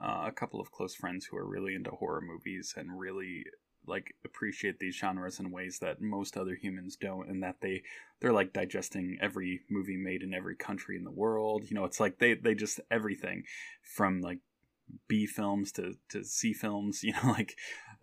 uh, 0.00 0.24
a 0.26 0.32
couple 0.32 0.60
of 0.60 0.70
close 0.70 0.94
friends 0.94 1.26
who 1.26 1.36
are 1.36 1.46
really 1.46 1.74
into 1.74 1.90
horror 1.90 2.20
movies 2.20 2.74
and 2.76 2.98
really 2.98 3.44
like 3.86 4.14
appreciate 4.24 4.78
these 4.78 4.96
genres 4.96 5.40
in 5.40 5.50
ways 5.50 5.78
that 5.80 6.00
most 6.00 6.36
other 6.36 6.54
humans 6.54 6.96
don't, 6.96 7.28
and 7.28 7.42
that 7.42 7.56
they 7.60 7.82
they're 8.20 8.32
like 8.32 8.52
digesting 8.52 9.18
every 9.20 9.60
movie 9.70 9.96
made 9.96 10.22
in 10.22 10.34
every 10.34 10.56
country 10.56 10.96
in 10.96 11.04
the 11.04 11.10
world. 11.10 11.64
You 11.68 11.74
know, 11.74 11.84
it's 11.84 12.00
like 12.00 12.18
they 12.18 12.34
they 12.34 12.54
just 12.54 12.80
everything 12.90 13.44
from 13.82 14.20
like 14.20 14.38
B 15.08 15.26
films 15.26 15.72
to 15.72 15.94
to 16.10 16.24
C 16.24 16.52
films. 16.52 17.02
You 17.04 17.12
know, 17.12 17.30
like 17.30 17.56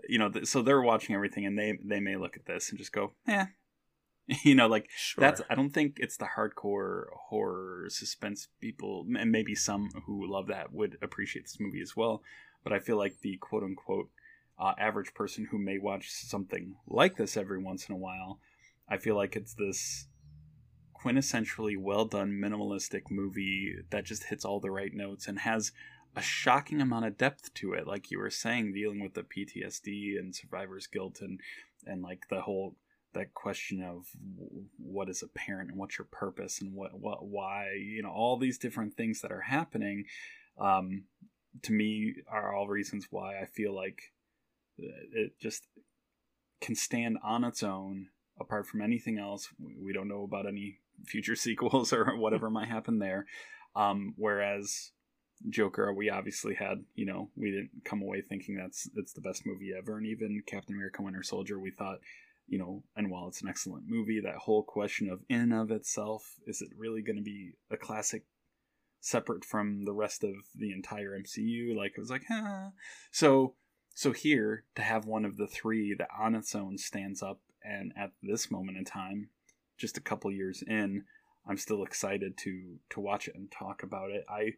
you 0.07 0.19
know, 0.19 0.30
th- 0.30 0.45
so 0.45 0.61
they're 0.61 0.82
watching 0.82 1.15
everything, 1.15 1.45
and 1.45 1.57
they 1.57 1.78
they 1.84 1.99
may 1.99 2.17
look 2.17 2.38
at 2.38 2.45
this 2.45 2.69
and 2.69 2.78
just 2.78 2.91
go, 2.91 3.13
yeah 3.28 3.47
You 4.43 4.55
know, 4.55 4.67
like 4.67 4.89
sure 4.95 5.21
that's 5.21 5.41
I 5.49 5.55
don't 5.55 5.69
think 5.69 5.97
it's 5.99 6.17
the 6.17 6.28
hardcore 6.38 7.05
horror 7.30 7.86
suspense 7.89 8.49
people 8.59 9.05
and 9.17 9.32
maybe 9.32 9.55
some 9.55 9.89
who 10.05 10.30
love 10.30 10.47
that 10.47 10.73
would 10.73 10.97
appreciate 11.01 11.43
this 11.43 11.59
movie 11.59 11.82
as 11.82 11.95
well. 11.95 12.21
But 12.63 12.73
I 12.73 12.80
feel 12.80 12.97
like 12.97 13.21
the 13.21 13.38
quote 13.38 13.63
unquote 13.63 14.09
uh, 14.60 14.74
average 14.78 15.14
person 15.14 15.47
who 15.51 15.58
may 15.58 15.78
watch 15.78 16.10
something 16.10 16.76
like 16.88 17.18
this 17.18 17.38
every 17.38 17.62
once 17.62 17.88
in 17.88 17.95
a 17.95 17.97
while, 17.97 18.39
I 18.89 18.97
feel 18.97 19.16
like 19.16 19.36
it's 19.36 19.53
this 19.53 20.08
quintessentially 21.03 21.78
well 21.78 22.05
done 22.05 22.32
minimalistic 22.32 23.03
movie 23.10 23.76
that 23.91 24.03
just 24.03 24.26
hits 24.26 24.43
all 24.43 24.60
the 24.60 24.72
right 24.72 24.93
notes 24.93 25.28
and 25.28 25.39
has 25.39 25.72
a 26.16 26.22
shocking 26.22 26.82
amount 26.82 27.05
of 27.05 27.18
depth 27.18 27.53
to 27.53 27.74
it 27.74 27.86
like 27.86 28.10
you 28.10 28.18
were 28.18 28.32
saying 28.32 28.74
dealing 28.74 28.99
with 28.99 29.14
the 29.14 29.22
PTSD 29.22 30.18
and 30.18 30.36
survivor's 30.36 30.88
guilt 30.88 31.20
and 31.22 31.39
and 31.86 32.01
like 32.01 32.24
the 32.30 32.41
whole 32.41 32.76
that 33.14 33.34
question 33.36 33.84
of 33.84 34.08
what 34.78 35.10
is 35.10 35.22
a 35.22 35.28
parent 35.28 35.70
and 35.70 35.78
what's 35.78 35.97
your 35.97 36.08
purpose 36.12 36.62
and 36.62 36.74
what 36.74 36.99
what 36.99 37.26
why 37.26 37.72
you 37.74 38.01
know 38.01 38.12
all 38.12 38.38
these 38.38 38.58
different 38.58 38.95
things 38.95 39.22
that 39.22 39.32
are 39.32 39.41
happening 39.41 40.05
um 40.60 41.03
to 41.62 41.72
me 41.72 42.16
are 42.28 42.53
all 42.53 42.68
reasons 42.68 43.08
why 43.12 43.39
I 43.39 43.45
feel 43.45 43.76
like 43.76 44.01
it 44.78 45.32
just 45.39 45.63
can 46.61 46.75
stand 46.75 47.17
on 47.23 47.43
its 47.43 47.63
own 47.63 48.07
apart 48.39 48.65
from 48.67 48.82
anything 48.82 49.17
else 49.17 49.49
We- 49.59 49.93
don't 49.93 50.07
know 50.07 50.23
about 50.23 50.47
any 50.47 50.80
future 51.05 51.36
sequels 51.45 51.93
or 51.93 52.15
whatever 52.17 52.49
might 52.49 52.67
happen 52.67 52.99
there 52.99 53.25
um 53.75 54.13
whereas 54.17 54.91
Joker, 55.49 55.93
we 55.93 56.09
obviously 56.09 56.55
had, 56.55 56.84
you 56.95 57.05
know, 57.05 57.30
we 57.36 57.51
didn't 57.51 57.86
come 57.86 58.01
away 58.01 58.21
thinking 58.21 58.55
that's 58.55 58.89
it's 58.95 59.13
the 59.13 59.21
best 59.21 59.45
movie 59.45 59.71
ever, 59.78 59.97
and 59.97 60.07
even 60.07 60.41
Captain 60.47 60.75
America: 60.75 61.01
Winter 61.01 61.23
Soldier, 61.23 61.59
we 61.59 61.71
thought, 61.71 61.99
you 62.47 62.57
know, 62.57 62.84
and 62.95 63.11
while 63.11 63.28
it's 63.28 63.41
an 63.41 63.47
excellent 63.47 63.84
movie, 63.88 64.19
that 64.19 64.38
whole 64.38 64.63
question 64.63 65.09
of 65.09 65.21
in 65.30 65.41
and 65.41 65.53
of 65.53 65.71
itself, 65.71 66.36
is 66.47 66.61
it 66.61 66.69
really 66.78 67.01
going 67.01 67.17
to 67.17 67.21
be 67.23 67.51
a 67.69 67.78
classic 67.78 68.23
separate 68.99 69.45
from 69.45 69.86
the 69.86 69.93
rest 69.93 70.23
of 70.23 70.34
the 70.55 70.71
entire 70.71 71.17
MCU? 71.17 71.75
Like 71.78 71.91
it 71.95 71.99
was 71.99 72.09
like, 72.09 72.23
ah. 72.32 72.71
So, 73.11 73.53
so 73.98 74.12
here 74.12 74.64
to 74.76 74.84
have 74.84 75.08
one 75.08 75.26
of 75.26 75.38
the 75.38 75.48
three 75.48 75.95
that 75.95 76.10
on 76.16 76.36
its 76.36 76.54
own 76.54 76.78
stands 76.78 77.24
up, 77.24 77.39
and 77.64 77.91
at 77.98 78.12
this 78.22 78.52
moment 78.52 78.78
in 78.78 78.86
time, 78.86 79.30
just 79.76 79.98
a 79.98 80.02
couple 80.02 80.32
years 80.32 80.64
in, 80.68 81.04
I'm 81.48 81.58
still 81.58 81.82
excited 81.82 82.38
to 82.43 82.76
to 82.91 83.00
watch 83.00 83.28
it 83.28 83.34
and 83.34 83.52
talk 83.52 83.82
about 83.82 84.12
it. 84.12 84.24
I 84.30 84.54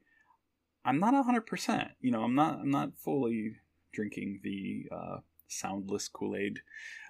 I'm 0.83 0.99
not 0.99 1.13
hundred 1.23 1.47
percent. 1.47 1.87
You 2.01 2.11
know, 2.11 2.21
I'm 2.21 2.35
not 2.35 2.59
I'm 2.59 2.69
not 2.69 2.97
fully 2.97 3.55
drinking 3.93 4.41
the 4.43 4.89
uh, 4.93 5.17
soundless 5.47 6.09
Kool 6.09 6.35
Aid, 6.35 6.59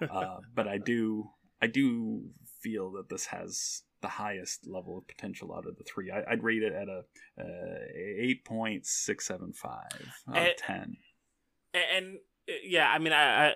uh, 0.08 0.36
but 0.54 0.68
I 0.68 0.78
do 0.78 1.30
I 1.60 1.66
do 1.66 2.26
feel 2.60 2.92
that 2.92 3.08
this 3.08 3.26
has 3.26 3.82
the 4.02 4.08
highest 4.08 4.68
level 4.68 4.98
of 4.98 5.08
potential 5.08 5.52
out 5.52 5.66
of 5.66 5.76
the 5.76 5.84
three. 5.84 6.12
I, 6.12 6.22
I'd 6.30 6.44
rate 6.44 6.62
it 6.62 6.74
at 6.74 6.86
a 6.86 7.02
eight 7.96 8.44
point 8.44 8.86
six 8.86 9.26
seven 9.26 9.52
five 9.52 10.12
out 10.28 10.36
of 10.36 10.42
Eh, 10.42 10.52
ten. 10.56 10.96
And 11.74 12.16
uh, 12.48 12.52
yeah, 12.64 12.90
I 12.90 12.98
mean, 12.98 13.12
I, 13.12 13.48
I 13.48 13.54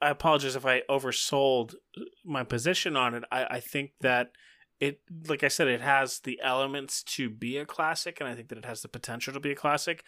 I 0.00 0.10
apologize 0.10 0.54
if 0.56 0.66
I 0.66 0.82
oversold 0.88 1.74
my 2.24 2.44
position 2.44 2.96
on 2.96 3.14
it. 3.14 3.24
I, 3.32 3.44
I 3.44 3.60
think 3.60 3.92
that 4.00 4.30
it, 4.80 5.00
like 5.26 5.42
I 5.42 5.48
said, 5.48 5.66
it 5.66 5.80
has 5.80 6.20
the 6.20 6.40
elements 6.42 7.02
to 7.02 7.28
be 7.28 7.56
a 7.56 7.66
classic, 7.66 8.20
and 8.20 8.28
I 8.28 8.34
think 8.34 8.48
that 8.48 8.58
it 8.58 8.64
has 8.64 8.82
the 8.82 8.88
potential 8.88 9.32
to 9.32 9.40
be 9.40 9.50
a 9.50 9.56
classic. 9.56 10.04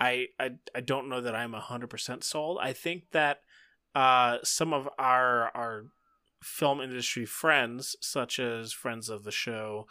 I 0.00 0.26
I, 0.40 0.50
I 0.74 0.80
don't 0.80 1.08
know 1.08 1.20
that 1.20 1.34
I'm 1.34 1.52
hundred 1.52 1.90
percent 1.90 2.24
sold. 2.24 2.58
I 2.60 2.72
think 2.72 3.10
that 3.12 3.40
uh, 3.94 4.38
some 4.42 4.72
of 4.72 4.88
our 4.98 5.50
our 5.56 5.86
film 6.42 6.80
industry 6.80 7.26
friends, 7.26 7.96
such 8.00 8.38
as 8.38 8.72
friends 8.72 9.08
of 9.08 9.24
the 9.24 9.32
show, 9.32 9.86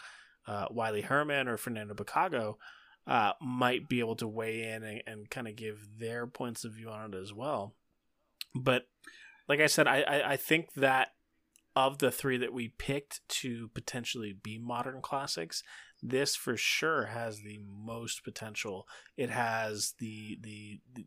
uh, 0.47 0.65
Wiley 0.71 1.01
Herman 1.01 1.47
or 1.47 1.57
Fernando 1.57 1.93
Bacago, 1.93 2.55
uh, 3.07 3.31
might 3.41 3.87
be 3.87 3.99
able 3.99 4.15
to 4.17 4.27
weigh 4.27 4.63
in 4.63 4.83
and, 4.83 5.03
and 5.07 5.29
kind 5.29 5.47
of 5.47 5.55
give 5.55 5.87
their 5.97 6.27
points 6.27 6.65
of 6.65 6.73
view 6.73 6.89
on 6.89 7.13
it 7.13 7.17
as 7.17 7.33
well. 7.33 7.73
But 8.53 8.87
like 9.47 9.61
I 9.61 9.67
said, 9.67 9.87
I, 9.87 10.01
I, 10.01 10.31
I 10.33 10.37
think 10.37 10.73
that 10.73 11.09
of 11.75 11.99
the 11.99 12.11
three 12.11 12.37
that 12.37 12.53
we 12.53 12.69
picked 12.69 13.21
to 13.29 13.69
potentially 13.69 14.33
be 14.33 14.57
modern 14.57 14.99
classics, 15.01 15.61
this 16.01 16.35
for 16.35 16.57
sure 16.57 17.05
has 17.05 17.41
the 17.41 17.59
most 17.63 18.23
potential. 18.23 18.87
It 19.15 19.29
has 19.29 19.93
the 19.99 20.39
the, 20.41 20.79
the 20.93 21.05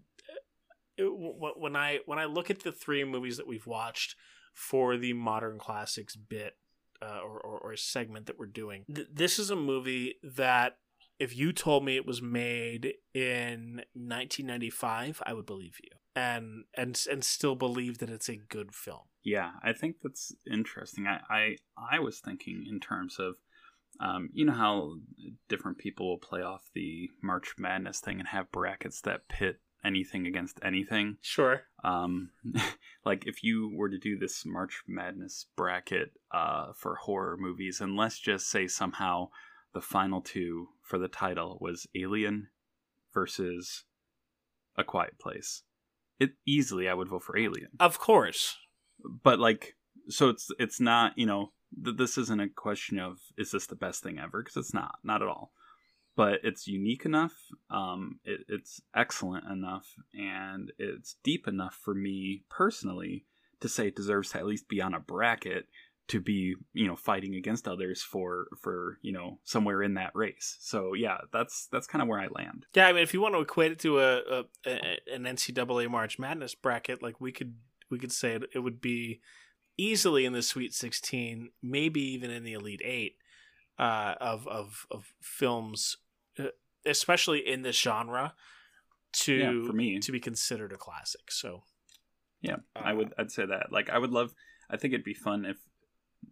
it, 0.96 1.08
when 1.08 1.74
I 1.74 1.98
when 2.06 2.20
I 2.20 2.26
look 2.26 2.50
at 2.50 2.60
the 2.60 2.72
three 2.72 3.02
movies 3.04 3.36
that 3.36 3.48
we've 3.48 3.66
watched 3.66 4.14
for 4.54 4.96
the 4.96 5.12
modern 5.12 5.58
classics 5.58 6.14
bit 6.14 6.56
uh, 7.02 7.18
or, 7.24 7.40
or 7.40 7.58
or 7.58 7.76
segment 7.76 8.26
that 8.26 8.38
we're 8.38 8.46
doing, 8.46 8.84
th- 8.94 9.08
this 9.12 9.40
is 9.40 9.50
a 9.50 9.56
movie 9.56 10.14
that 10.22 10.76
if 11.20 11.36
you 11.36 11.52
told 11.52 11.84
me 11.84 11.96
it 11.96 12.06
was 12.06 12.22
made 12.22 12.94
in 13.12 13.82
1995, 13.92 15.22
I 15.24 15.34
would 15.34 15.46
believe 15.46 15.76
you, 15.82 15.90
and 16.16 16.64
and 16.74 17.00
and 17.08 17.22
still 17.22 17.54
believe 17.54 17.98
that 17.98 18.10
it's 18.10 18.28
a 18.28 18.36
good 18.36 18.74
film. 18.74 19.02
Yeah, 19.22 19.52
I 19.62 19.74
think 19.74 19.96
that's 20.02 20.34
interesting. 20.50 21.06
I 21.06 21.20
I, 21.28 21.56
I 21.92 21.98
was 22.00 22.20
thinking 22.20 22.64
in 22.68 22.80
terms 22.80 23.18
of, 23.18 23.34
um, 24.00 24.30
you 24.32 24.46
know 24.46 24.54
how 24.54 24.94
different 25.48 25.76
people 25.76 26.08
will 26.08 26.18
play 26.18 26.40
off 26.40 26.70
the 26.74 27.10
March 27.22 27.54
Madness 27.58 28.00
thing 28.00 28.18
and 28.18 28.28
have 28.28 28.50
brackets 28.50 29.02
that 29.02 29.28
pit 29.28 29.60
anything 29.84 30.26
against 30.26 30.58
anything. 30.62 31.18
Sure. 31.20 31.62
Um, 31.84 32.30
like 33.04 33.26
if 33.26 33.42
you 33.44 33.70
were 33.74 33.90
to 33.90 33.98
do 33.98 34.18
this 34.18 34.44
March 34.46 34.82
Madness 34.86 35.46
bracket 35.54 36.12
uh, 36.32 36.72
for 36.74 36.96
horror 36.96 37.36
movies, 37.38 37.82
and 37.82 37.94
let's 37.96 38.18
just 38.18 38.48
say 38.48 38.66
somehow 38.66 39.28
the 39.74 39.80
final 39.80 40.20
two 40.20 40.68
for 40.82 40.98
the 40.98 41.08
title 41.08 41.58
was 41.60 41.86
Alien 41.94 42.48
versus 43.12 43.84
A 44.76 44.84
Quiet 44.84 45.18
Place. 45.18 45.62
It 46.18 46.32
easily 46.46 46.88
I 46.88 46.94
would 46.94 47.08
vote 47.08 47.22
for 47.24 47.36
Alien 47.38 47.70
Of 47.78 47.98
course. 47.98 48.56
but 49.22 49.38
like 49.38 49.76
so 50.08 50.28
it's 50.28 50.48
it's 50.58 50.80
not 50.80 51.12
you 51.16 51.26
know 51.26 51.52
th- 51.84 51.96
this 51.96 52.18
isn't 52.18 52.40
a 52.40 52.48
question 52.48 52.98
of 52.98 53.18
is 53.38 53.50
this 53.52 53.66
the 53.66 53.74
best 53.76 54.02
thing 54.02 54.18
ever 54.18 54.42
because 54.42 54.56
it's 54.56 54.74
not 54.74 54.96
not 55.04 55.22
at 55.22 55.28
all 55.28 55.52
but 56.16 56.40
it's 56.42 56.66
unique 56.66 57.04
enough 57.06 57.32
um 57.70 58.18
it, 58.24 58.40
it's 58.48 58.80
excellent 58.94 59.44
enough 59.50 59.86
and 60.12 60.72
it's 60.78 61.16
deep 61.22 61.46
enough 61.48 61.78
for 61.82 61.94
me 61.94 62.42
personally 62.50 63.24
to 63.60 63.68
say 63.68 63.86
it 63.86 63.96
deserves 63.96 64.30
to 64.30 64.38
at 64.38 64.46
least 64.46 64.68
be 64.68 64.82
on 64.82 64.94
a 64.94 65.00
bracket 65.00 65.66
to 66.10 66.20
be 66.20 66.54
you 66.72 66.86
know 66.86 66.96
fighting 66.96 67.34
against 67.36 67.66
others 67.66 68.02
for 68.02 68.46
for 68.62 68.98
you 69.02 69.12
know 69.12 69.38
somewhere 69.44 69.82
in 69.82 69.94
that 69.94 70.10
race 70.14 70.56
so 70.60 70.94
yeah 70.94 71.18
that's 71.32 71.66
that's 71.72 71.86
kind 71.86 72.02
of 72.02 72.08
where 72.08 72.20
i 72.20 72.26
land 72.28 72.66
Yeah, 72.74 72.86
I 72.88 72.92
mean, 72.92 73.02
if 73.02 73.14
you 73.14 73.20
want 73.20 73.34
to 73.34 73.40
equate 73.40 73.72
it 73.72 73.78
to 73.80 73.98
a, 74.00 74.18
a, 74.18 74.44
a 74.66 74.98
an 75.14 75.22
NCAA 75.24 75.88
March 75.90 76.18
Madness 76.18 76.54
bracket, 76.54 77.02
like 77.02 77.20
we 77.20 77.32
could 77.32 77.54
we 77.90 77.98
could 77.98 78.12
say 78.12 78.34
it, 78.34 78.42
it 78.54 78.58
would 78.60 78.80
be 78.80 79.20
easily 79.76 80.24
in 80.24 80.32
the 80.32 80.42
Sweet 80.42 80.74
Sixteen, 80.74 81.50
maybe 81.62 82.00
even 82.14 82.30
in 82.30 82.44
the 82.44 82.52
Elite 82.52 82.82
Eight 82.84 83.16
uh, 83.78 84.14
of 84.20 84.46
of 84.48 84.86
of 84.90 85.12
films, 85.22 85.96
uh, 86.38 86.48
especially 86.84 87.40
in 87.46 87.62
this 87.62 87.78
genre, 87.80 88.34
to 89.12 89.32
Yeah, 89.34 89.66
for 89.66 89.72
me. 89.72 89.98
to 90.00 90.12
be 90.12 90.20
considered 90.20 90.72
a 90.72 90.76
classic. 90.76 91.30
So 91.30 91.62
Yeah, 92.42 92.56
I 92.74 92.92
Uh, 92.92 92.96
would. 92.96 93.14
I'd 93.18 93.30
say 93.32 93.46
that. 93.46 93.70
Like, 93.72 93.90
I 93.90 93.98
would 93.98 94.10
love. 94.12 94.32
I 94.70 94.76
think 94.76 94.94
it'd 94.94 95.04
be 95.04 95.14
fun 95.14 95.44
if, 95.44 95.56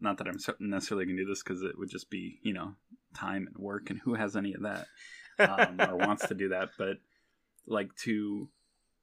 not 0.00 0.18
that 0.18 0.28
I'm 0.28 0.38
necessarily 0.60 1.06
gonna 1.06 1.18
do 1.18 1.26
this 1.26 1.42
because 1.42 1.62
it 1.62 1.78
would 1.78 1.90
just 1.90 2.10
be 2.10 2.38
you 2.42 2.52
know 2.52 2.74
time 3.14 3.46
and 3.46 3.56
work, 3.56 3.90
and 3.90 4.00
who 4.00 4.14
has 4.14 4.36
any 4.36 4.54
of 4.54 4.62
that. 4.62 4.86
um, 5.38 5.80
or 5.80 5.96
wants 6.06 6.26
to 6.28 6.34
do 6.34 6.48
that, 6.50 6.70
but 6.78 6.98
like 7.66 7.94
to 8.04 8.48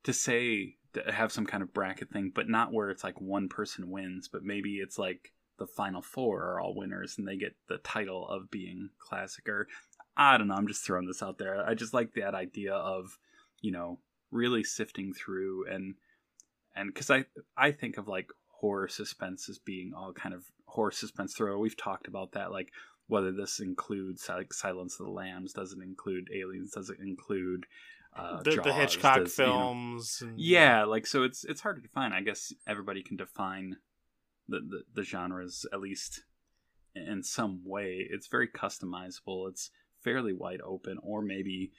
to 0.03 0.13
say 0.13 0.75
to 0.93 1.11
have 1.11 1.31
some 1.31 1.45
kind 1.45 1.63
of 1.63 1.73
bracket 1.73 2.09
thing, 2.09 2.31
but 2.33 2.49
not 2.49 2.73
where 2.73 2.89
it's 2.89 3.03
like 3.03 3.19
one 3.19 3.49
person 3.49 3.89
wins, 3.89 4.27
but 4.31 4.43
maybe 4.43 4.75
it's 4.75 4.97
like 4.97 5.33
the 5.57 5.67
final 5.67 6.01
four 6.01 6.43
are 6.43 6.59
all 6.59 6.75
winners 6.75 7.15
and 7.17 7.27
they 7.27 7.37
get 7.37 7.55
the 7.67 7.77
title 7.77 8.27
of 8.27 8.51
being 8.51 8.89
classic 8.99 9.47
or 9.47 9.67
I 10.17 10.37
don't 10.37 10.47
know, 10.47 10.55
I'm 10.55 10.67
just 10.67 10.85
throwing 10.85 11.07
this 11.07 11.23
out 11.23 11.37
there. 11.37 11.65
I 11.65 11.73
just 11.73 11.93
like 11.93 12.13
that 12.13 12.35
idea 12.35 12.73
of, 12.73 13.17
you 13.61 13.71
know, 13.71 13.99
really 14.31 14.63
sifting 14.63 15.13
through 15.13 15.67
and 15.69 15.95
and 16.75 16.93
cuz 16.93 17.09
I 17.09 17.25
I 17.57 17.71
think 17.71 17.97
of 17.97 18.07
like 18.07 18.29
horror 18.59 18.87
suspense 18.87 19.49
as 19.49 19.57
being 19.59 19.91
all 19.95 20.13
kind 20.13 20.33
of 20.33 20.45
horror 20.65 20.91
suspense 20.91 21.33
thriller. 21.33 21.57
We've 21.57 21.77
talked 21.77 22.07
about 22.07 22.31
that 22.33 22.51
like 22.51 22.71
whether 23.07 23.31
this 23.31 23.59
includes 23.59 24.27
like 24.29 24.51
Silence 24.53 24.99
of 24.99 25.05
the 25.05 25.11
Lambs, 25.11 25.53
does 25.53 25.73
it 25.73 25.79
include 25.83 26.27
Aliens, 26.33 26.71
does 26.71 26.89
it 26.89 26.97
include 26.99 27.65
uh, 28.17 28.41
the, 28.43 28.61
the 28.63 28.73
Hitchcock 28.73 29.17
does, 29.19 29.37
you 29.37 29.45
know- 29.45 29.51
films. 29.53 30.19
and- 30.21 30.39
yeah, 30.39 30.85
like 30.85 31.05
so 31.05 31.23
it's 31.23 31.43
it's 31.43 31.61
hard 31.61 31.75
to 31.75 31.81
define. 31.81 32.13
I 32.13 32.21
guess 32.21 32.53
everybody 32.67 33.03
can 33.03 33.17
define 33.17 33.77
the, 34.47 34.59
the 34.59 34.81
the 34.93 35.03
genres 35.03 35.65
at 35.73 35.81
least 35.81 36.23
in 36.95 37.21
some 37.23 37.61
way. 37.65 38.07
It's 38.09 38.27
very 38.27 38.47
customizable. 38.47 39.49
It's 39.49 39.69
fairly 40.01 40.33
wide 40.33 40.61
open 40.65 40.97
or 41.01 41.21
maybe 41.21 41.71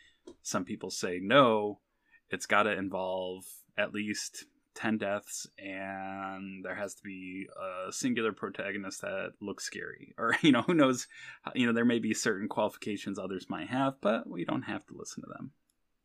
some 0.43 0.65
people 0.65 0.91
say 0.91 1.21
no, 1.23 1.81
it's 2.29 2.47
got 2.47 2.65
to 2.65 2.73
involve 2.77 3.45
at 3.79 3.93
least 3.95 4.45
10 4.77 4.99
deaths 4.99 5.49
and 5.59 6.65
there 6.65 6.75
has 6.75 6.95
to 6.95 7.03
be 7.03 7.49
a 7.89 7.93
singular 7.93 8.33
protagonist 8.33 9.01
that 9.01 9.33
looks 9.41 9.65
scary 9.65 10.15
or 10.19 10.37
you 10.43 10.53
know 10.53 10.63
who 10.63 10.75
knows 10.75 11.09
you 11.55 11.67
know 11.67 11.73
there 11.73 11.85
may 11.85 11.99
be 11.99 12.15
certain 12.15 12.49
qualifications 12.49 13.19
others 13.19 13.47
might 13.49 13.69
have 13.69 13.95
but 14.01 14.29
we 14.29 14.45
don't 14.45 14.63
have 14.63 14.87
to 14.87 14.95
listen 14.97 15.23
to 15.23 15.29
them 15.29 15.51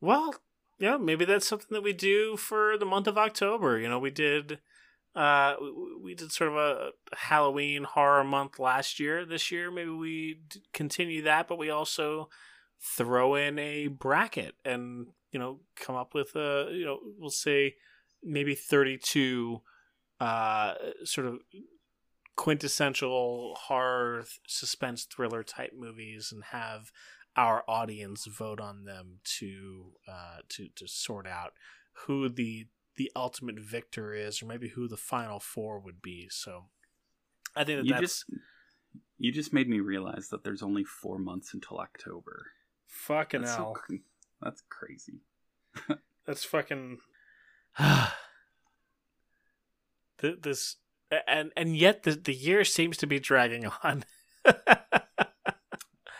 Well, 0.00 0.34
yeah, 0.82 0.96
maybe 0.96 1.24
that's 1.24 1.46
something 1.46 1.68
that 1.70 1.84
we 1.84 1.92
do 1.92 2.36
for 2.36 2.76
the 2.76 2.84
month 2.84 3.06
of 3.06 3.16
October. 3.16 3.78
You 3.78 3.88
know, 3.88 4.00
we 4.00 4.10
did 4.10 4.58
uh 5.14 5.54
we, 6.02 6.14
did 6.14 6.32
sort 6.32 6.50
of 6.50 6.56
a 6.56 6.90
Halloween 7.14 7.84
horror 7.84 8.24
month 8.24 8.58
last 8.58 8.98
year. 8.98 9.24
This 9.24 9.52
year 9.52 9.70
maybe 9.70 9.90
we 9.90 10.40
continue 10.72 11.22
that, 11.22 11.46
but 11.46 11.58
we 11.58 11.70
also 11.70 12.30
throw 12.80 13.36
in 13.36 13.60
a 13.60 13.86
bracket 13.86 14.56
and, 14.64 15.06
you 15.30 15.38
know, 15.38 15.60
come 15.76 15.94
up 15.94 16.14
with 16.14 16.34
a, 16.34 16.70
you 16.72 16.84
know, 16.84 16.98
we'll 17.16 17.30
say 17.30 17.76
maybe 18.22 18.54
32 18.54 19.60
uh 20.20 20.74
sort 21.04 21.26
of 21.26 21.38
quintessential 22.36 23.56
horror 23.66 24.18
th- 24.22 24.40
suspense 24.46 25.04
thriller 25.04 25.42
type 25.42 25.72
movies 25.76 26.30
and 26.32 26.44
have 26.44 26.90
our 27.36 27.64
audience 27.68 28.26
vote 28.26 28.60
on 28.60 28.84
them 28.84 29.18
to 29.24 29.92
uh, 30.08 30.38
to 30.48 30.68
to 30.76 30.86
sort 30.86 31.26
out 31.26 31.52
who 32.06 32.28
the 32.28 32.66
the 32.96 33.10
ultimate 33.16 33.58
victor 33.58 34.12
is, 34.12 34.42
or 34.42 34.46
maybe 34.46 34.68
who 34.68 34.86
the 34.86 34.96
final 34.96 35.40
four 35.40 35.78
would 35.78 36.02
be. 36.02 36.28
So, 36.30 36.66
I 37.56 37.64
think 37.64 37.78
that 37.78 37.86
you 37.86 37.92
that's 37.92 38.00
just 38.00 38.24
you 39.18 39.32
just 39.32 39.52
made 39.52 39.68
me 39.68 39.80
realize 39.80 40.28
that 40.28 40.44
there's 40.44 40.62
only 40.62 40.84
four 40.84 41.18
months 41.18 41.54
until 41.54 41.78
October. 41.78 42.46
fucking 42.86 43.42
That's, 43.42 43.56
hell. 43.56 43.72
cr- 43.72 43.94
that's 44.40 44.62
crazy. 44.68 45.20
That's 46.26 46.44
fucking. 46.44 46.98
Th- 50.20 50.36
this 50.40 50.76
and 51.26 51.50
and 51.56 51.76
yet 51.76 52.04
the 52.04 52.12
the 52.12 52.34
year 52.34 52.64
seems 52.64 52.96
to 52.98 53.06
be 53.06 53.18
dragging 53.20 53.66
on. 53.82 54.04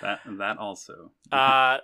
That 0.03 0.21
that 0.39 0.59
also. 0.59 1.13
Uh, 1.31 1.79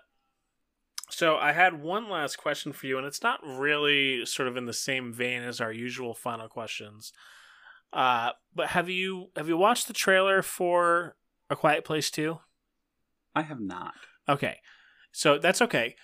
so 1.09 1.37
I 1.37 1.53
had 1.53 1.81
one 1.81 2.11
last 2.11 2.37
question 2.37 2.73
for 2.73 2.87
you, 2.87 2.99
and 2.99 3.07
it's 3.07 3.23
not 3.23 3.41
really 3.45 4.27
sort 4.27 4.49
of 4.49 4.57
in 4.57 4.66
the 4.66 4.73
same 4.73 5.12
vein 5.12 5.43
as 5.43 5.61
our 5.61 5.73
usual 5.73 6.14
final 6.14 6.49
questions. 6.49 7.12
Uh, 7.93 8.31
but 8.55 8.69
have 8.69 8.91
you 8.91 9.31
have 9.37 9.49
you 9.49 9.57
watched 9.57 9.87
the 9.87 9.95
trailer 9.95 10.43
for 10.43 11.16
A 11.49 11.57
Quiet 11.57 11.85
Place 11.85 12.11
Two? 12.11 12.41
I 13.35 13.43
have 13.43 13.61
not. 13.61 13.95
Okay, 14.29 14.59
so 15.12 15.39
that's 15.39 15.62
okay. 15.62 15.95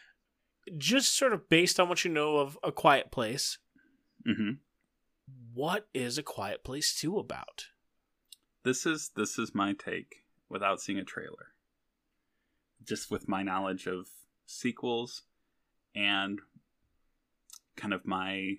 Just 0.79 1.17
sort 1.17 1.33
of 1.33 1.49
based 1.49 1.79
on 1.79 1.89
what 1.89 2.05
you 2.05 2.11
know 2.11 2.39
of 2.39 2.59
A 2.63 2.73
Quiet 2.73 3.11
Place, 3.11 3.59
hmm 4.25 4.53
what 5.55 5.89
is 5.95 6.19
A 6.19 6.23
Quiet 6.23 6.65
Place 6.65 6.95
Two 6.95 7.19
about? 7.19 7.67
This 8.65 8.87
is 8.87 9.11
this 9.17 9.39
is 9.39 9.55
my 9.55 9.73
take 9.73 10.25
without 10.49 10.81
seeing 10.81 10.99
a 10.99 11.05
trailer. 11.05 11.53
Just 12.85 13.11
with 13.11 13.29
my 13.29 13.43
knowledge 13.43 13.87
of 13.87 14.09
sequels 14.47 15.23
and 15.95 16.41
kind 17.77 17.95
of 17.95 18.07
my 18.07 18.57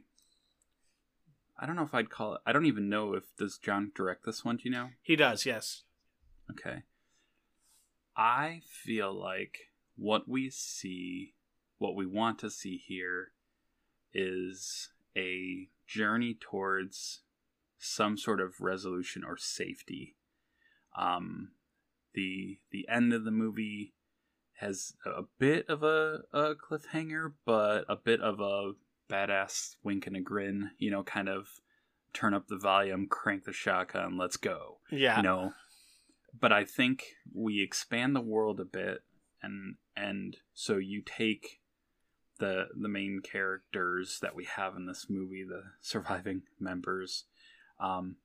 I 1.58 1.66
don't 1.66 1.76
know 1.76 1.84
if 1.84 1.94
I'd 1.94 2.10
call 2.10 2.36
it 2.36 2.42
I 2.46 2.54
don't 2.54 2.66
even 2.66 2.90
know 2.90 3.14
if 3.14 3.36
does 3.38 3.58
John 3.58 3.92
direct 3.96 4.26
this 4.26 4.44
one, 4.44 4.58
do 4.58 4.64
you 4.66 4.72
know? 4.72 4.90
He 5.02 5.16
does, 5.16 5.46
yes. 5.46 5.84
Okay. 6.50 6.84
I 8.16 8.62
feel 8.68 9.14
like 9.14 9.72
what 9.98 10.28
we 10.28 10.50
see, 10.50 11.34
what 11.86 11.96
we 11.96 12.06
want 12.06 12.40
to 12.40 12.50
see 12.50 12.78
here, 12.78 13.32
is 14.14 14.90
a 15.16 15.68
journey 15.88 16.36
towards 16.40 17.22
some 17.78 18.18
sort 18.18 18.42
of 18.42 18.54
resolution 18.60 19.24
or 19.24 19.38
safety. 19.38 20.16
Um, 20.98 21.52
the 22.14 22.60
the 22.72 22.88
end 22.90 23.14
of 23.14 23.24
the 23.26 23.32
movie 23.32 23.94
has 24.60 24.94
a 25.06 25.24
bit 25.38 25.70
of 25.70 25.84
a, 25.84 26.20
a 26.34 26.56
cliffhanger, 26.56 27.34
but 27.46 27.84
a 27.90 27.96
bit 27.96 28.22
of 28.22 28.40
a 28.40 28.72
badass 29.12 29.76
wink 29.84 30.08
and 30.08 30.16
a 30.16 30.22
grin. 30.22 30.72
You 30.78 30.92
know, 30.92 31.04
kind 31.04 31.30
of 31.30 31.48
turn 32.14 32.34
up 32.34 32.48
the 32.48 32.58
volume, 32.58 33.08
crank 33.08 33.44
the 33.44 33.52
shotgun, 33.54 34.18
let's 34.18 34.38
go 34.38 34.78
Yeah. 34.90 35.18
you 35.18 35.24
know 35.24 35.54
but 36.40 36.52
i 36.52 36.64
think 36.66 37.04
we 37.34 37.62
expand 37.62 38.14
the 38.16 38.22
world 38.22 38.60
a 38.60 38.66
bit 38.66 39.00
and 39.42 39.76
and 39.96 40.38
so 40.54 40.76
you 40.78 41.02
take 41.06 41.60
the 42.40 42.68
the 42.76 42.90
main 42.90 43.22
characters 43.24 44.20
that 44.22 44.36
we 44.36 44.46
have 44.46 44.76
in 44.76 44.86
this 44.86 45.08
movie 45.10 45.44
the 45.44 45.64
surviving 45.82 46.44
members. 46.60 47.26
Um 47.80 48.18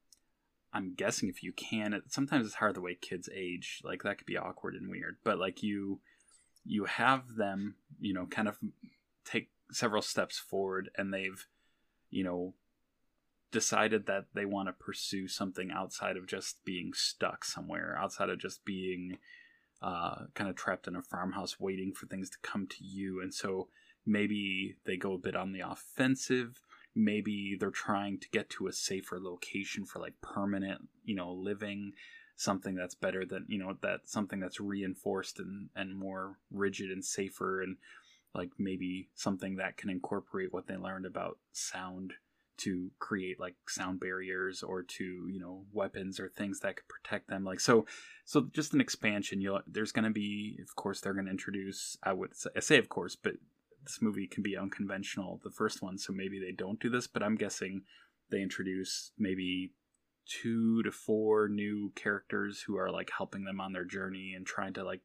i'm 0.73 0.95
guessing 0.95 1.29
if 1.29 1.43
you 1.43 1.53
can 1.53 1.93
it 1.93 2.05
sometimes 2.07 2.47
it's 2.47 2.55
hard 2.55 2.77
the 2.77 2.81
way 2.81 2.95
kids 2.95 3.29
age. 3.35 3.81
Like 3.85 4.03
that 4.03 4.19
could 4.19 4.27
be 4.27 4.37
awkward 4.37 4.75
and 4.75 4.91
weird. 4.91 5.17
But 5.25 5.39
like 5.39 5.63
you 5.63 6.01
you 6.65 6.85
have 6.85 7.37
them 7.37 7.77
you 8.01 8.15
know 8.15 8.27
kind 8.27 8.49
of 8.49 8.59
take 9.25 9.51
several 9.73 10.03
steps 10.03 10.39
forward 10.39 10.91
and 10.97 11.13
they've 11.13 11.47
you 12.11 12.25
know 12.25 12.55
decided 13.51 14.07
that 14.07 14.27
they 14.35 14.45
want 14.45 14.69
to 14.69 14.73
pursue 14.73 15.27
something 15.27 15.71
outside 15.71 16.17
of 16.17 16.27
just 16.27 16.65
being 16.65 16.93
stuck 16.95 17.45
somewhere, 17.45 17.97
outside 17.99 18.31
of 18.31 18.39
just 18.39 18.65
being 18.65 19.19
uh, 19.83 20.27
kind 20.35 20.49
of 20.49 20.57
trapped 20.57 20.87
in 20.87 20.97
a 20.97 21.03
farmhouse 21.03 21.59
waiting 21.59 21.93
for 21.93 22.07
things 22.07 22.31
to 22.31 22.39
come 22.43 22.67
to 22.67 22.85
you. 22.85 23.21
And 23.21 23.35
so 23.35 23.69
maybe 24.07 24.77
they 24.85 24.97
go 24.97 25.15
a 25.15 25.19
bit 25.19 25.37
on 25.37 25.53
the 25.53 25.61
offensive. 25.61 26.61
Maybe 26.95 27.57
they're 27.59 27.71
trying 27.71 28.19
to 28.19 28.29
get 28.31 28.51
to 28.51 28.67
a 28.67 28.73
safer 28.73 29.19
location 29.21 29.85
for 29.85 30.01
like 30.01 30.15
permanent, 30.21 30.89
you 31.05 31.15
know, 31.15 31.33
living, 31.33 31.93
something 32.37 32.75
that's 32.75 32.95
better 32.95 33.25
than, 33.25 33.47
you 33.49 33.59
know, 33.59 33.77
that 33.83 34.01
something 34.07 34.41
that's 34.41 34.61
reinforced 34.61 35.39
and, 35.39 35.69
and 35.77 35.97
more 35.97 36.39
rigid 36.51 36.91
and 36.91 37.05
safer 37.05 37.63
and 37.63 37.77
like 38.35 38.51
maybe 38.59 39.09
something 39.15 39.57
that 39.57 39.77
can 39.77 39.91
incorporate 39.91 40.53
what 40.53 40.67
they 40.67 40.77
learned 40.77 41.07
about 41.07 41.39
sound 41.53 42.15
to 42.61 42.91
create 42.99 43.41
like 43.41 43.55
sound 43.69 43.99
barriers 43.99 44.63
or 44.63 44.83
to 44.83 45.27
you 45.31 45.41
know 45.41 45.65
weapons 45.73 46.21
or 46.21 46.29
things 46.29 46.61
that 46.61 46.77
could 46.77 46.89
protect 46.89 47.29
them. 47.29 47.45
Like 47.45 47.59
so 47.59 47.87
so 48.25 48.49
just 48.53 48.75
an 48.75 48.81
expansion. 48.81 49.41
You'll 49.41 49.63
there's 49.67 49.93
going 49.93 50.05
to 50.05 50.11
be 50.11 50.59
of 50.63 50.77
course 50.77 51.01
they're 51.01 51.15
going 51.15 51.25
to 51.25 51.31
introduce 51.31 51.97
i 52.03 52.13
would 52.13 52.37
say, 52.37 52.51
I 52.55 52.61
say 52.61 52.79
of 52.79 52.89
course 52.89 53.17
but 53.17 53.35
this 53.85 53.99
movie 54.01 54.27
can 54.27 54.43
be 54.43 54.57
unconventional 54.57 55.41
the 55.45 55.51
first 55.51 55.83
one 55.83 55.99
so 55.99 56.13
maybe 56.13 56.39
they 56.39 56.53
don't 56.53 56.81
do 56.81 56.91
this 56.91 57.07
but 57.07 57.23
i'm 57.23 57.37
guessing 57.37 57.83
they 58.31 58.41
introduce 58.41 59.13
maybe 59.19 59.73
two 60.27 60.83
to 60.83 60.93
four 60.93 61.49
new 61.49 61.93
characters 61.97 62.63
who 62.67 62.77
are 62.77 62.91
like 62.91 63.11
helping 63.17 63.45
them 63.45 63.61
on 63.61 63.73
their 63.73 63.85
journey 63.85 64.35
and 64.37 64.47
trying 64.47 64.73
to 64.73 64.85
like 64.85 65.03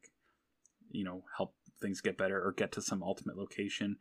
you 0.90 1.04
know 1.04 1.22
help 1.36 1.54
things 1.80 2.00
get 2.00 2.18
better 2.18 2.40
or 2.40 2.52
get 2.52 2.72
to 2.72 2.80
some 2.80 3.02
ultimate 3.02 3.36
location 3.36 3.96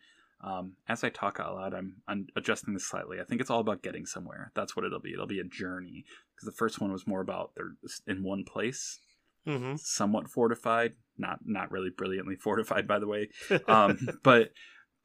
um, 0.46 0.74
as 0.88 1.04
I 1.04 1.10
talk 1.10 1.40
out 1.40 1.56
loud, 1.56 1.74
I'm, 1.74 2.02
I'm 2.08 2.28
adjusting 2.36 2.74
this 2.74 2.86
slightly. 2.86 3.20
I 3.20 3.24
think 3.24 3.42
it's 3.42 3.50
all 3.50 3.62
about 3.62 3.82
getting 3.82 4.06
somewhere. 4.06 4.52
That's 4.54 4.76
what 4.76 4.86
it'll 4.86 5.00
be. 5.00 5.14
It'll 5.14 5.26
be 5.26 5.40
a 5.40 5.44
journey 5.44 6.06
because 6.36 6.46
the 6.46 6.58
first 6.58 6.80
one 6.80 6.92
was 6.92 7.08
more 7.08 7.22
about 7.22 7.54
they're 7.56 7.76
in 8.06 8.24
one 8.24 8.44
place, 8.44 9.00
Mm-hmm. 9.48 9.76
somewhat 9.78 10.28
fortified, 10.28 10.94
not 11.18 11.40
not 11.46 11.72
really 11.72 11.92
brilliantly 11.96 12.36
fortified, 12.42 12.88
by 12.88 13.00
the 13.00 13.08
way. 13.08 13.30
Um, 13.68 13.98
but 14.24 14.52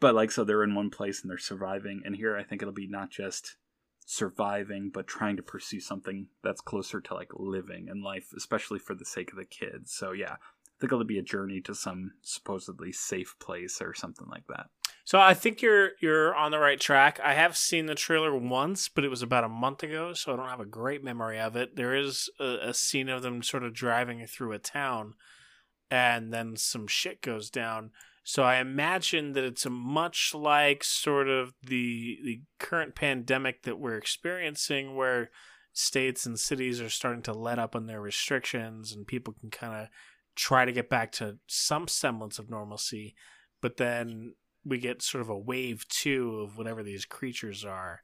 but 0.00 0.14
like 0.14 0.30
so 0.30 0.44
they're 0.44 0.64
in 0.64 0.74
one 0.74 0.90
place 0.90 1.22
and 1.22 1.30
they're 1.30 1.38
surviving. 1.38 2.02
And 2.04 2.16
here 2.16 2.36
I 2.36 2.42
think 2.42 2.62
it'll 2.62 2.74
be 2.74 2.88
not 2.88 3.10
just 3.10 3.56
surviving, 4.06 4.90
but 4.92 5.06
trying 5.06 5.36
to 5.36 5.42
pursue 5.42 5.78
something 5.78 6.26
that's 6.42 6.60
closer 6.60 7.00
to 7.00 7.14
like 7.14 7.30
living 7.34 7.88
and 7.88 8.02
life, 8.02 8.32
especially 8.36 8.78
for 8.78 8.94
the 8.94 9.04
sake 9.04 9.30
of 9.30 9.38
the 9.38 9.44
kids. 9.44 9.92
So 9.92 10.12
yeah, 10.12 10.32
I 10.32 10.80
think 10.80 10.92
it'll 10.92 11.04
be 11.04 11.18
a 11.18 11.22
journey 11.22 11.60
to 11.62 11.74
some 11.74 12.12
supposedly 12.22 12.92
safe 12.92 13.36
place 13.38 13.80
or 13.80 13.94
something 13.94 14.26
like 14.28 14.46
that. 14.48 14.66
So 15.04 15.18
I 15.18 15.34
think 15.34 15.62
you're 15.62 15.90
you're 16.00 16.34
on 16.34 16.50
the 16.50 16.58
right 16.58 16.80
track. 16.80 17.18
I 17.22 17.34
have 17.34 17.56
seen 17.56 17.86
the 17.86 17.94
trailer 17.94 18.36
once, 18.36 18.88
but 18.88 19.04
it 19.04 19.08
was 19.08 19.22
about 19.22 19.44
a 19.44 19.48
month 19.48 19.82
ago, 19.82 20.12
so 20.12 20.32
I 20.32 20.36
don't 20.36 20.48
have 20.48 20.60
a 20.60 20.66
great 20.66 21.02
memory 21.02 21.40
of 21.40 21.56
it. 21.56 21.76
There 21.76 21.94
is 21.94 22.28
a, 22.38 22.68
a 22.68 22.74
scene 22.74 23.08
of 23.08 23.22
them 23.22 23.42
sort 23.42 23.64
of 23.64 23.74
driving 23.74 24.24
through 24.26 24.52
a 24.52 24.58
town, 24.58 25.14
and 25.90 26.32
then 26.32 26.56
some 26.56 26.86
shit 26.86 27.22
goes 27.22 27.50
down. 27.50 27.90
So 28.22 28.42
I 28.44 28.56
imagine 28.56 29.32
that 29.32 29.44
it's 29.44 29.66
much 29.68 30.32
like 30.34 30.84
sort 30.84 31.28
of 31.28 31.54
the 31.62 32.18
the 32.22 32.42
current 32.58 32.94
pandemic 32.94 33.62
that 33.62 33.78
we're 33.78 33.96
experiencing, 33.96 34.94
where 34.94 35.30
states 35.72 36.26
and 36.26 36.38
cities 36.38 36.80
are 36.80 36.90
starting 36.90 37.22
to 37.22 37.32
let 37.32 37.58
up 37.58 37.74
on 37.74 37.86
their 37.86 38.00
restrictions, 38.00 38.92
and 38.92 39.06
people 39.06 39.34
can 39.40 39.50
kind 39.50 39.82
of 39.82 39.88
try 40.36 40.64
to 40.64 40.72
get 40.72 40.88
back 40.88 41.12
to 41.12 41.38
some 41.46 41.88
semblance 41.88 42.38
of 42.38 42.50
normalcy, 42.50 43.14
but 43.60 43.76
then 43.78 44.34
we 44.64 44.78
get 44.78 45.02
sort 45.02 45.22
of 45.22 45.28
a 45.30 45.38
wave 45.38 45.86
two 45.88 46.40
of 46.40 46.56
whatever 46.56 46.82
these 46.82 47.04
creatures 47.04 47.64
are. 47.64 48.00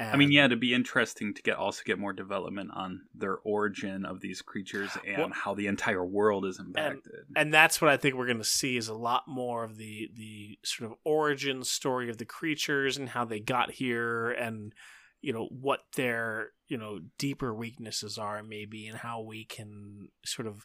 I 0.00 0.16
mean, 0.16 0.30
yeah, 0.30 0.44
it'd 0.44 0.60
be 0.60 0.74
interesting 0.74 1.34
to 1.34 1.42
get 1.42 1.56
also 1.56 1.82
get 1.84 1.98
more 1.98 2.12
development 2.12 2.70
on 2.72 3.00
their 3.12 3.38
origin 3.38 4.04
of 4.04 4.20
these 4.20 4.42
creatures 4.42 4.96
and 5.04 5.18
Well- 5.18 5.30
how 5.32 5.54
the 5.54 5.66
entire 5.66 6.04
world 6.06 6.46
is 6.46 6.60
impacted. 6.60 7.24
and 7.34 7.52
that's 7.52 7.80
what 7.80 7.90
I 7.90 7.96
think 7.96 8.14
we're 8.14 8.26
going 8.26 8.38
to 8.38 8.44
see 8.44 8.76
is 8.76 8.86
a 8.86 8.94
lot 8.94 9.24
more 9.26 9.64
of 9.64 9.76
the 9.76 10.08
the 10.14 10.58
sort 10.64 10.92
of 10.92 10.96
origin 11.04 11.64
story 11.64 12.08
of 12.10 12.18
the 12.18 12.24
creatures 12.24 12.96
and 12.96 13.08
how 13.08 13.24
they 13.24 13.40
got 13.40 13.72
here 13.72 14.30
and 14.30 14.72
you 15.20 15.32
know 15.32 15.46
what 15.46 15.80
their 15.96 16.52
you 16.68 16.76
know 16.78 17.00
deeper 17.18 17.52
weaknesses 17.52 18.18
are 18.18 18.40
maybe 18.44 18.86
and 18.86 18.98
how 18.98 19.20
we 19.20 19.44
can 19.44 20.10
sort 20.24 20.46
of 20.46 20.64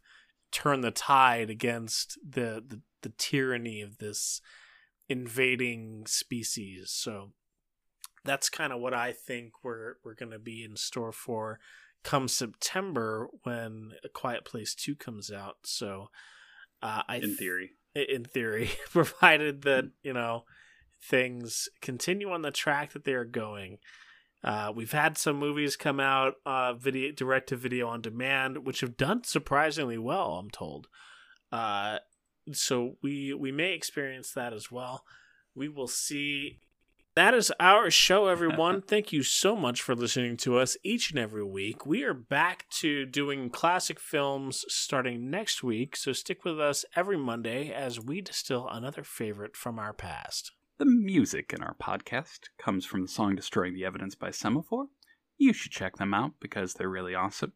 turn 0.52 0.82
the 0.82 0.92
tide 0.92 1.50
against 1.50 2.20
the 2.24 2.64
the, 2.68 2.82
the 3.02 3.10
tyranny 3.18 3.82
of 3.82 3.98
this 3.98 4.42
invading 5.10 6.06
species 6.08 6.92
so 6.92 7.32
that's 8.26 8.50
kind 8.50 8.72
of 8.72 8.80
what 8.80 8.94
I 8.94 9.12
think 9.12 9.64
we're 9.64 9.96
we're 10.04 10.16
going 10.16 10.32
to 10.32 10.40
be 10.40 10.64
in 10.64 10.76
store 10.76 11.12
for 11.12 11.60
come 12.04 12.28
September 12.28 13.28
when 13.44 13.92
A 14.04 14.10
Quiet 14.10 14.46
Place 14.46 14.74
2 14.76 14.96
comes 14.96 15.32
out 15.32 15.58
so 15.64 16.10
uh, 16.84 17.02
I 17.08 17.16
in 17.18 17.36
theory, 17.38 17.72
in 17.96 18.26
theory, 18.26 18.72
provided 18.92 19.62
that 19.64 19.90
you 20.04 20.14
know 20.14 20.44
things 21.02 21.70
continue 21.82 22.30
on 22.30 22.42
the 22.42 22.52
track 22.52 22.92
that 22.92 23.06
they 23.06 23.14
are 23.14 23.26
going. 23.26 23.78
Uh, 24.44 24.74
we've 24.76 24.92
had 24.92 25.18
some 25.18 25.38
movies 25.38 25.78
come 25.78 26.02
out, 26.02 26.34
uh, 26.46 26.74
video 26.74 27.14
direct 27.14 27.48
to 27.50 27.56
video 27.56 27.88
on 27.88 28.02
demand, 28.02 28.66
which 28.66 28.82
have 28.82 28.98
done 28.98 29.24
surprisingly 29.24 29.98
well. 29.98 30.34
I'm 30.34 30.50
told. 30.50 30.88
Uh, 31.54 32.00
so 32.52 32.98
we 33.02 33.34
we 33.34 33.52
may 33.52 33.74
experience 33.74 34.32
that 34.34 34.54
as 34.54 34.72
well. 34.72 35.04
We 35.56 35.70
will 35.70 35.88
see. 35.88 36.60
That 37.16 37.36
is 37.36 37.52
our 37.60 37.92
show, 37.92 38.28
everyone. 38.36 38.82
Thank 38.82 39.14
you 39.14 39.22
so 39.22 39.56
much 39.56 39.82
for 39.84 39.94
listening 39.96 40.36
to 40.38 40.58
us 40.58 40.76
each 40.84 41.12
and 41.12 41.20
every 41.20 41.44
week. 41.44 41.86
We 41.86 42.04
are 42.04 42.14
back 42.16 42.66
to 42.82 43.06
doing 43.06 43.52
classic 43.52 44.00
films 44.00 44.66
starting 44.68 45.30
next 45.30 45.62
week, 45.64 45.96
so 45.96 46.12
stick 46.12 46.44
with 46.44 46.60
us 46.60 46.86
every 46.96 47.18
Monday 47.18 47.72
as 47.72 48.00
we 48.00 48.22
distill 48.22 48.68
another 48.68 49.04
favorite 49.04 49.56
from 49.56 49.78
our 49.78 49.94
past. 49.94 50.52
the 50.80 50.86
music 50.86 51.54
in 51.54 51.62
our 51.62 51.76
podcast 51.76 52.50
comes 52.58 52.84
from 52.84 53.04
the 53.04 53.08
song 53.08 53.36
"Destroying 53.36 53.76
the 53.76 53.86
Evidence" 53.86 54.16
by 54.16 54.32
Semaphore. 54.32 54.88
You 55.38 55.54
should 55.54 55.72
check 55.72 55.98
them 55.98 56.14
out 56.16 56.32
because 56.40 56.74
they're 56.74 56.90
really 56.90 57.14
awesome. 57.16 57.54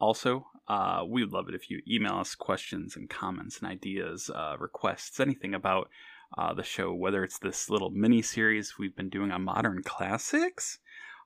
Also, 0.00 0.46
uh, 0.68 1.04
we 1.06 1.22
would 1.22 1.32
love 1.32 1.48
it 1.48 1.54
if 1.54 1.70
you 1.70 1.80
email 1.88 2.16
us 2.16 2.34
questions 2.34 2.96
and 2.96 3.08
comments 3.08 3.58
and 3.58 3.70
ideas, 3.70 4.30
uh, 4.34 4.56
requests, 4.58 5.20
anything 5.20 5.54
about 5.54 5.88
uh, 6.36 6.52
the 6.54 6.62
show, 6.62 6.92
whether 6.92 7.22
it's 7.22 7.38
this 7.38 7.70
little 7.70 7.90
mini 7.90 8.20
series 8.22 8.74
we've 8.78 8.96
been 8.96 9.08
doing 9.08 9.30
on 9.30 9.42
modern 9.42 9.82
classics, 9.82 10.78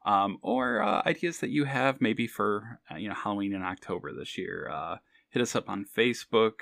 um, 0.05 0.39
or 0.43 0.83
uh, 0.83 1.03
ideas 1.07 1.39
that 1.39 1.51
you 1.51 1.65
have 1.65 2.01
maybe 2.01 2.27
for 2.27 2.81
uh, 2.91 2.97
you 2.97 3.09
know 3.09 3.15
Halloween 3.15 3.55
in 3.55 3.63
October 3.63 4.13
this 4.13 4.37
year. 4.37 4.71
Uh, 4.73 4.97
hit 5.31 5.43
us 5.43 5.57
up 5.57 5.69
on 5.69 5.87
Facebook 5.97 6.53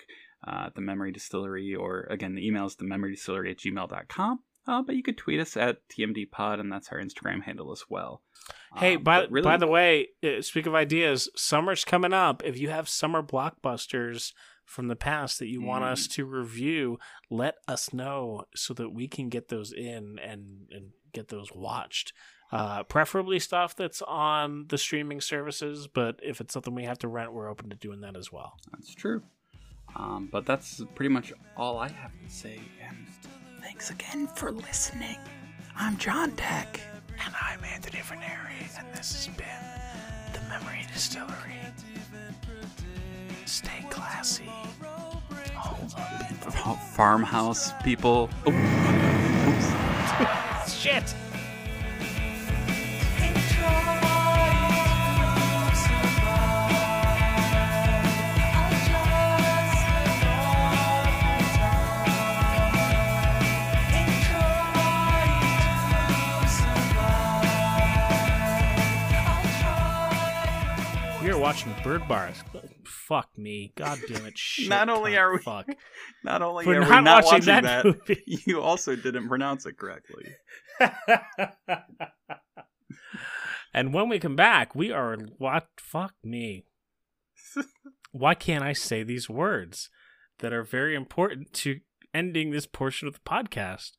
at 0.46 0.74
the 0.74 0.80
Memory 0.80 1.10
Distillery, 1.12 1.74
or 1.74 2.02
again, 2.10 2.34
the 2.34 2.46
email 2.46 2.66
is 2.66 2.76
the 2.76 2.84
at 2.84 3.58
gmail.com. 3.58 4.40
Uh, 4.68 4.82
but 4.82 4.94
you 4.94 5.02
could 5.02 5.16
tweet 5.16 5.40
us 5.40 5.56
at 5.56 5.78
TMD 5.88 6.30
Pod, 6.30 6.60
and 6.60 6.70
that's 6.70 6.90
our 6.92 6.98
Instagram 6.98 7.42
handle 7.42 7.72
as 7.72 7.84
well. 7.88 8.20
Hey, 8.76 8.96
Um, 8.96 9.02
by 9.02 9.24
really- 9.24 9.42
by 9.44 9.56
the 9.56 9.66
way, 9.66 10.08
uh, 10.22 10.42
speak 10.42 10.66
of 10.66 10.74
ideas, 10.74 11.30
summer's 11.34 11.86
coming 11.86 12.12
up. 12.12 12.44
If 12.44 12.58
you 12.58 12.68
have 12.68 12.86
summer 12.88 13.22
blockbusters 13.22 14.34
from 14.66 14.88
the 14.88 14.96
past 14.96 15.38
that 15.38 15.48
you 15.48 15.62
want 15.62 15.84
Mm. 15.84 15.88
us 15.92 16.06
to 16.08 16.26
review, 16.26 16.98
let 17.30 17.56
us 17.66 17.94
know 17.94 18.44
so 18.54 18.74
that 18.74 18.90
we 18.90 19.08
can 19.08 19.30
get 19.30 19.48
those 19.48 19.72
in 19.72 20.18
and 20.18 20.68
and 20.70 20.92
get 21.14 21.28
those 21.28 21.50
watched. 21.52 22.12
Uh, 22.52 22.82
preferably 22.82 23.38
stuff 23.38 23.74
that's 23.74 24.02
on 24.02 24.66
the 24.68 24.76
streaming 24.76 25.22
services, 25.22 25.86
but 25.88 26.20
if 26.22 26.40
it's 26.42 26.52
something 26.52 26.74
we 26.74 26.84
have 26.84 26.98
to 26.98 27.08
rent, 27.08 27.32
we're 27.32 27.48
open 27.48 27.70
to 27.70 27.76
doing 27.76 28.00
that 28.02 28.14
as 28.16 28.30
well. 28.30 28.58
That's 28.72 28.94
true. 28.94 29.22
Um, 29.96 30.28
but 30.30 30.44
that's 30.44 30.82
pretty 30.94 31.08
much 31.08 31.32
all 31.56 31.78
I 31.78 31.88
have 31.88 32.12
to 32.22 32.28
say. 32.28 32.60
And 32.82 33.06
thanks 33.62 33.90
again 33.90 34.26
for 34.28 34.50
listening. 34.52 35.18
I'm 35.76 35.96
John 35.98 36.32
Tech. 36.32 36.80
And 37.24 37.34
I'm 37.40 37.62
Anthony 37.64 37.98
Verneri, 37.98 38.78
and 38.78 38.86
this 38.94 39.26
has 39.26 39.28
been 39.36 39.46
the 40.32 40.40
Memory 40.48 40.86
Distillery. 40.92 41.56
Stay 43.44 43.84
classy. 43.90 44.50
Hold 45.54 45.94
up. 45.96 46.78
Farmhouse 46.94 47.72
people. 47.82 48.30
Oh, 48.46 48.52
Shit! 50.68 51.14
We 71.38 71.44
are 71.44 71.46
watching 71.46 71.72
Bird 71.84 72.08
Bars. 72.08 72.42
Fuck 72.84 73.38
me. 73.38 73.72
God 73.76 74.00
damn 74.08 74.26
it. 74.26 74.36
Shit, 74.36 74.68
Not 74.68 74.88
only 74.88 75.12
cunt, 75.12 75.18
are 75.20 75.32
we- 75.34 75.38
Fuck. 75.38 75.66
not 76.24 76.42
only 76.42 76.66
We're 76.66 76.78
are 76.82 76.88
not 76.88 76.98
we 76.98 77.04
not 77.04 77.24
watching 77.26 77.46
watching, 77.46 77.62
that 77.62 77.62
that, 77.62 77.84
movie. 77.84 78.24
you 78.44 78.60
also 78.60 78.96
didn't 78.96 79.28
pronounce 79.28 79.64
it 79.64 79.78
correctly. 79.78 80.34
and 83.72 83.94
when 83.94 84.08
we 84.08 84.18
come 84.18 84.34
back, 84.34 84.74
we 84.74 84.90
are 84.90 85.16
what? 85.38 85.68
Fuck 85.78 86.14
me. 86.24 86.64
Why 88.10 88.34
can't 88.34 88.64
I 88.64 88.72
say 88.72 89.04
these 89.04 89.30
words 89.30 89.90
that 90.40 90.52
are 90.52 90.64
very 90.64 90.96
important 90.96 91.52
to 91.52 91.78
ending 92.12 92.50
this 92.50 92.66
portion 92.66 93.06
of 93.06 93.14
the 93.14 93.20
podcast? 93.20 93.92